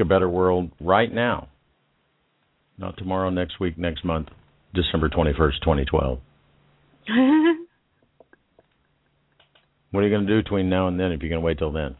[0.01, 1.47] A better world right now.
[2.77, 4.29] Not tomorrow, next week, next month,
[4.73, 6.19] December 21st, 2012.
[9.91, 11.59] What are you going to do between now and then if you're going to wait
[11.59, 11.95] till then?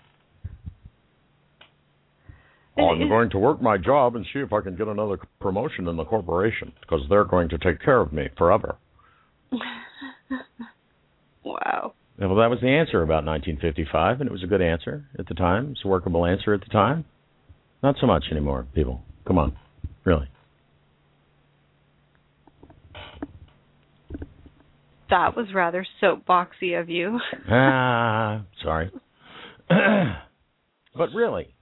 [2.77, 5.97] I'm going to work my job and see if I can get another promotion in
[5.97, 8.77] the corporation because they're going to take care of me forever.
[11.43, 11.93] wow.
[12.17, 15.33] Well, that was the answer about 1955, and it was a good answer at the
[15.33, 15.71] time.
[15.71, 17.03] It's a workable answer at the time.
[17.83, 19.01] Not so much anymore, people.
[19.25, 19.57] Come on,
[20.05, 20.27] really.
[25.09, 27.19] That was rather soapboxy of you.
[27.49, 28.91] ah, sorry.
[29.69, 31.53] but really,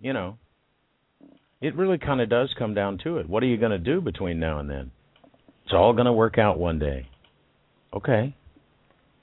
[0.00, 0.38] you know,
[1.60, 3.28] it really kind of does come down to it.
[3.28, 4.90] What are you going to do between now and then?
[5.64, 7.08] It's all going to work out one day.
[7.94, 8.36] Okay.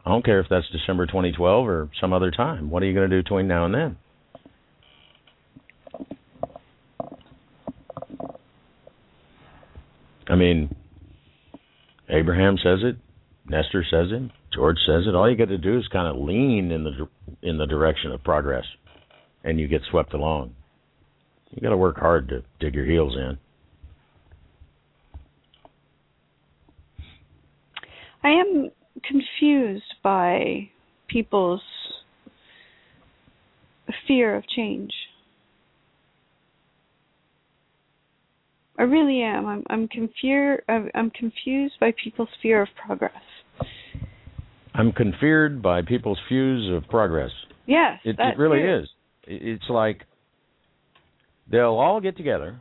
[0.06, 2.70] I don't care if that's December 2012 or some other time.
[2.70, 3.98] What are you going to do between now and then?
[10.28, 10.76] I mean,
[12.10, 12.98] Abraham says it,
[13.46, 15.16] Nestor says it, George says it.
[15.16, 17.08] All you got to do is kind of lean in the
[17.42, 18.66] in the direction of progress,
[19.44, 20.56] and you get swept along.
[21.52, 23.38] You got to work hard to dig your heels in.
[28.24, 28.72] I am
[29.04, 30.70] confused by
[31.08, 31.62] people's
[34.08, 34.92] fear of change.
[38.84, 39.46] I really am.
[39.46, 40.62] I'm I'm confused.
[40.68, 43.14] I'm confused by people's fear of progress.
[44.76, 47.32] I'm confused by people's views of progress.
[47.66, 48.82] Yes, it, it really too.
[48.82, 48.90] is.
[49.26, 50.02] It's like
[51.50, 52.60] they'll all get together.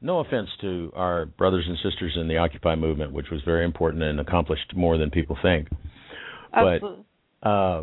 [0.00, 4.04] No offense to our brothers and sisters in the Occupy movement, which was very important
[4.04, 5.66] and accomplished more than people think.
[6.54, 7.04] Absolutely.
[7.42, 7.82] But uh,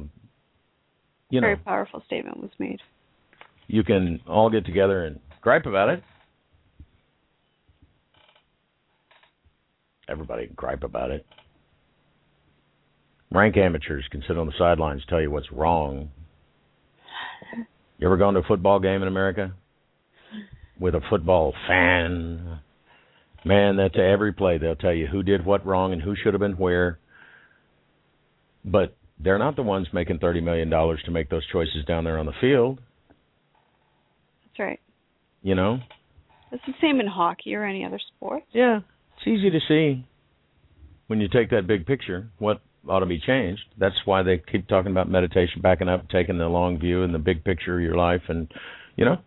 [1.29, 2.79] you very know, powerful statement was made.
[3.67, 6.01] You can all get together and gripe about it.
[10.09, 11.25] Everybody can gripe about it.
[13.31, 16.09] Rank amateurs can sit on the sidelines tell you what's wrong.
[17.99, 19.53] You ever gone to a football game in America
[20.79, 22.59] with a football fan?
[23.45, 24.57] Man, that's every play.
[24.57, 26.97] They'll tell you who did what wrong and who should have been where.
[28.65, 32.17] But they're not the ones making thirty million dollars to make those choices down there
[32.17, 32.79] on the field.
[34.45, 34.79] That's right.
[35.43, 35.79] You know.
[36.51, 38.43] It's the same in hockey or any other sport.
[38.51, 38.79] Yeah,
[39.19, 40.05] it's easy to see
[41.07, 43.63] when you take that big picture what ought to be changed.
[43.77, 47.19] That's why they keep talking about meditation, backing up, taking the long view and the
[47.19, 48.49] big picture of your life, and
[48.95, 49.17] you know,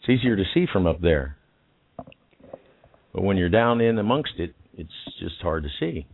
[0.00, 1.36] it's easier to see from up there.
[3.12, 6.06] But when you're down in amongst it, it's just hard to see.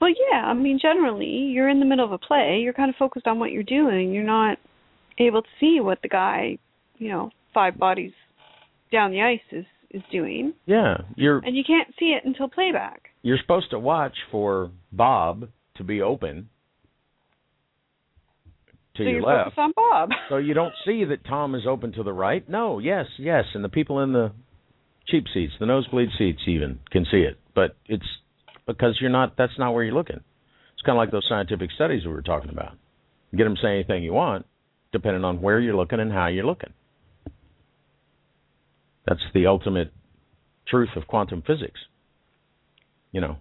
[0.00, 2.60] Well, yeah, I mean, generally, you're in the middle of a play.
[2.62, 4.12] You're kind of focused on what you're doing.
[4.12, 4.58] You're not
[5.18, 6.58] able to see what the guy,
[6.98, 8.12] you know, five bodies
[8.90, 10.54] down the ice is is doing.
[10.66, 13.10] Yeah, you're and you can't see it until playback.
[13.22, 16.48] You're supposed to watch for Bob to be open
[18.96, 19.56] to so your left.
[19.58, 20.10] on Bob.
[20.28, 22.48] so you don't see that Tom is open to the right.
[22.48, 24.32] No, yes, yes, and the people in the
[25.08, 27.38] cheap seats, the nosebleed seats, even can see it.
[27.54, 28.06] But it's
[28.66, 29.36] because you're not.
[29.36, 30.20] That's not where you're looking.
[30.74, 32.72] It's kind of like those scientific studies we were talking about.
[33.30, 34.46] You get them to say anything you want,
[34.92, 36.72] depending on where you're looking and how you're looking.
[39.06, 39.92] That's the ultimate
[40.68, 41.80] truth of quantum physics.
[43.10, 43.36] You know,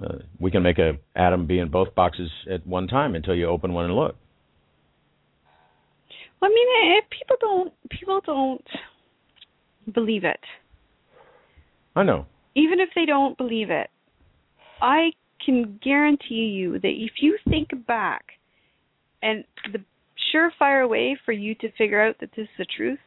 [0.00, 3.46] uh, we can make an atom be in both boxes at one time until you
[3.46, 4.16] open one and look.
[6.40, 8.66] Well, I mean, if people don't people don't
[9.94, 10.40] believe it.
[11.94, 12.26] I know.
[12.54, 13.88] Even if they don't believe it,
[14.80, 15.10] I
[15.44, 18.24] can guarantee you that if you think back,
[19.22, 19.80] and the
[20.34, 22.98] surefire way for you to figure out that this is the truth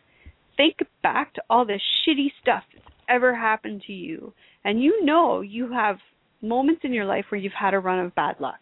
[0.59, 4.33] think back to all the shitty stuff that's ever happened to you,
[4.65, 5.97] and you know you have
[6.41, 8.59] moments in your life where you've had a run of bad luck,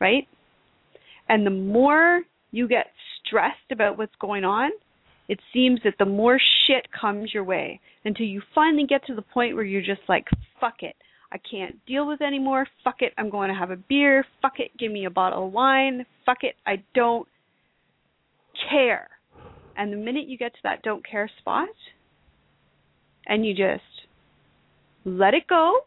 [0.00, 0.26] right?
[1.28, 2.86] And the more you get
[3.26, 4.70] stressed about what's going on,
[5.28, 9.22] it seems that the more shit comes your way until you finally get to the
[9.22, 10.24] point where you're just like,
[10.60, 10.96] fuck it.
[11.30, 12.66] I can't deal with it anymore.
[12.84, 13.12] Fuck it.
[13.18, 14.24] I'm going to have a beer.
[14.40, 14.70] Fuck it.
[14.78, 16.06] Give me a bottle of wine.
[16.24, 16.54] Fuck it.
[16.66, 17.26] I don't
[18.70, 19.08] care.
[19.76, 21.68] And the minute you get to that don't care spot
[23.26, 23.82] and you just
[25.04, 25.80] let it go,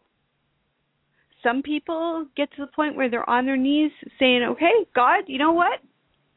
[1.42, 5.38] some people get to the point where they're on their knees saying, okay, God, you
[5.38, 5.80] know what?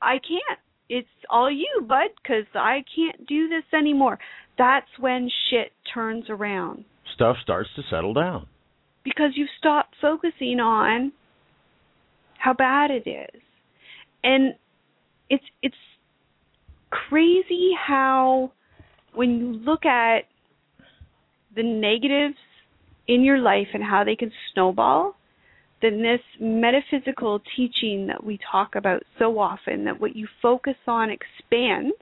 [0.02, 0.60] I can't.
[0.90, 4.20] It's all you, bud, because I can't do this anymore.
[4.58, 6.86] That's when shit turns around.
[7.16, 8.48] Stuff starts to settle down.
[9.04, 11.12] Because you've stopped focusing on
[12.38, 13.42] how bad it is.
[14.24, 14.54] And
[15.30, 15.76] it's it's
[16.92, 18.52] crazy how
[19.14, 20.26] when you look at
[21.56, 22.38] the negatives
[23.08, 25.16] in your life and how they can snowball,
[25.82, 31.10] then this metaphysical teaching that we talk about so often, that what you focus on
[31.10, 31.96] expands,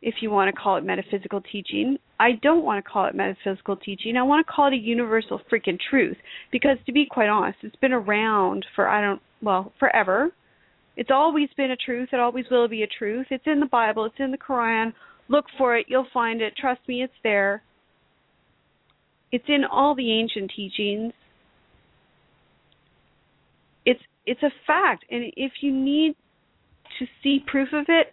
[0.00, 3.76] if you want to call it metaphysical teaching, I don't want to call it metaphysical
[3.76, 4.16] teaching.
[4.16, 6.16] I want to call it a universal freaking truth
[6.52, 10.30] because to be quite honest, it's been around for I don't well, forever.
[10.98, 12.08] It's always been a truth.
[12.12, 13.28] It always will be a truth.
[13.30, 14.92] It's in the Bible, it's in the Quran.
[15.28, 16.54] Look for it, you'll find it.
[16.56, 17.62] Trust me, it's there.
[19.30, 21.12] It's in all the ancient teachings.
[23.86, 25.04] It's it's a fact.
[25.08, 26.16] And if you need
[26.98, 28.08] to see proof of it,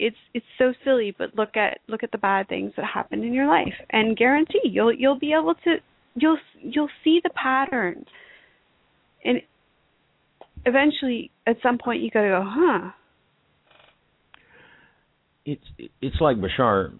[0.00, 3.32] it's it's so silly, but look at look at the bad things that happen in
[3.32, 5.76] your life and guarantee you'll you'll be able to
[6.16, 8.04] you'll you'll see the pattern.
[9.24, 9.42] And
[10.66, 12.90] eventually at some point you got to go, "Huh."
[15.44, 15.64] It's
[16.00, 16.92] it's like Bashar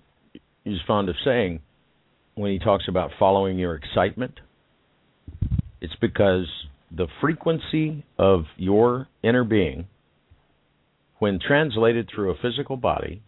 [0.65, 1.61] is fond of saying
[2.35, 4.41] when he talks about following your excitement.
[5.81, 6.47] It's because
[6.91, 9.87] the frequency of your inner being
[11.19, 13.23] when translated through a physical body,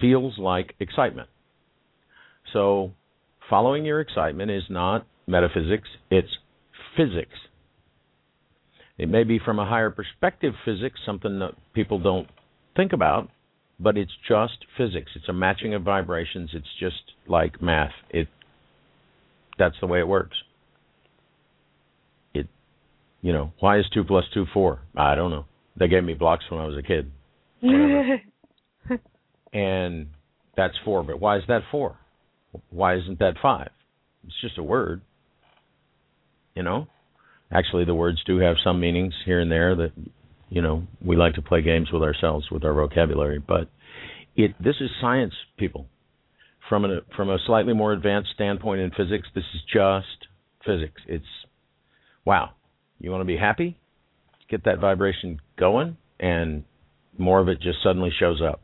[0.00, 1.28] feels like excitement.
[2.52, 2.92] So,
[3.48, 6.28] following your excitement is not metaphysics, it's
[6.96, 7.34] physics.
[9.02, 12.28] It may be from a higher perspective physics, something that people don't
[12.76, 13.28] think about,
[13.80, 15.10] but it's just physics.
[15.16, 16.50] It's a matching of vibrations.
[16.54, 17.90] It's just like math.
[18.10, 18.28] It
[19.58, 20.36] that's the way it works.
[22.32, 22.46] It
[23.22, 24.82] you know, why is two plus two four?
[24.96, 25.46] I don't know.
[25.76, 27.10] They gave me blocks when I was a kid.
[29.52, 30.06] and
[30.56, 31.02] that's four.
[31.02, 31.98] But why is that four?
[32.70, 33.70] Why isn't that five?
[34.24, 35.00] It's just a word.
[36.54, 36.86] You know?
[37.52, 39.92] Actually, the words do have some meanings here and there that,
[40.48, 43.38] you know, we like to play games with ourselves with our vocabulary.
[43.38, 43.68] But
[44.36, 45.86] it this is science, people.
[46.68, 50.28] From a from a slightly more advanced standpoint in physics, this is just
[50.64, 51.02] physics.
[51.06, 51.24] It's
[52.24, 52.50] wow.
[52.98, 53.76] You want to be happy?
[54.48, 56.64] Get that vibration going, and
[57.18, 58.62] more of it just suddenly shows up.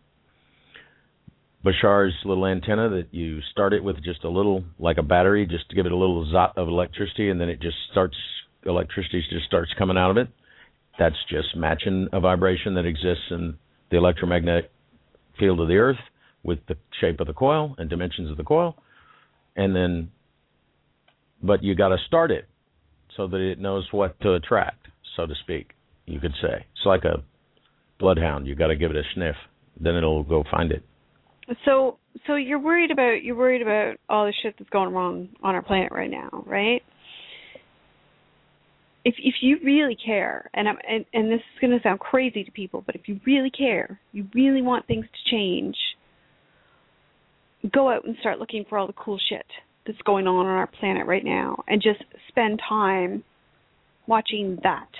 [1.64, 5.68] Bashar's little antenna that you start it with just a little, like a battery, just
[5.70, 8.16] to give it a little zot of electricity, and then it just starts,
[8.64, 10.28] electricity just starts coming out of it.
[10.98, 13.56] That's just matching a vibration that exists in
[13.90, 14.70] the electromagnetic
[15.38, 15.98] field of the Earth
[16.42, 18.76] with the shape of the coil and dimensions of the coil.
[19.56, 20.10] And then,
[21.42, 22.46] but you got to start it
[23.16, 24.86] so that it knows what to attract,
[25.16, 25.70] so to speak,
[26.06, 26.66] you could say.
[26.74, 27.22] It's like a
[27.98, 28.46] bloodhound.
[28.46, 29.36] You got to give it a sniff,
[29.80, 30.82] then it'll go find it.
[31.64, 35.54] So, so you're worried about you're worried about all the shit that's going wrong on
[35.54, 36.82] our planet right now, right?
[39.08, 42.44] If if you really care, and I'm and, and this is going to sound crazy
[42.44, 45.76] to people, but if you really care, you really want things to change,
[47.72, 49.46] go out and start looking for all the cool shit
[49.86, 53.24] that's going on on our planet right now, and just spend time
[54.06, 54.90] watching that.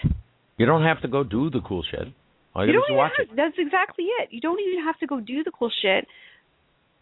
[0.57, 2.09] You don't have to go do the cool shit.
[2.55, 3.37] All you, you do don't watch have, it.
[3.37, 4.31] That's exactly it.
[4.31, 6.07] You don't even have to go do the cool shit.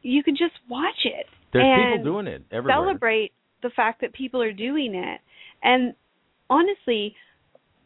[0.03, 1.27] You can just watch it.
[1.53, 2.85] There's and people doing it everywhere.
[2.85, 3.33] Celebrate
[3.63, 5.21] the fact that people are doing it.
[5.63, 5.95] And
[6.51, 7.15] honestly,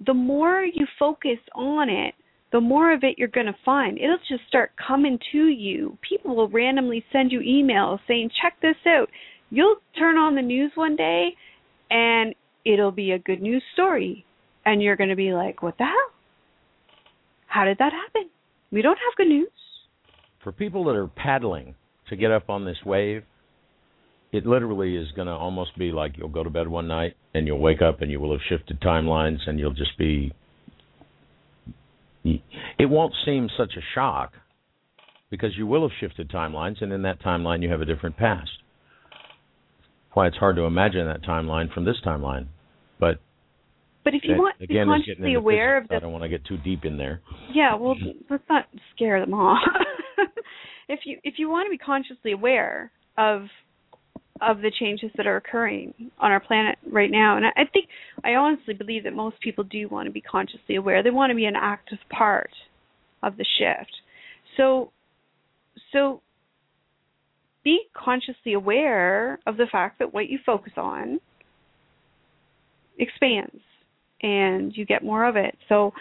[0.06, 2.14] the more you focus on it,
[2.52, 3.98] the more of it you're going to find.
[3.98, 5.96] It'll just start coming to you.
[6.06, 9.08] People will randomly send you emails saying, check this out.
[9.50, 11.36] You'll turn on the news one day
[11.90, 12.34] and
[12.64, 14.24] it'll be a good news story.
[14.64, 16.10] And you're going to be like, what the hell?
[17.46, 18.30] How did that happen?
[18.70, 19.48] We don't have good news.
[20.42, 21.74] For people that are paddling
[22.08, 23.24] to get up on this wave,
[24.32, 27.46] it literally is going to almost be like you'll go to bed one night and
[27.46, 30.32] you'll wake up and you will have shifted timelines and you'll just be.
[32.22, 34.34] It won't seem such a shock
[35.30, 38.50] because you will have shifted timelines and in that timeline you have a different past.
[40.12, 42.48] Why it's hard to imagine that timeline from this timeline.
[42.98, 43.20] But
[44.04, 46.58] but if you want to be consciously aware of I don't want to get too
[46.58, 47.20] deep in there.
[47.52, 47.96] yeah, well,
[48.28, 49.62] let's not scare them off.
[50.88, 53.42] if you if you want to be consciously aware of
[54.40, 57.86] of the changes that are occurring on our planet right now, and I, think
[58.24, 61.02] I honestly believe that most people do want to be consciously aware.
[61.02, 62.50] They want to be an active part
[63.22, 63.92] of the shift.
[64.56, 64.92] So,
[65.92, 66.22] so
[67.62, 71.20] be consciously aware of the fact that what you focus on
[72.98, 73.60] expands
[74.22, 75.56] and you get more of it.
[75.68, 75.92] So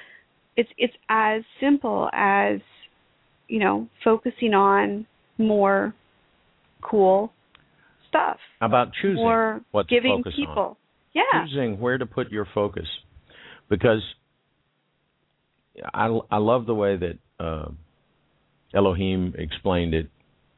[0.55, 2.59] it's it's as simple as
[3.47, 5.05] you know focusing on
[5.37, 5.93] more
[6.81, 7.31] cool
[8.09, 8.37] stuff.
[8.59, 10.63] How about choosing More what to giving focus people.
[10.63, 10.75] on?
[11.13, 11.45] Yeah.
[11.45, 12.87] Choosing where to put your focus,
[13.69, 14.01] because
[15.93, 17.69] I I love the way that uh,
[18.73, 20.09] Elohim explained it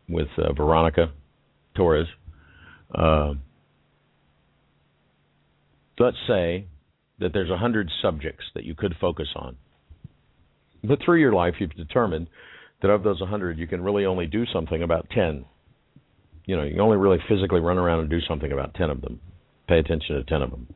[0.09, 1.11] with uh, Veronica
[1.75, 2.07] Torres.
[2.93, 3.33] Uh,
[5.99, 6.65] let's say
[7.19, 9.55] that there's a hundred subjects that you could focus on,
[10.83, 12.27] but through your life you've determined
[12.81, 15.45] that of those 100 you can really only do something about 10
[16.45, 19.19] You know, you only really physically run around and do something about 10 of them.
[19.67, 20.67] Pay attention to 10 of them.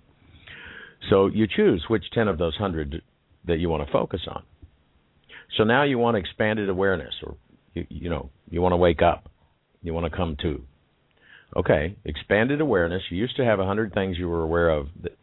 [1.09, 3.01] So you choose which 10 of those 100
[3.47, 4.43] that you want to focus on.
[5.57, 7.36] So now you want expanded awareness or
[7.74, 9.30] you, you know, you want to wake up.
[9.84, 10.63] You want to come to.
[11.55, 13.03] Okay, expanded awareness.
[13.09, 15.16] You used to have a hundred things you were aware of, that,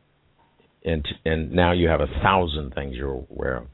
[0.84, 3.66] and and now you have a thousand things you're aware of.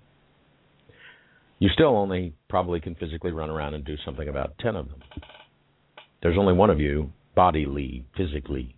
[1.58, 5.00] You still only probably can physically run around and do something about ten of them.
[6.22, 8.74] There's only one of you bodily, physically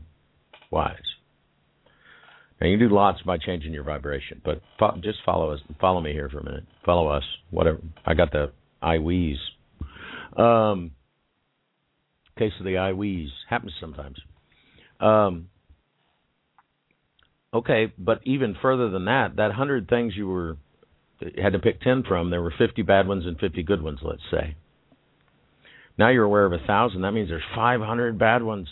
[0.70, 0.97] wise.
[2.61, 5.61] Now you can do lots by changing your vibration, but fo- just follow us.
[5.80, 6.64] Follow me here for a minute.
[6.84, 7.24] Follow us.
[7.51, 7.78] Whatever.
[8.05, 9.38] I got the I wheeze.
[10.36, 10.91] Um,
[12.38, 14.18] case of the I wheeze happens sometimes.
[15.01, 15.49] Um,
[17.55, 20.59] okay, but even further than that, that hundred things you were
[21.43, 24.01] had to pick ten from, there were fifty bad ones and fifty good ones.
[24.03, 24.57] Let's say.
[26.01, 27.03] Now you're aware of a thousand.
[27.03, 28.66] That means there's five hundred bad ones.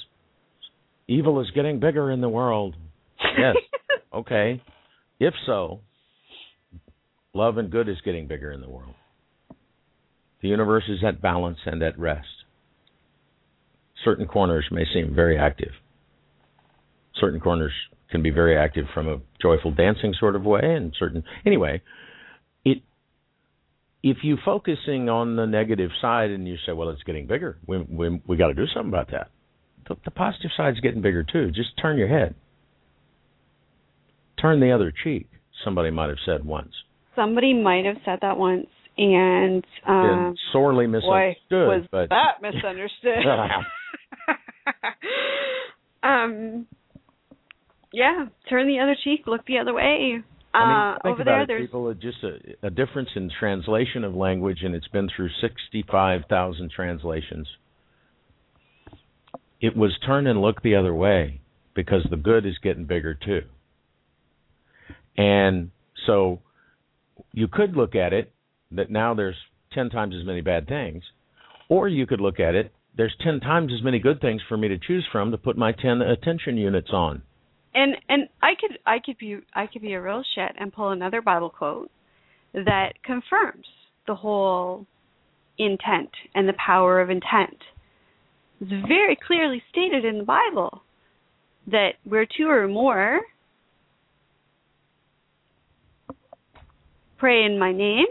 [1.09, 2.75] Evil is getting bigger in the world.
[3.39, 3.55] Yes.
[4.15, 4.63] okay.
[5.21, 5.81] If so,
[7.35, 8.95] love and good is getting bigger in the world.
[10.41, 12.29] The universe is at balance and at rest.
[14.07, 15.73] Certain corners may seem very active.
[17.21, 17.73] Certain corners
[18.11, 21.83] can be very active from a joyful dancing sort of way, and certain anyway.
[24.03, 27.79] If you're focusing on the negative side and you say, well, it's getting bigger, we
[27.79, 29.31] we we got to do something about that.
[29.89, 31.51] The, the positive side's getting bigger too.
[31.51, 32.35] Just turn your head.
[34.41, 35.29] Turn the other cheek.
[35.65, 36.73] Somebody might have said once.
[37.17, 41.37] Somebody might have said that once, and um, sorely boy, misunderstood.
[41.51, 43.27] was but that misunderstood?
[46.05, 46.67] um,
[47.93, 50.23] yeah, turn the other cheek, look the other way.
[50.55, 51.91] Uh, I mean, think over about there, it, there's people.
[51.91, 56.71] It's just a, a difference in translation of language, and it's been through sixty-five thousand
[56.71, 57.47] translations.
[59.61, 61.41] It was turn and look the other way
[61.75, 63.43] because the good is getting bigger too.
[65.17, 65.71] And
[66.07, 66.41] so
[67.33, 68.33] you could look at it
[68.71, 69.37] that now there's
[69.73, 71.03] 10 times as many bad things,
[71.69, 74.69] or you could look at it there's 10 times as many good things for me
[74.69, 77.23] to choose from to put my 10 attention units on.
[77.79, 80.91] And and I could I could be I could be a real shit and pull
[80.91, 81.91] another Bible quote
[82.53, 83.67] that confirms
[84.07, 84.85] the whole
[85.59, 87.57] intent and the power of intent.
[88.61, 90.83] It's very clearly stated in the Bible
[91.69, 93.21] that where two or more
[97.19, 98.07] pray in my name,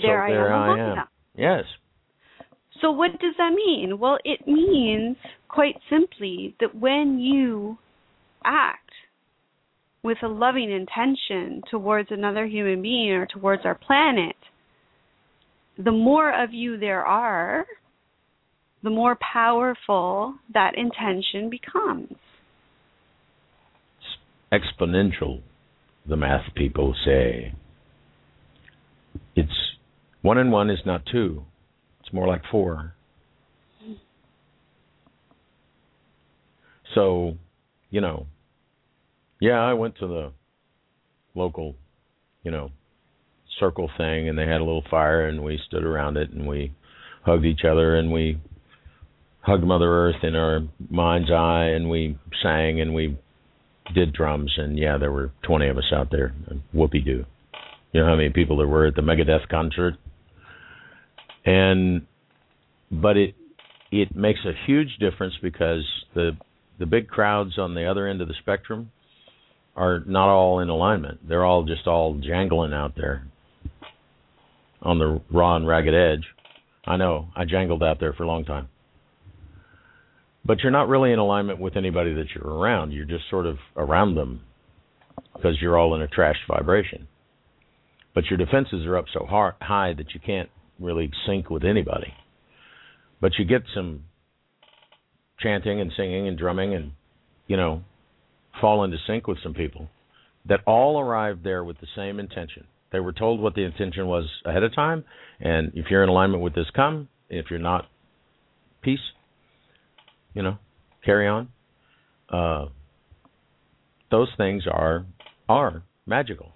[0.00, 1.06] there so I am I am.
[1.36, 1.64] Yes.
[2.80, 3.98] So what does that mean?
[3.98, 5.16] Well, it means
[5.48, 7.78] quite simply that when you
[8.44, 8.90] act
[10.02, 14.36] with a loving intention towards another human being or towards our planet,
[15.78, 17.66] the more of you there are,
[18.82, 22.14] the more powerful that intention becomes.
[24.52, 25.40] It's exponential,
[26.08, 27.52] the math people say.
[29.34, 29.50] It's
[30.22, 31.42] one and one is not two.
[32.16, 32.94] More like four.
[36.94, 37.36] So,
[37.90, 38.26] you know,
[39.38, 40.32] yeah, I went to the
[41.34, 41.74] local,
[42.42, 42.70] you know,
[43.60, 46.72] circle thing and they had a little fire and we stood around it and we
[47.26, 48.40] hugged each other and we
[49.40, 53.18] hugged Mother Earth in our mind's eye and we sang and we
[53.94, 56.34] did drums, and yeah, there were 20 of us out there.
[56.74, 57.24] Whoopie doo.
[57.92, 59.96] You know how many people there were at the Megadeth concert?
[61.46, 62.02] And
[62.90, 63.34] but it
[63.90, 66.36] it makes a huge difference because the
[66.78, 68.90] the big crowds on the other end of the spectrum
[69.74, 71.26] are not all in alignment.
[71.26, 73.26] They're all just all jangling out there
[74.82, 76.26] on the raw and ragged edge.
[76.86, 77.28] I know.
[77.34, 78.68] I jangled out there for a long time
[80.46, 82.92] but you're not really in alignment with anybody that you're around.
[82.92, 84.42] You're just sort of around them
[85.34, 87.08] because you're all in a trash vibration.
[88.14, 90.48] But your defenses are up so high that you can't
[90.78, 92.12] really sync with anybody.
[93.20, 94.04] But you get some
[95.40, 96.92] chanting and singing and drumming and,
[97.46, 97.82] you know,
[98.60, 99.88] fall into sync with some people
[100.48, 102.66] that all arrived there with the same intention.
[102.92, 105.04] They were told what the intention was ahead of time,
[105.40, 107.08] and if you're in alignment with this, come.
[107.28, 107.86] If you're not,
[108.82, 109.00] peace
[110.36, 110.58] you know,
[111.04, 111.48] carry on.
[112.28, 112.66] Uh,
[114.10, 115.06] those things are
[115.48, 116.52] are magical.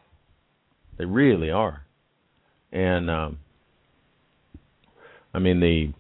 [0.99, 1.87] They really are.
[2.71, 3.39] And um,
[5.33, 5.93] I mean the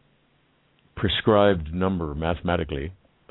[0.96, 2.92] prescribed number mathematically.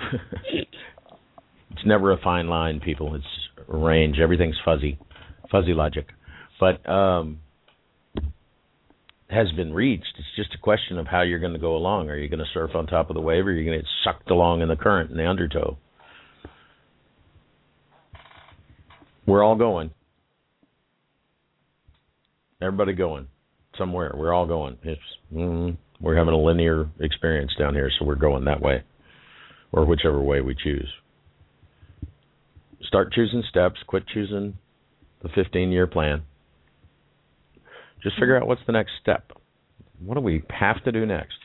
[0.51, 3.15] it's never a fine line, people.
[3.15, 4.17] It's a range.
[4.19, 4.97] Everything's fuzzy,
[5.51, 6.07] fuzzy logic.
[6.59, 7.39] But um,
[9.29, 10.13] has been reached.
[10.17, 12.09] It's just a question of how you're going to go along.
[12.09, 13.83] Are you going to surf on top of the wave, or are you going to
[13.83, 15.77] get sucked along in the current in the undertow?
[19.27, 19.91] We're all going.
[22.61, 23.27] Everybody going
[23.77, 24.11] somewhere.
[24.15, 24.77] We're all going.
[24.83, 25.01] It's
[25.31, 28.83] mm, we're having a linear experience down here, so we're going that way,
[29.71, 30.89] or whichever way we choose.
[32.83, 33.79] Start choosing steps.
[33.85, 34.57] Quit choosing
[35.21, 36.23] the 15-year plan.
[38.01, 39.31] Just figure out what's the next step.
[40.03, 41.37] What do we have to do next?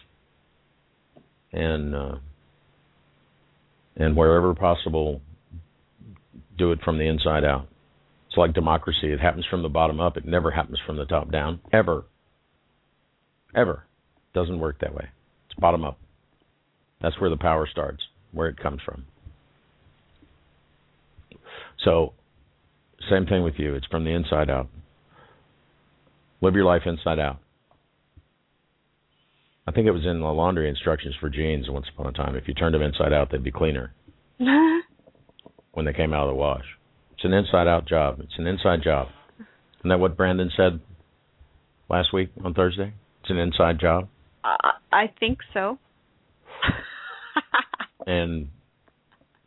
[1.53, 2.17] And uh,
[3.97, 5.21] and wherever possible,
[6.57, 7.69] do it from the inside out.
[8.29, 9.13] It's like democracy.
[9.13, 10.17] It happens from the bottom up.
[10.17, 11.61] It never happens from the top down.
[11.73, 12.05] Ever.
[13.55, 13.85] Ever.
[14.35, 15.09] Doesn't work that way.
[15.47, 15.99] It's bottom up.
[17.01, 18.03] That's where the power starts,
[18.33, 19.05] where it comes from.
[21.85, 22.13] So,
[23.11, 23.75] same thing with you.
[23.75, 24.69] It's from the inside out.
[26.41, 27.39] Live your life inside out.
[29.67, 32.37] I think it was in the laundry instructions for jeans once upon a time.
[32.37, 33.95] If you turned them inside out, they'd be cleaner
[35.73, 36.65] when they came out of the wash.
[37.15, 38.21] It's an inside out job.
[38.21, 39.09] It's an inside job.
[39.81, 40.81] Isn't that what Brandon said
[41.89, 42.93] last week on Thursday?
[43.23, 44.09] It's an inside job.
[44.45, 45.79] Uh, I think so.
[48.07, 48.49] and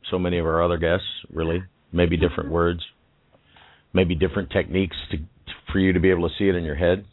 [0.09, 2.81] so many of our other guests, really, maybe different words,
[3.93, 5.17] maybe different techniques to
[5.71, 7.05] for you to be able to see it in your head.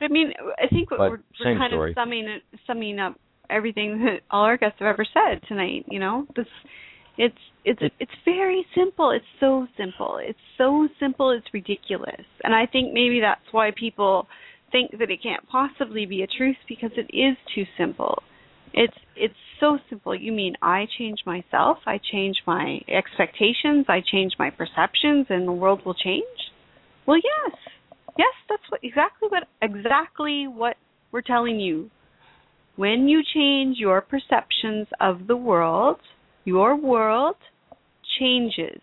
[0.00, 1.90] I mean, I think But we're, we're kind story.
[1.90, 3.14] of summing summing up
[3.50, 5.84] everything that all our guests have ever said tonight.
[5.88, 6.46] You know, this
[7.18, 9.10] it's it's it's very simple.
[9.10, 10.18] It's so simple.
[10.20, 11.30] It's so simple.
[11.30, 12.24] It's ridiculous.
[12.42, 14.26] And I think maybe that's why people
[14.72, 18.22] think that it can't possibly be a truth because it is too simple.
[18.72, 20.14] It's it's so simple.
[20.14, 25.52] You mean I change myself, I change my expectations, I change my perceptions, and the
[25.52, 26.24] world will change?
[27.06, 27.56] Well, yes,
[28.18, 30.76] yes, that's what exactly what exactly what
[31.12, 31.90] we're telling you.
[32.76, 35.98] When you change your perceptions of the world,
[36.44, 37.36] your world
[38.18, 38.80] changes.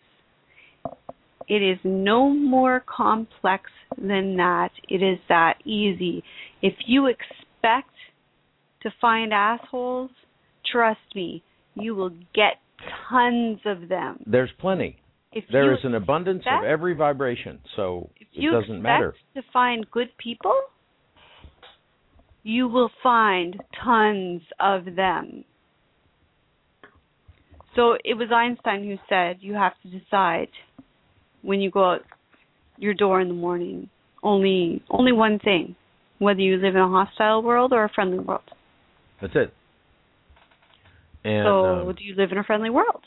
[1.50, 4.70] It is no more complex than that.
[4.88, 6.24] It is that easy.
[6.62, 7.90] If you expect
[8.84, 10.12] to find assholes,
[10.72, 11.44] trust me,
[11.74, 12.58] you will get
[13.10, 14.24] tons of them.
[14.28, 14.98] There's plenty.
[15.32, 19.16] If There is an abundance of every vibration, so if it you doesn't expect matter.
[19.36, 20.56] to find good people,
[22.44, 25.44] you will find tons of them.
[27.76, 30.50] So it was Einstein who said you have to decide
[31.42, 32.02] when you go out
[32.78, 33.90] your door in the morning
[34.24, 35.76] only only one thing,
[36.18, 38.42] whether you live in a hostile world or a friendly world.
[39.22, 39.54] That's it.
[41.24, 43.04] And so um, do you live in a friendly world?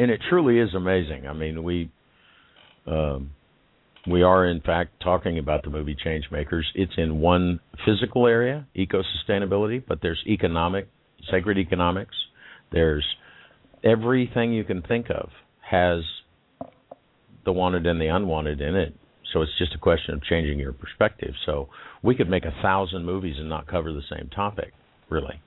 [0.00, 1.26] and it truly is amazing.
[1.26, 1.90] I mean, we
[2.86, 3.32] um,
[4.06, 6.62] we are in fact talking about the movie Changemakers.
[6.74, 10.88] It's in one physical area, eco sustainability, but there's economic,
[11.30, 12.14] sacred economics.
[12.72, 13.04] There's
[13.84, 15.28] everything you can think of
[15.70, 16.02] has
[17.44, 18.94] the wanted and the unwanted in it.
[19.32, 21.34] So it's just a question of changing your perspective.
[21.46, 21.68] So
[22.02, 24.72] we could make a thousand movies and not cover the same topic,
[25.08, 25.40] really,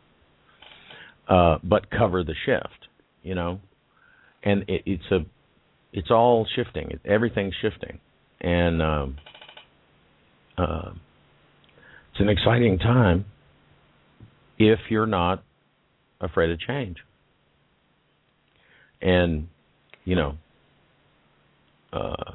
[1.27, 2.87] uh, but cover the shift.
[3.23, 3.59] You know,
[4.43, 5.19] and it, it's a
[5.91, 6.99] it's all shifting.
[7.05, 7.99] Everything's shifting,
[8.41, 9.17] and um,
[10.57, 10.91] uh,
[12.11, 13.25] it's an exciting time
[14.57, 15.43] if you're not
[16.21, 16.97] afraid of change.
[19.01, 19.47] And
[20.05, 20.37] you know,
[21.93, 22.33] uh,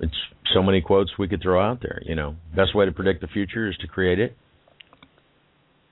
[0.00, 0.14] it's
[0.54, 2.00] so many quotes we could throw out there.
[2.04, 4.36] You know, best way to predict the future is to create it.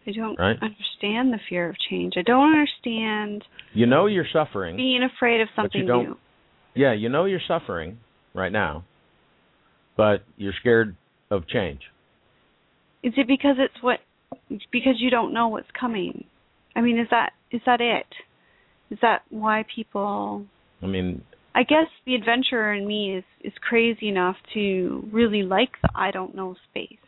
[0.06, 0.56] I don't Right.
[0.62, 2.14] understand the fear of change.
[2.16, 4.76] I don't understand You know you're suffering.
[4.76, 6.18] being afraid of something don't- new.
[6.74, 7.98] Yeah, you know you're suffering
[8.34, 8.84] right now,
[9.96, 10.96] but you're scared
[11.30, 11.90] of change.
[13.02, 14.00] Is it because it's what
[14.70, 16.24] because you don't know what's coming?
[16.74, 18.06] I mean, is that is that it?
[18.90, 20.46] Is that why people
[20.82, 21.22] I mean,
[21.54, 26.10] I guess the adventurer in me is is crazy enough to really like the I
[26.10, 26.98] don't know space.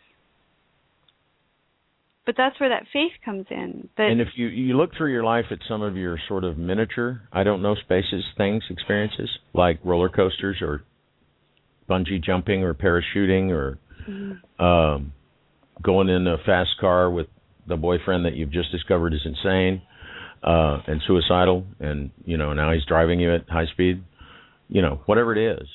[2.26, 3.88] But that's where that faith comes in.
[3.96, 6.58] That and if you you look through your life at some of your sort of
[6.58, 10.82] miniature, I don't know, spaces, things, experiences like roller coasters or
[11.88, 14.40] bungee jumping or parachuting or Mhm.
[14.60, 15.12] um,
[15.82, 17.26] going in a fast car with
[17.66, 19.82] the boyfriend that you've just discovered is insane
[20.42, 24.02] uh, and suicidal, and you know now he's driving you at high speed.
[24.70, 25.68] You know, whatever it is.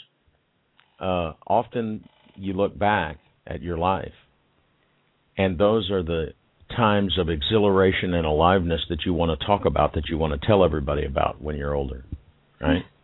[1.00, 4.14] Uh, often you look back at your life,
[5.38, 6.28] and those are the
[6.76, 10.48] times of exhilaration and aliveness that you want to talk about, that you want to
[10.48, 12.06] tell everybody about when you're older,
[12.60, 12.84] right?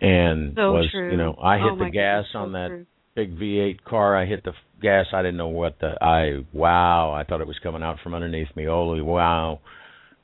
[0.00, 1.12] And so was true.
[1.12, 2.86] you know I hit Oh the gas so on that true.
[3.14, 4.16] big V8 car.
[4.16, 4.52] I hit the
[4.82, 5.06] gas.
[5.14, 7.12] I didn't know what the I wow.
[7.12, 8.64] I thought it was coming out from underneath me.
[8.64, 9.60] Holy wow!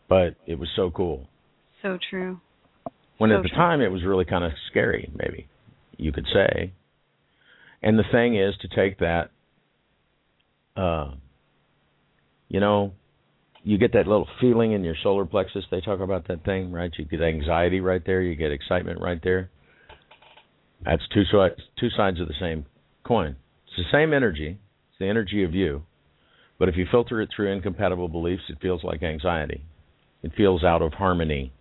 [0.09, 1.29] But it was so cool.
[1.83, 2.41] So true.
[3.21, 3.59] When So at the true.
[3.59, 5.47] time it was really kind of scary, maybe
[5.99, 6.73] you could say.
[7.83, 9.31] And the thing is to take that,
[10.75, 11.11] uh,
[12.49, 12.95] you know,
[13.63, 15.67] you get that little feeling in your solar plexus.
[15.71, 16.91] They talk about that thing, right?
[16.97, 18.23] You get anxiety right there.
[18.23, 19.51] You get excitement right there.
[20.83, 22.65] That's two sides, two sides of the same
[23.05, 23.37] coin.
[23.67, 24.59] It's the same energy.
[24.89, 25.83] It's the energy of you.
[26.59, 29.63] But if you filter it through incompatible beliefs, it feels like anxiety.
[30.23, 31.53] It feels out of harmony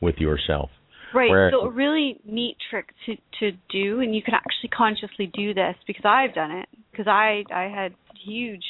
[0.00, 0.70] with yourself.
[1.14, 1.30] Right.
[1.30, 5.54] Where- so a really neat trick to to do, and you can actually consciously do
[5.54, 6.68] this because I've done it.
[6.90, 8.64] Because I I had huge.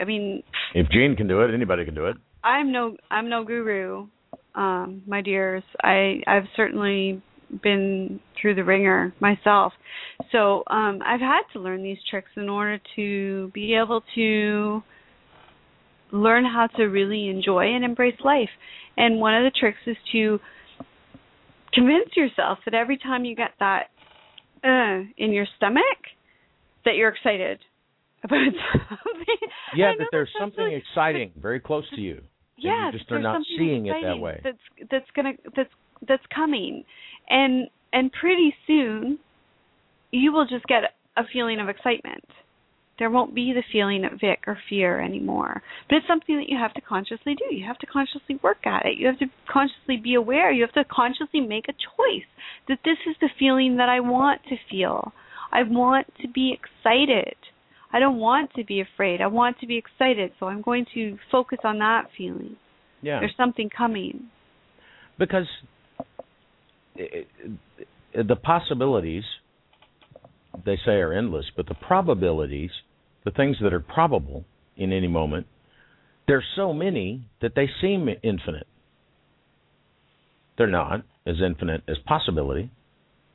[0.00, 0.42] I mean,
[0.74, 2.16] If Gene can do it, anybody can do it.
[2.42, 4.06] I'm no I'm no guru,
[4.54, 5.62] um, my dears.
[5.82, 7.22] I I've certainly
[7.62, 9.72] been through the ringer myself.
[10.32, 14.82] So um I've had to learn these tricks in order to be able to
[16.10, 18.50] learn how to really enjoy and embrace life.
[18.96, 20.40] And one of the tricks is to
[21.74, 23.84] convince yourself that every time you get that
[24.62, 25.82] uh in your stomach
[26.84, 27.58] that you're excited
[28.22, 28.38] about
[28.88, 29.48] something.
[29.76, 32.22] Yeah, that there's something really- exciting very close to you.
[32.58, 34.40] yeah, just that are not seeing it that way.
[34.42, 35.70] That's that's gonna that's
[36.08, 36.84] that's coming,
[37.28, 39.18] and and pretty soon,
[40.10, 40.82] you will just get
[41.16, 42.24] a feeling of excitement.
[42.98, 45.62] There won't be the feeling of Vic or fear anymore.
[45.88, 47.54] But it's something that you have to consciously do.
[47.54, 48.98] You have to consciously work at it.
[48.98, 50.52] You have to consciously be aware.
[50.52, 52.28] You have to consciously make a choice
[52.68, 55.12] that this is the feeling that I want to feel.
[55.52, 57.34] I want to be excited.
[57.92, 59.20] I don't want to be afraid.
[59.20, 60.32] I want to be excited.
[60.38, 62.56] So I'm going to focus on that feeling.
[63.02, 63.20] Yeah.
[63.20, 64.30] There's something coming.
[65.18, 65.46] because
[66.96, 67.26] it,
[68.12, 69.24] it, the possibilities
[70.64, 72.70] they say are endless, but the probabilities,
[73.24, 74.44] the things that are probable
[74.76, 75.46] in any moment,
[76.26, 78.66] there's so many that they seem infinite.
[80.56, 82.70] They're not as infinite as possibility.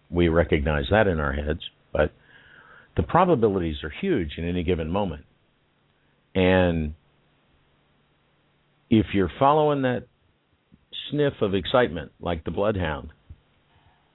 [0.09, 2.11] We recognize that in our heads, but
[2.95, 5.25] the probabilities are huge in any given moment.
[6.33, 6.93] And
[8.89, 10.07] if you're following that
[11.09, 13.09] sniff of excitement like the bloodhound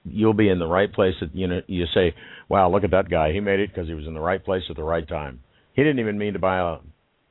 [0.05, 2.13] you'll be in the right place at you know you say
[2.49, 3.31] wow look at that guy.
[3.31, 5.41] He made it because he was in the right place at the right time.
[5.73, 6.77] He didn't even mean to buy a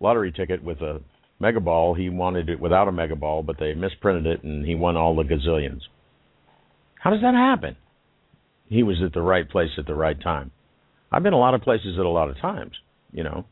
[0.00, 1.00] lottery ticket with a
[1.40, 1.94] mega ball.
[1.94, 5.16] He wanted it without a mega ball but they misprinted it and he won all
[5.16, 5.80] the gazillions.
[7.00, 7.76] How does that happen?
[8.66, 10.50] He was at the right place at the right time.
[11.12, 12.72] I've been a lot of places at a lot of times
[13.12, 13.44] you know.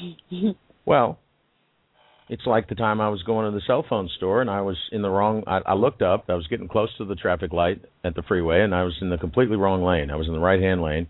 [0.84, 1.20] Well
[2.28, 4.76] it's like the time I was going to the cell phone store and I was
[4.90, 5.42] in the wrong.
[5.46, 6.24] I, I looked up.
[6.28, 9.10] I was getting close to the traffic light at the freeway, and I was in
[9.10, 10.10] the completely wrong lane.
[10.10, 11.08] I was in the right hand lane,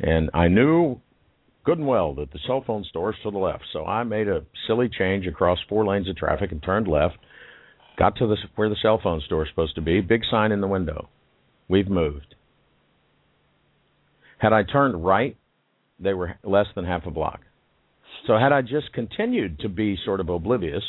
[0.00, 1.00] and I knew
[1.64, 3.64] good and well that the cell phone store is to the left.
[3.72, 7.16] So I made a silly change across four lanes of traffic and turned left.
[7.98, 10.00] Got to the where the cell phone store is supposed to be.
[10.00, 11.08] Big sign in the window.
[11.68, 12.34] We've moved.
[14.38, 15.36] Had I turned right,
[15.98, 17.40] they were less than half a block.
[18.26, 20.82] So had I just continued to be sort of oblivious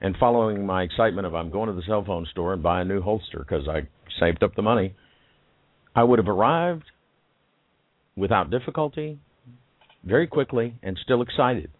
[0.00, 2.84] and following my excitement of I'm going to the cell phone store and buy a
[2.84, 3.88] new holster because I
[4.20, 4.94] saved up the money,
[5.94, 6.84] I would have arrived
[8.14, 9.18] without difficulty,
[10.04, 11.70] very quickly, and still excited.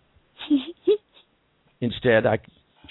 [1.80, 2.38] Instead, I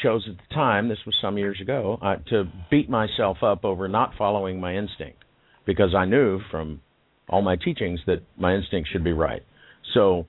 [0.02, 3.88] chose at the time, this was some years ago, uh, to beat myself up over
[3.88, 5.23] not following my instinct
[5.65, 6.82] because I knew from
[7.30, 9.41] all my teachings that my instinct should be right.
[9.95, 10.27] So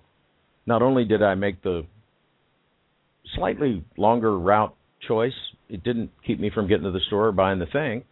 [0.66, 1.86] not only did I make the
[3.34, 4.74] slightly longer route
[5.06, 5.32] choice,
[5.68, 8.04] it didn't keep me from getting to the store or buying the thing.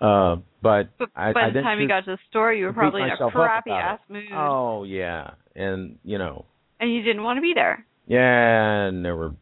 [0.00, 2.72] Uh, but But I, by I the time you got to the store, you were
[2.72, 6.46] probably in a crappy ass mood, Oh yeah, and you know,
[6.80, 7.84] and you didn't want to be there.
[8.06, 9.32] yeah, and there were.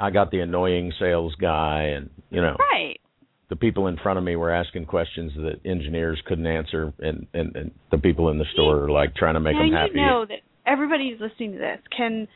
[0.00, 3.00] I got the annoying sales guy, and you know, Right.
[3.48, 7.54] the people in front of me were asking questions that engineers couldn't answer, and and,
[7.54, 9.94] and the people in the store are like trying to make now them you happy.
[9.96, 12.28] know that everybody who's listening to this can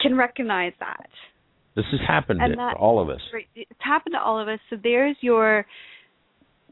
[0.00, 1.08] can recognize that.
[1.76, 3.20] This has happened to all of us.
[3.54, 4.58] It's happened to all of us.
[4.70, 5.66] So there's your.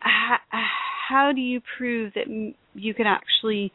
[0.00, 2.26] How, how do you prove that
[2.74, 3.72] you can actually,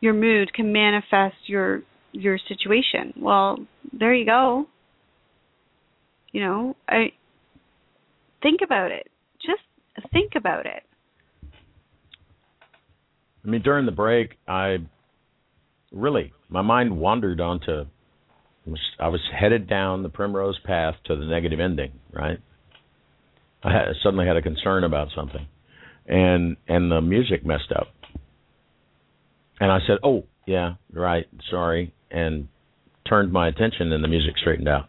[0.00, 1.82] your mood can manifest your
[2.12, 3.12] your situation?
[3.20, 3.58] Well,
[3.92, 4.66] there you go.
[6.32, 7.12] You know, I
[8.42, 9.08] think about it.
[9.44, 9.62] Just
[10.12, 10.82] think about it.
[13.44, 14.78] I mean, during the break, I
[15.96, 17.86] really my mind wandered onto.
[18.98, 21.92] I was headed down the primrose path to the negative ending.
[22.12, 22.38] Right.
[23.62, 25.46] I had, suddenly had a concern about something,
[26.06, 27.88] and and the music messed up.
[29.58, 32.48] And I said, "Oh, yeah, right, sorry," and
[33.08, 34.88] turned my attention, and the music straightened out.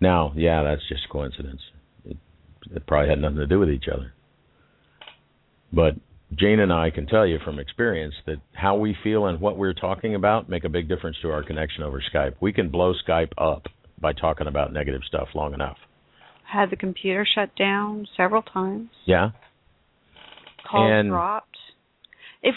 [0.00, 1.60] Now, yeah, that's just coincidence.
[2.04, 2.16] It,
[2.74, 4.12] it probably had nothing to do with each other.
[5.72, 5.94] But
[6.38, 9.74] Jane and I can tell you from experience that how we feel and what we're
[9.74, 12.34] talking about make a big difference to our connection over Skype.
[12.40, 13.66] We can blow Skype up
[14.00, 15.76] by talking about negative stuff long enough.
[16.50, 18.90] Had the computer shut down several times.
[19.04, 19.30] Yeah.
[20.68, 21.56] Calls And- dropped.
[22.42, 22.54] If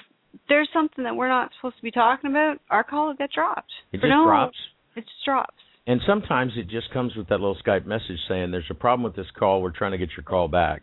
[0.49, 3.71] there's something that we're not supposed to be talking about, our call will get dropped.
[3.91, 4.57] It For just no- drops.
[4.95, 5.53] It just drops.
[5.87, 9.15] And sometimes it just comes with that little Skype message saying there's a problem with
[9.15, 9.61] this call.
[9.61, 10.81] We're trying to get your call back.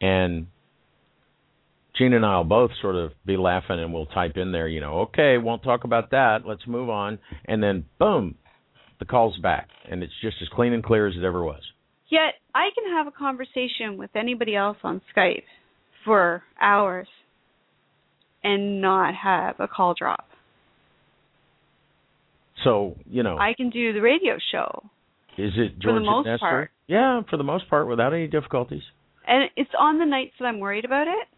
[0.00, 0.48] And
[1.98, 5.00] Gene and I'll both sort of be laughing and we'll type in there, you know,
[5.00, 6.46] okay, won't talk about that.
[6.46, 7.18] Let's move on.
[7.44, 8.36] And then boom,
[9.00, 9.68] the call's back.
[9.90, 11.62] And it's just as clean and clear as it ever was.
[12.08, 15.42] Yet I can have a conversation with anybody else on Skype
[16.04, 17.08] for hours
[18.44, 20.24] and not have a call drop.
[22.64, 24.84] So, you know, I can do the radio show
[25.36, 26.38] is it for the most Nestor?
[26.40, 26.70] part.
[26.88, 28.82] Yeah, for the most part without any difficulties.
[29.26, 31.28] and it's on the nights that I'm worried about it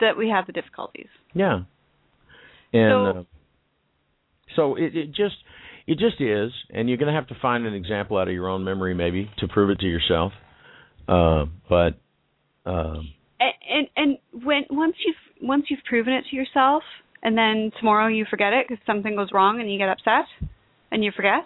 [0.00, 1.08] that we have the difficulties.
[1.34, 1.60] Yeah.
[2.72, 3.22] And So- uh,
[4.56, 5.36] so it, it just
[5.86, 8.48] it just is, and you're going to have to find an example out of your
[8.48, 10.32] own memory maybe to prove it to yourself.
[11.08, 11.94] Uh, but
[12.66, 16.82] um, And, and and when once you've once you've proven it to yourself,
[17.22, 20.26] and then tomorrow you forget it because something goes wrong and you get upset,
[20.90, 21.44] and you forget,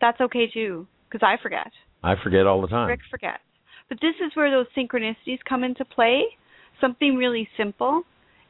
[0.00, 1.70] that's okay too because I forget.
[2.02, 2.88] I forget all the time.
[2.88, 3.42] Rick forgets.
[3.88, 6.22] But this is where those synchronicities come into play.
[6.80, 8.02] Something really simple.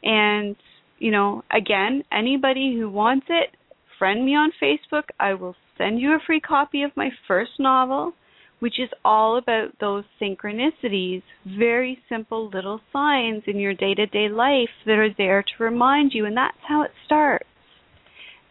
[0.02, 0.56] And,
[0.98, 3.56] you know, again, anybody who wants it,
[3.98, 5.04] friend me on Facebook.
[5.18, 8.12] I will send you a free copy of my first novel,
[8.60, 14.28] which is all about those synchronicities, very simple little signs in your day to day
[14.28, 16.26] life that are there to remind you.
[16.26, 17.46] And that's how it starts.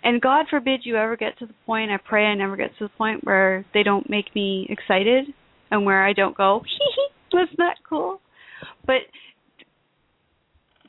[0.04, 2.86] And God forbid you ever get to the point, I pray I never get to
[2.86, 5.26] the point where they don't make me excited
[5.72, 8.20] and where I don't go, hee hee, wasn't that cool?
[8.86, 9.04] But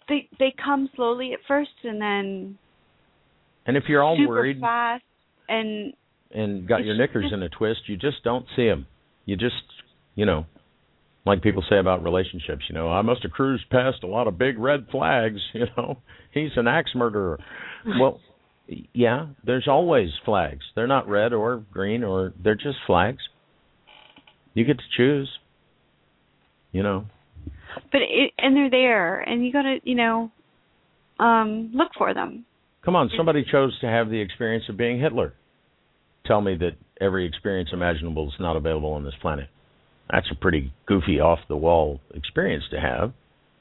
[0.09, 2.59] they they come slowly at first and then
[3.67, 5.05] And if you're all super worried fast
[5.49, 5.95] and
[6.31, 8.87] and got your knickers just- in a twist, you just don't see them.
[9.25, 9.55] You just,
[10.17, 10.47] you know,
[11.25, 12.65] like people say about relationships.
[12.69, 15.41] You know, I must have cruised past a lot of big red flags.
[15.55, 15.99] You know,
[16.33, 17.39] he's an axe murderer.
[18.01, 18.21] well,
[18.93, 20.65] yeah, there's always flags.
[20.75, 23.23] They're not red or green or they're just flags.
[24.55, 25.31] You get to choose.
[26.73, 27.07] You know,
[27.93, 30.31] but it, and they're there and you got to, you know,
[31.19, 32.45] um look for them.
[32.85, 33.11] come on.
[33.17, 35.33] Somebody chose to have the experience of being Hitler.
[36.27, 39.49] Tell me that every experience imaginable is not available on this planet.
[40.11, 43.13] That's a pretty goofy, off the wall experience to have.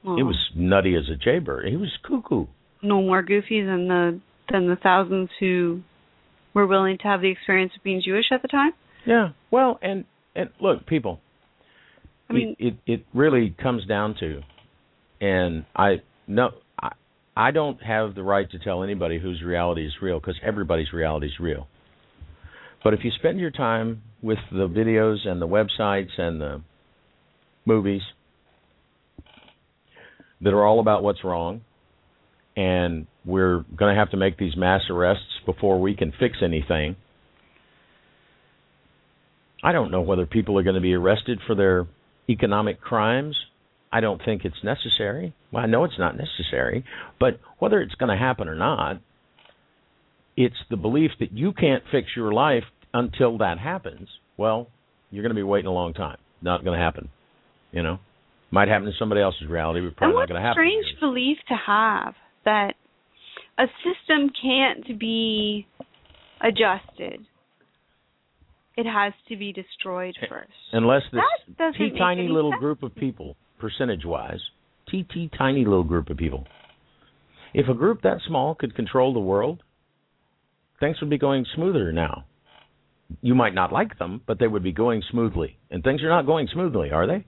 [0.03, 1.67] Well, It was nutty as a jaybird.
[1.67, 2.45] He was cuckoo.
[2.81, 4.19] no more goofy than the
[4.51, 5.81] than the thousands who
[6.53, 8.71] were willing to have the experience of being Jewish at the time.
[9.05, 9.29] Yeah.
[9.51, 11.19] Well, and and look, people.
[12.29, 14.41] I mean, it, it it really comes down to,
[15.21, 16.51] and I no,
[16.81, 16.91] I
[17.35, 21.27] I don't have the right to tell anybody whose reality is real because everybody's reality
[21.27, 21.67] is real.
[22.83, 26.61] But if you spend your time with the videos and the websites and the
[27.65, 28.01] movies
[30.41, 31.61] that are all about what's wrong,
[32.55, 36.95] and we're going to have to make these mass arrests before we can fix anything.
[39.63, 41.87] I don't know whether people are going to be arrested for their
[42.29, 43.35] economic crimes.
[43.91, 45.33] I don't think it's necessary.
[45.51, 46.83] Well, I know it's not necessary,
[47.19, 48.99] but whether it's going to happen or not,
[50.35, 52.63] it's the belief that you can't fix your life
[52.93, 54.07] until that happens.
[54.37, 54.67] Well,
[55.11, 56.17] you're going to be waiting a long time.
[56.41, 57.09] Not going to happen.
[57.71, 57.99] You know,
[58.51, 60.63] might happen in somebody else's reality, but probably not going to happen.
[60.63, 62.13] strange belief to have
[62.45, 62.73] that
[63.57, 65.67] a system can't be
[66.41, 67.25] adjusted.
[68.75, 70.51] It has to be destroyed eh, first.
[70.71, 74.39] Unless this That doesn't teeny make tiny little sense group of people, percentage wise,
[74.89, 76.45] teeny tiny little group of people.
[77.53, 79.61] If a group that small could control the world,
[80.79, 82.25] things would be going smoother now.
[83.21, 85.57] You might not like them, but they would be going smoothly.
[85.69, 87.25] And things are not going smoothly, are they?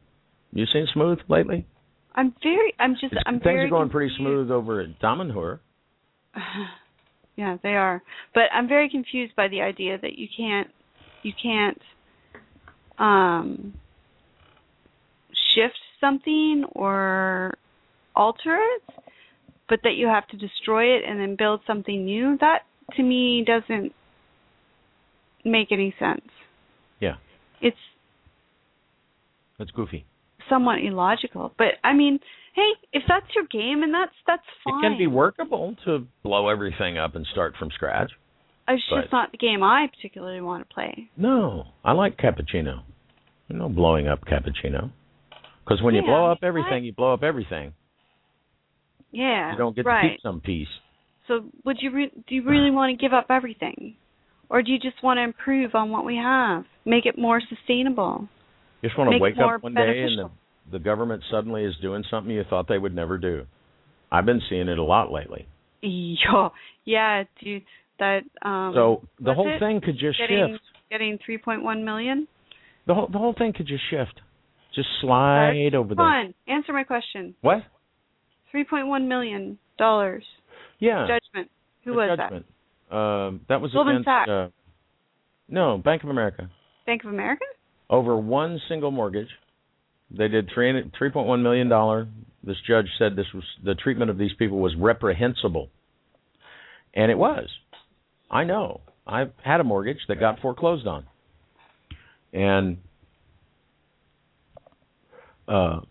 [0.51, 1.67] You seen smooth lately?
[2.15, 2.73] I'm very.
[2.79, 3.11] I'm just.
[3.11, 5.59] It's- I'm things very are going pretty smooth over at Damanhur.
[7.35, 8.01] yeah, they are.
[8.33, 10.69] But I'm very confused by the idea that you can't.
[11.25, 11.81] You can't.
[12.99, 13.73] Um.
[15.55, 17.53] Shift something or
[18.15, 18.83] alter it,
[19.69, 22.37] but that you have to destroy it and then build something new.
[22.41, 22.59] That
[22.95, 23.93] to me doesn't
[25.45, 26.25] make any sense.
[26.99, 27.15] Yeah,
[27.61, 27.77] It's
[29.57, 30.05] that's goofy.
[30.49, 31.53] somewhat illogical.
[31.57, 32.19] But I mean,
[32.55, 34.83] Hey, if that's your game, and that's that's fine.
[34.83, 38.11] It can be workable to blow everything up and start from scratch.
[38.67, 41.09] It's but- just not the game I particularly want to play.
[41.17, 42.81] No, I like cappuccino.
[43.47, 44.91] You know, blowing up cappuccino.
[45.63, 47.73] Because when you blow up I- everything, you blow up everything.
[49.11, 50.01] Yeah, You don't get right.
[50.01, 50.67] to keep some piece.
[51.27, 53.95] So, would you re- do you really want to give up everything,
[54.49, 58.27] or do you just want to improve on what we have, make it more sustainable?
[58.81, 60.31] You just want to wake up one day and the,
[60.73, 63.45] the government suddenly is doing something you thought they would never do.
[64.11, 65.47] I've been seeing it a lot lately.
[65.81, 66.49] Yeah,
[66.85, 67.63] yeah, dude.
[67.99, 68.73] That um.
[68.75, 69.59] so the whole it?
[69.59, 70.63] thing could just getting shift.
[70.89, 72.27] getting 3.1 million.
[72.87, 74.21] The whole the whole thing could just shift.
[74.73, 76.29] Just slide over there.
[76.47, 77.33] Answer my question.
[77.41, 77.59] What?
[78.53, 80.23] 3.1 million dollars
[80.79, 81.07] Yeah.
[81.07, 81.49] judgment.
[81.85, 82.45] Who the was judgment.
[82.91, 84.07] Um, that was Goldman against.
[84.07, 84.29] Sachs.
[84.29, 84.47] Uh,
[85.47, 86.49] no, Bank of America.
[86.85, 87.45] Bank of America.
[87.89, 89.29] over one single mortgage.
[90.11, 92.07] They did three three point one million dollar.
[92.43, 95.69] This judge said this was the treatment of these people was reprehensible,
[96.93, 97.49] and it was.
[98.29, 98.81] I know.
[99.07, 101.05] I've had a mortgage that got foreclosed on,
[102.33, 102.77] and
[105.47, 105.81] uh,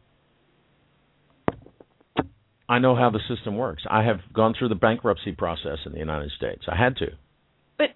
[2.69, 3.85] I know how the system works.
[3.89, 6.65] I have gone through the bankruptcy process in the United States.
[6.69, 7.12] I had to.
[7.78, 7.90] But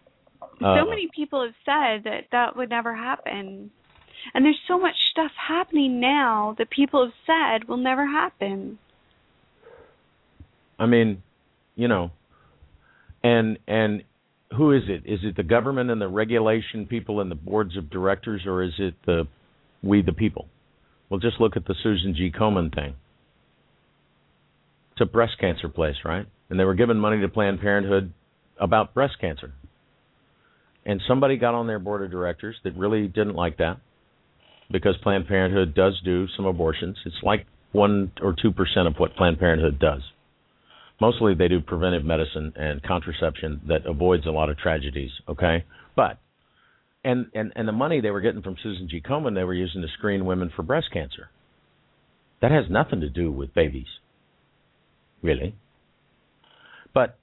[0.61, 3.71] Uh, so many people have said that that would never happen.
[4.35, 8.79] And there's so much stuff happening now that people have said will never happen.
[10.79, 11.23] I mean,
[11.77, 12.11] you know,
[13.23, 14.03] and and
[14.57, 15.03] who is it?
[15.05, 18.73] Is it the government and the regulation people and the boards of directors, or is
[18.79, 19.27] it the
[19.83, 20.49] we the people?
[21.09, 22.31] Well, just look at the Susan G.
[22.31, 22.95] Komen thing.
[24.93, 26.27] It's a breast cancer place, right?
[26.51, 28.13] And they were giving money to Planned Parenthood
[28.61, 29.53] about breast cancer.
[30.85, 33.79] And somebody got on their board of directors that really didn't like that
[34.71, 36.97] because Planned Parenthood does do some abortions.
[37.05, 40.03] It's like 1 or 2% of what Planned Parenthood does
[41.01, 45.65] mostly they do preventive medicine and contraception that avoids a lot of tragedies okay?
[45.97, 46.19] But
[47.05, 49.01] and and and the money they were getting from Susan G.
[49.01, 51.31] Komen they were using to screen women for breast cancer.
[52.41, 53.87] That has nothing to do with babies.
[55.23, 55.57] Really.
[56.95, 57.19] But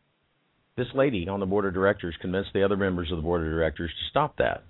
[0.75, 3.47] this lady on the board of directors convinced the other members of the board of
[3.47, 4.63] directors to stop that.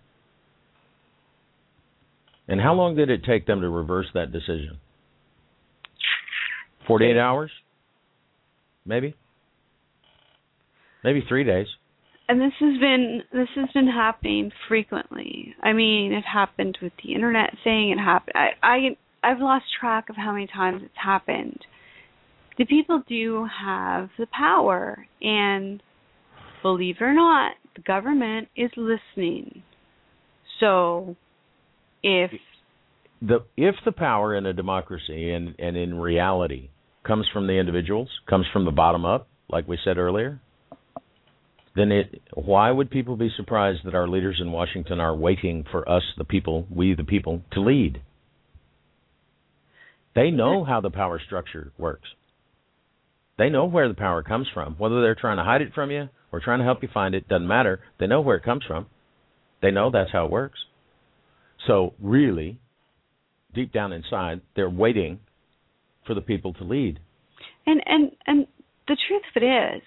[2.48, 4.77] And how long did it take them to reverse that decision?
[6.88, 7.52] 48 hours
[8.86, 9.16] maybe
[11.03, 11.68] maybe three days
[12.28, 15.53] And this has been this has been happening frequently.
[15.62, 17.91] I mean, it happened with the internet thing.
[17.91, 18.34] It happened.
[18.36, 18.78] I, I
[19.24, 21.60] I've lost track of how many times it's happened.
[22.57, 25.84] The people do have the power, and
[26.62, 29.64] believe it or not, the government is listening.
[30.60, 31.16] So,
[32.02, 32.32] if
[33.22, 36.70] the if the power in a democracy and and in reality
[37.06, 40.40] comes from the individuals comes from the bottom up like we said earlier
[41.76, 45.88] then it why would people be surprised that our leaders in Washington are waiting for
[45.90, 48.02] us the people we the people to lead?
[50.15, 52.07] They know how the power structure works.
[53.38, 54.76] They know where the power comes from.
[54.77, 57.27] Whether they're trying to hide it from you or trying to help you find it
[57.27, 57.82] doesn't matter.
[57.99, 58.86] They know where it comes from.
[59.61, 60.60] They know that's how it works.
[61.68, 62.60] So really
[63.53, 65.19] deep down inside they're waiting
[66.06, 66.99] for the people to lead.
[67.65, 68.48] And and and
[68.88, 69.84] the truth of it is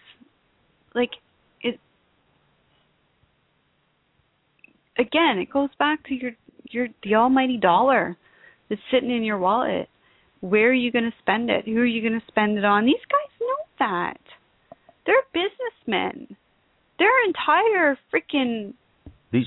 [0.94, 1.10] like
[1.60, 1.78] it
[4.98, 6.32] again it goes back to your
[6.70, 8.16] your the almighty dollar
[8.68, 9.88] that's sitting in your wallet.
[10.40, 11.64] Where are you going to spend it?
[11.64, 12.84] Who are you going to spend it on?
[12.84, 14.20] These guys know that.
[15.04, 16.36] They're businessmen.
[16.98, 18.74] Their entire freaking
[19.32, 19.46] these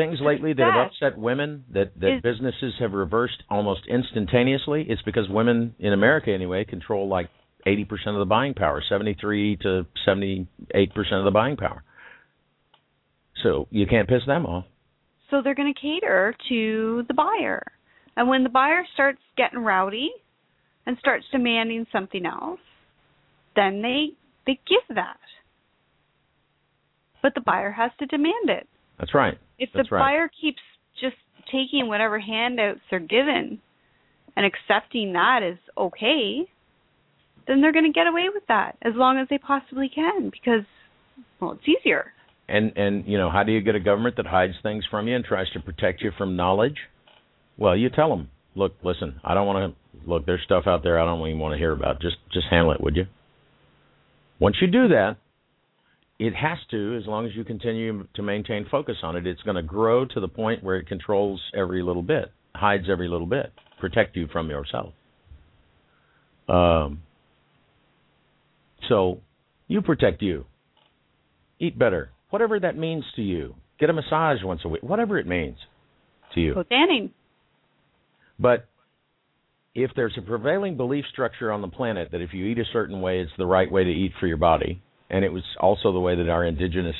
[0.00, 4.86] things lately that have upset women that that is- businesses have reversed almost instantaneously?
[4.88, 7.28] It's because women in America anyway control like
[7.66, 10.46] 80% of the buying power 73 to 78%
[11.12, 11.82] of the buying power.
[13.42, 14.64] So you can't piss them off.
[15.30, 17.62] So they're going to cater to the buyer.
[18.16, 20.10] And when the buyer starts getting rowdy
[20.86, 22.60] and starts demanding something else
[23.56, 24.10] then they
[24.46, 25.18] they give that.
[27.22, 28.68] But the buyer has to demand it.
[28.98, 30.02] That's right if That's the right.
[30.02, 30.58] buyer keeps
[31.00, 31.16] just
[31.52, 33.60] taking whatever handouts they're given
[34.36, 36.42] and accepting that as okay
[37.46, 40.64] then they're going to get away with that as long as they possibly can because
[41.40, 42.12] well it's easier
[42.48, 45.14] And and you know, how do you get a government that hides things from you
[45.16, 46.78] and tries to protect you from knowledge?
[47.56, 50.26] Well, you tell them, look, listen, I don't want to look.
[50.26, 52.00] There's stuff out there I don't even want to hear about.
[52.00, 53.06] Just just handle it, would you?
[54.40, 55.16] Once you do that,
[56.20, 59.56] it has to, as long as you continue to maintain focus on it, it's going
[59.56, 63.50] to grow to the point where it controls every little bit, hides every little bit,
[63.80, 64.92] protect you from yourself.
[66.46, 67.00] Um,
[68.90, 69.22] so
[69.66, 70.44] you protect you.
[71.58, 72.10] Eat better.
[72.28, 73.54] Whatever that means to you.
[73.78, 74.82] Get a massage once a week.
[74.82, 75.56] Whatever it means
[76.34, 76.52] to you.
[76.52, 77.12] Go tanning.
[78.38, 78.68] But
[79.74, 83.00] if there's a prevailing belief structure on the planet that if you eat a certain
[83.00, 86.00] way, it's the right way to eat for your body, and it was also the
[86.00, 86.96] way that our indigenous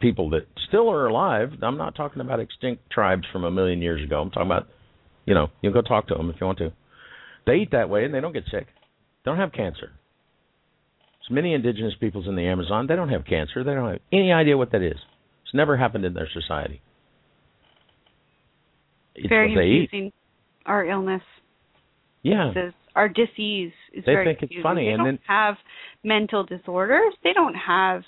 [0.00, 4.04] people that still are alive, I'm not talking about extinct tribes from a million years
[4.04, 4.20] ago.
[4.20, 4.68] I'm talking about,
[5.24, 6.72] you know, you can go talk to them if you want to.
[7.46, 8.66] They eat that way and they don't get sick.
[9.24, 9.92] They don't have cancer.
[11.20, 12.86] There's many indigenous peoples in the Amazon.
[12.86, 13.64] They don't have cancer.
[13.64, 14.98] They don't have any idea what that is.
[15.44, 16.82] It's never happened in their society.
[19.14, 20.12] It's very what they eat.
[20.66, 21.22] Our illness.
[22.22, 22.52] Yeah.
[22.94, 25.54] Our disease is They very think it's funny, They and don't then- have
[26.02, 27.14] mental disorders.
[27.22, 28.02] They don't have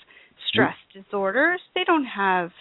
[0.49, 1.01] stress mm-hmm.
[1.01, 1.61] disorders.
[1.75, 2.51] They don't have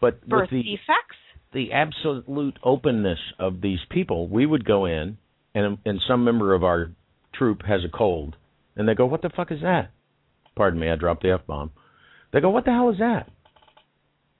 [0.00, 1.18] But birth the defects.
[1.52, 5.18] the absolute openness of these people, we would go in
[5.54, 6.90] and and some member of our
[7.32, 8.36] troop has a cold,
[8.76, 9.90] and they go, "What the fuck is that?"
[10.56, 11.70] Pardon me, I dropped the f bomb.
[12.32, 13.28] They go, "What the hell is that?"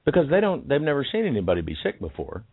[0.05, 2.45] Because they don't, they've never seen anybody be sick before.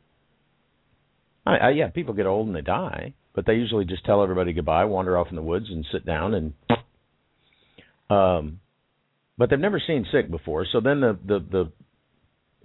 [1.46, 4.52] I, I, yeah, people get old and they die, but they usually just tell everybody
[4.52, 6.54] goodbye, wander off in the woods, and sit down and.
[8.10, 8.62] Um,
[9.38, 10.66] but they've never seen sick before.
[10.72, 11.72] So then the the the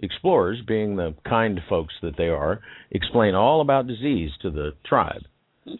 [0.01, 5.21] explorers, being the kind folks that they are, explain all about disease to the tribe.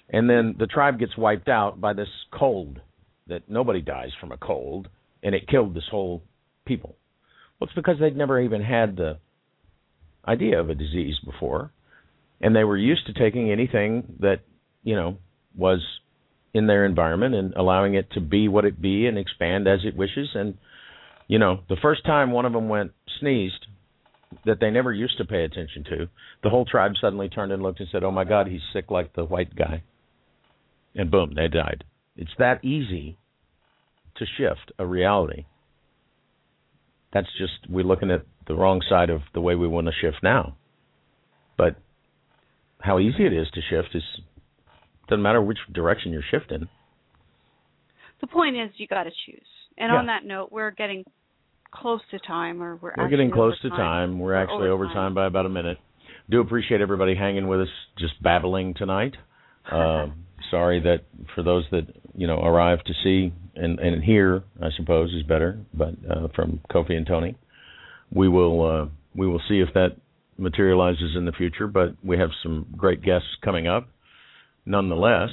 [0.10, 2.80] And then the tribe gets wiped out by this cold
[3.26, 4.90] that nobody dies from a cold,
[5.24, 6.22] and it killed this whole
[6.66, 6.96] people.
[7.60, 9.18] Well, it's because they'd never even had the
[10.28, 11.72] idea of a disease before,
[12.40, 14.42] and they were used to taking anything that,
[14.84, 15.18] you know,
[15.56, 15.82] was
[16.54, 19.96] in their environment and allowing it to be what it be and expand as it
[19.96, 20.30] wishes.
[20.36, 20.58] And,
[21.28, 23.66] you know, the first time one of them went sneezed,
[24.46, 26.10] that they never used to pay attention to,
[26.44, 29.14] the whole tribe suddenly turned and looked and said, "Oh my God, he's sick like
[29.14, 29.84] the white guy,"
[30.96, 31.84] and boom, they died.
[32.18, 33.18] It's that easy
[34.16, 35.46] to shift a reality.
[37.14, 40.24] That's just we're looking at the wrong side of the way we want to shift
[40.24, 40.56] now.
[41.58, 41.76] But
[42.80, 44.04] how easy it is to shift is
[45.08, 46.68] doesn't matter which direction you're shifting.
[48.22, 49.48] The point is, you got to choose.
[49.78, 50.00] And Yeah.
[50.00, 51.04] on that note, we're getting
[51.72, 54.20] close to time, or we're We're getting close to time.
[54.20, 55.78] We're actually over time by about a minute.
[56.30, 59.16] Do appreciate everybody hanging with us, just babbling tonight.
[59.72, 64.72] Um, sorry that for those that you know arrived to see and, and hear, I
[64.76, 65.58] suppose is better.
[65.74, 67.36] But uh, from Kofi and Tony,
[68.12, 68.86] we will uh,
[69.16, 69.96] we will see if that
[70.38, 71.68] materializes in the future.
[71.68, 73.88] But we have some great guests coming up,
[74.66, 75.30] nonetheless.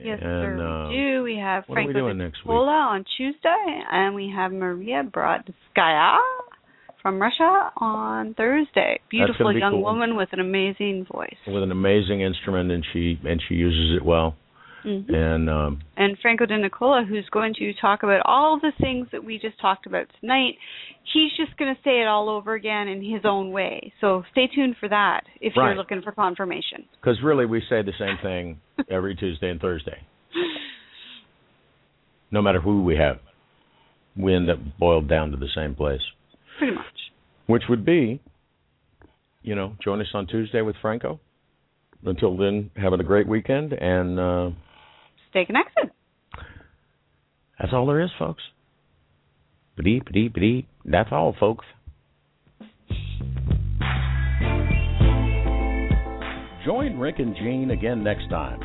[0.00, 0.66] Yes, and, sir.
[0.66, 1.22] uh, we do.
[1.24, 2.46] We have what are we Franco next week?
[2.46, 6.18] Cola on Tuesday, and we have Maria Brodskaya
[7.02, 9.00] from Russia on Thursday.
[9.10, 9.82] Beautiful be young cool.
[9.82, 11.36] woman with an amazing voice.
[11.46, 14.36] with an amazing instrument, and she and she uses it well.
[14.84, 15.12] Mhm.
[15.12, 19.24] And um, and Franco de Nicola, who's going to talk about all the things that
[19.24, 20.54] we just talked about tonight.
[21.12, 23.92] He's just going to say it all over again in his own way.
[24.00, 25.68] So stay tuned for that if Right.
[25.68, 26.84] you're looking for confirmation.
[27.00, 28.60] Because really, we say the same thing
[28.90, 29.98] every Tuesday and Thursday.
[32.30, 33.18] No matter who we have,
[34.16, 36.02] we end up boiled down to the same place,
[36.58, 36.84] Pretty much.
[37.46, 38.20] which would be,
[39.42, 41.20] you know, join us on Tuesday with Franco.
[42.04, 44.50] Until then, having a great weekend, and uh,
[45.38, 45.90] Stay connected.
[47.60, 48.42] that's all there is, folks.
[49.76, 50.66] Ba-dee, ba-dee, ba-dee.
[50.84, 51.64] That's all, folks.
[56.66, 58.58] Join Rick and Jean again next time.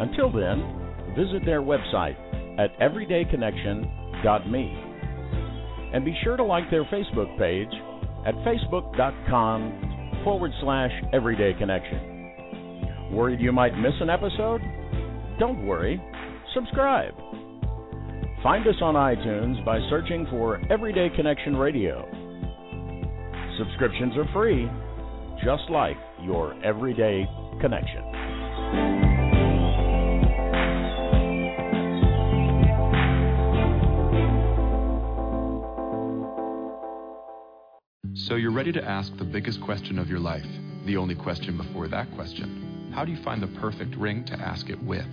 [0.00, 2.16] Until then, visit their website
[2.58, 4.84] at everydayconnection.me.
[5.94, 7.70] And be sure to like their Facebook page
[8.26, 13.12] at facebook.com forward slash everydayconnection.
[13.12, 14.60] Worried you might miss an episode?
[15.40, 15.98] Don't worry,
[16.52, 17.14] subscribe.
[18.42, 22.06] Find us on iTunes by searching for Everyday Connection Radio.
[23.56, 24.68] Subscriptions are free,
[25.42, 27.26] just like your everyday
[27.58, 28.04] connection.
[38.14, 40.44] So you're ready to ask the biggest question of your life,
[40.84, 42.90] the only question before that question.
[42.94, 45.06] How do you find the perfect ring to ask it with?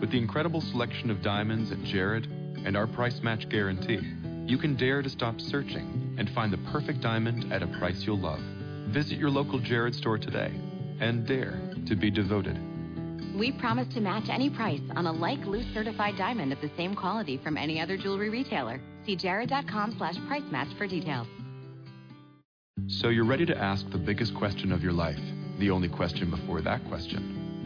[0.00, 2.26] With the incredible selection of diamonds at Jared
[2.64, 4.00] and our price match guarantee,
[4.46, 8.20] you can dare to stop searching and find the perfect diamond at a price you'll
[8.20, 8.40] love.
[8.88, 10.52] Visit your local Jared store today
[11.00, 12.56] and dare to be devoted.
[13.36, 16.94] We promise to match any price on a like loose certified diamond of the same
[16.94, 18.80] quality from any other jewelry retailer.
[19.04, 21.26] See jared.com slash price match for details.
[22.86, 25.20] So you're ready to ask the biggest question of your life,
[25.58, 27.37] the only question before that question.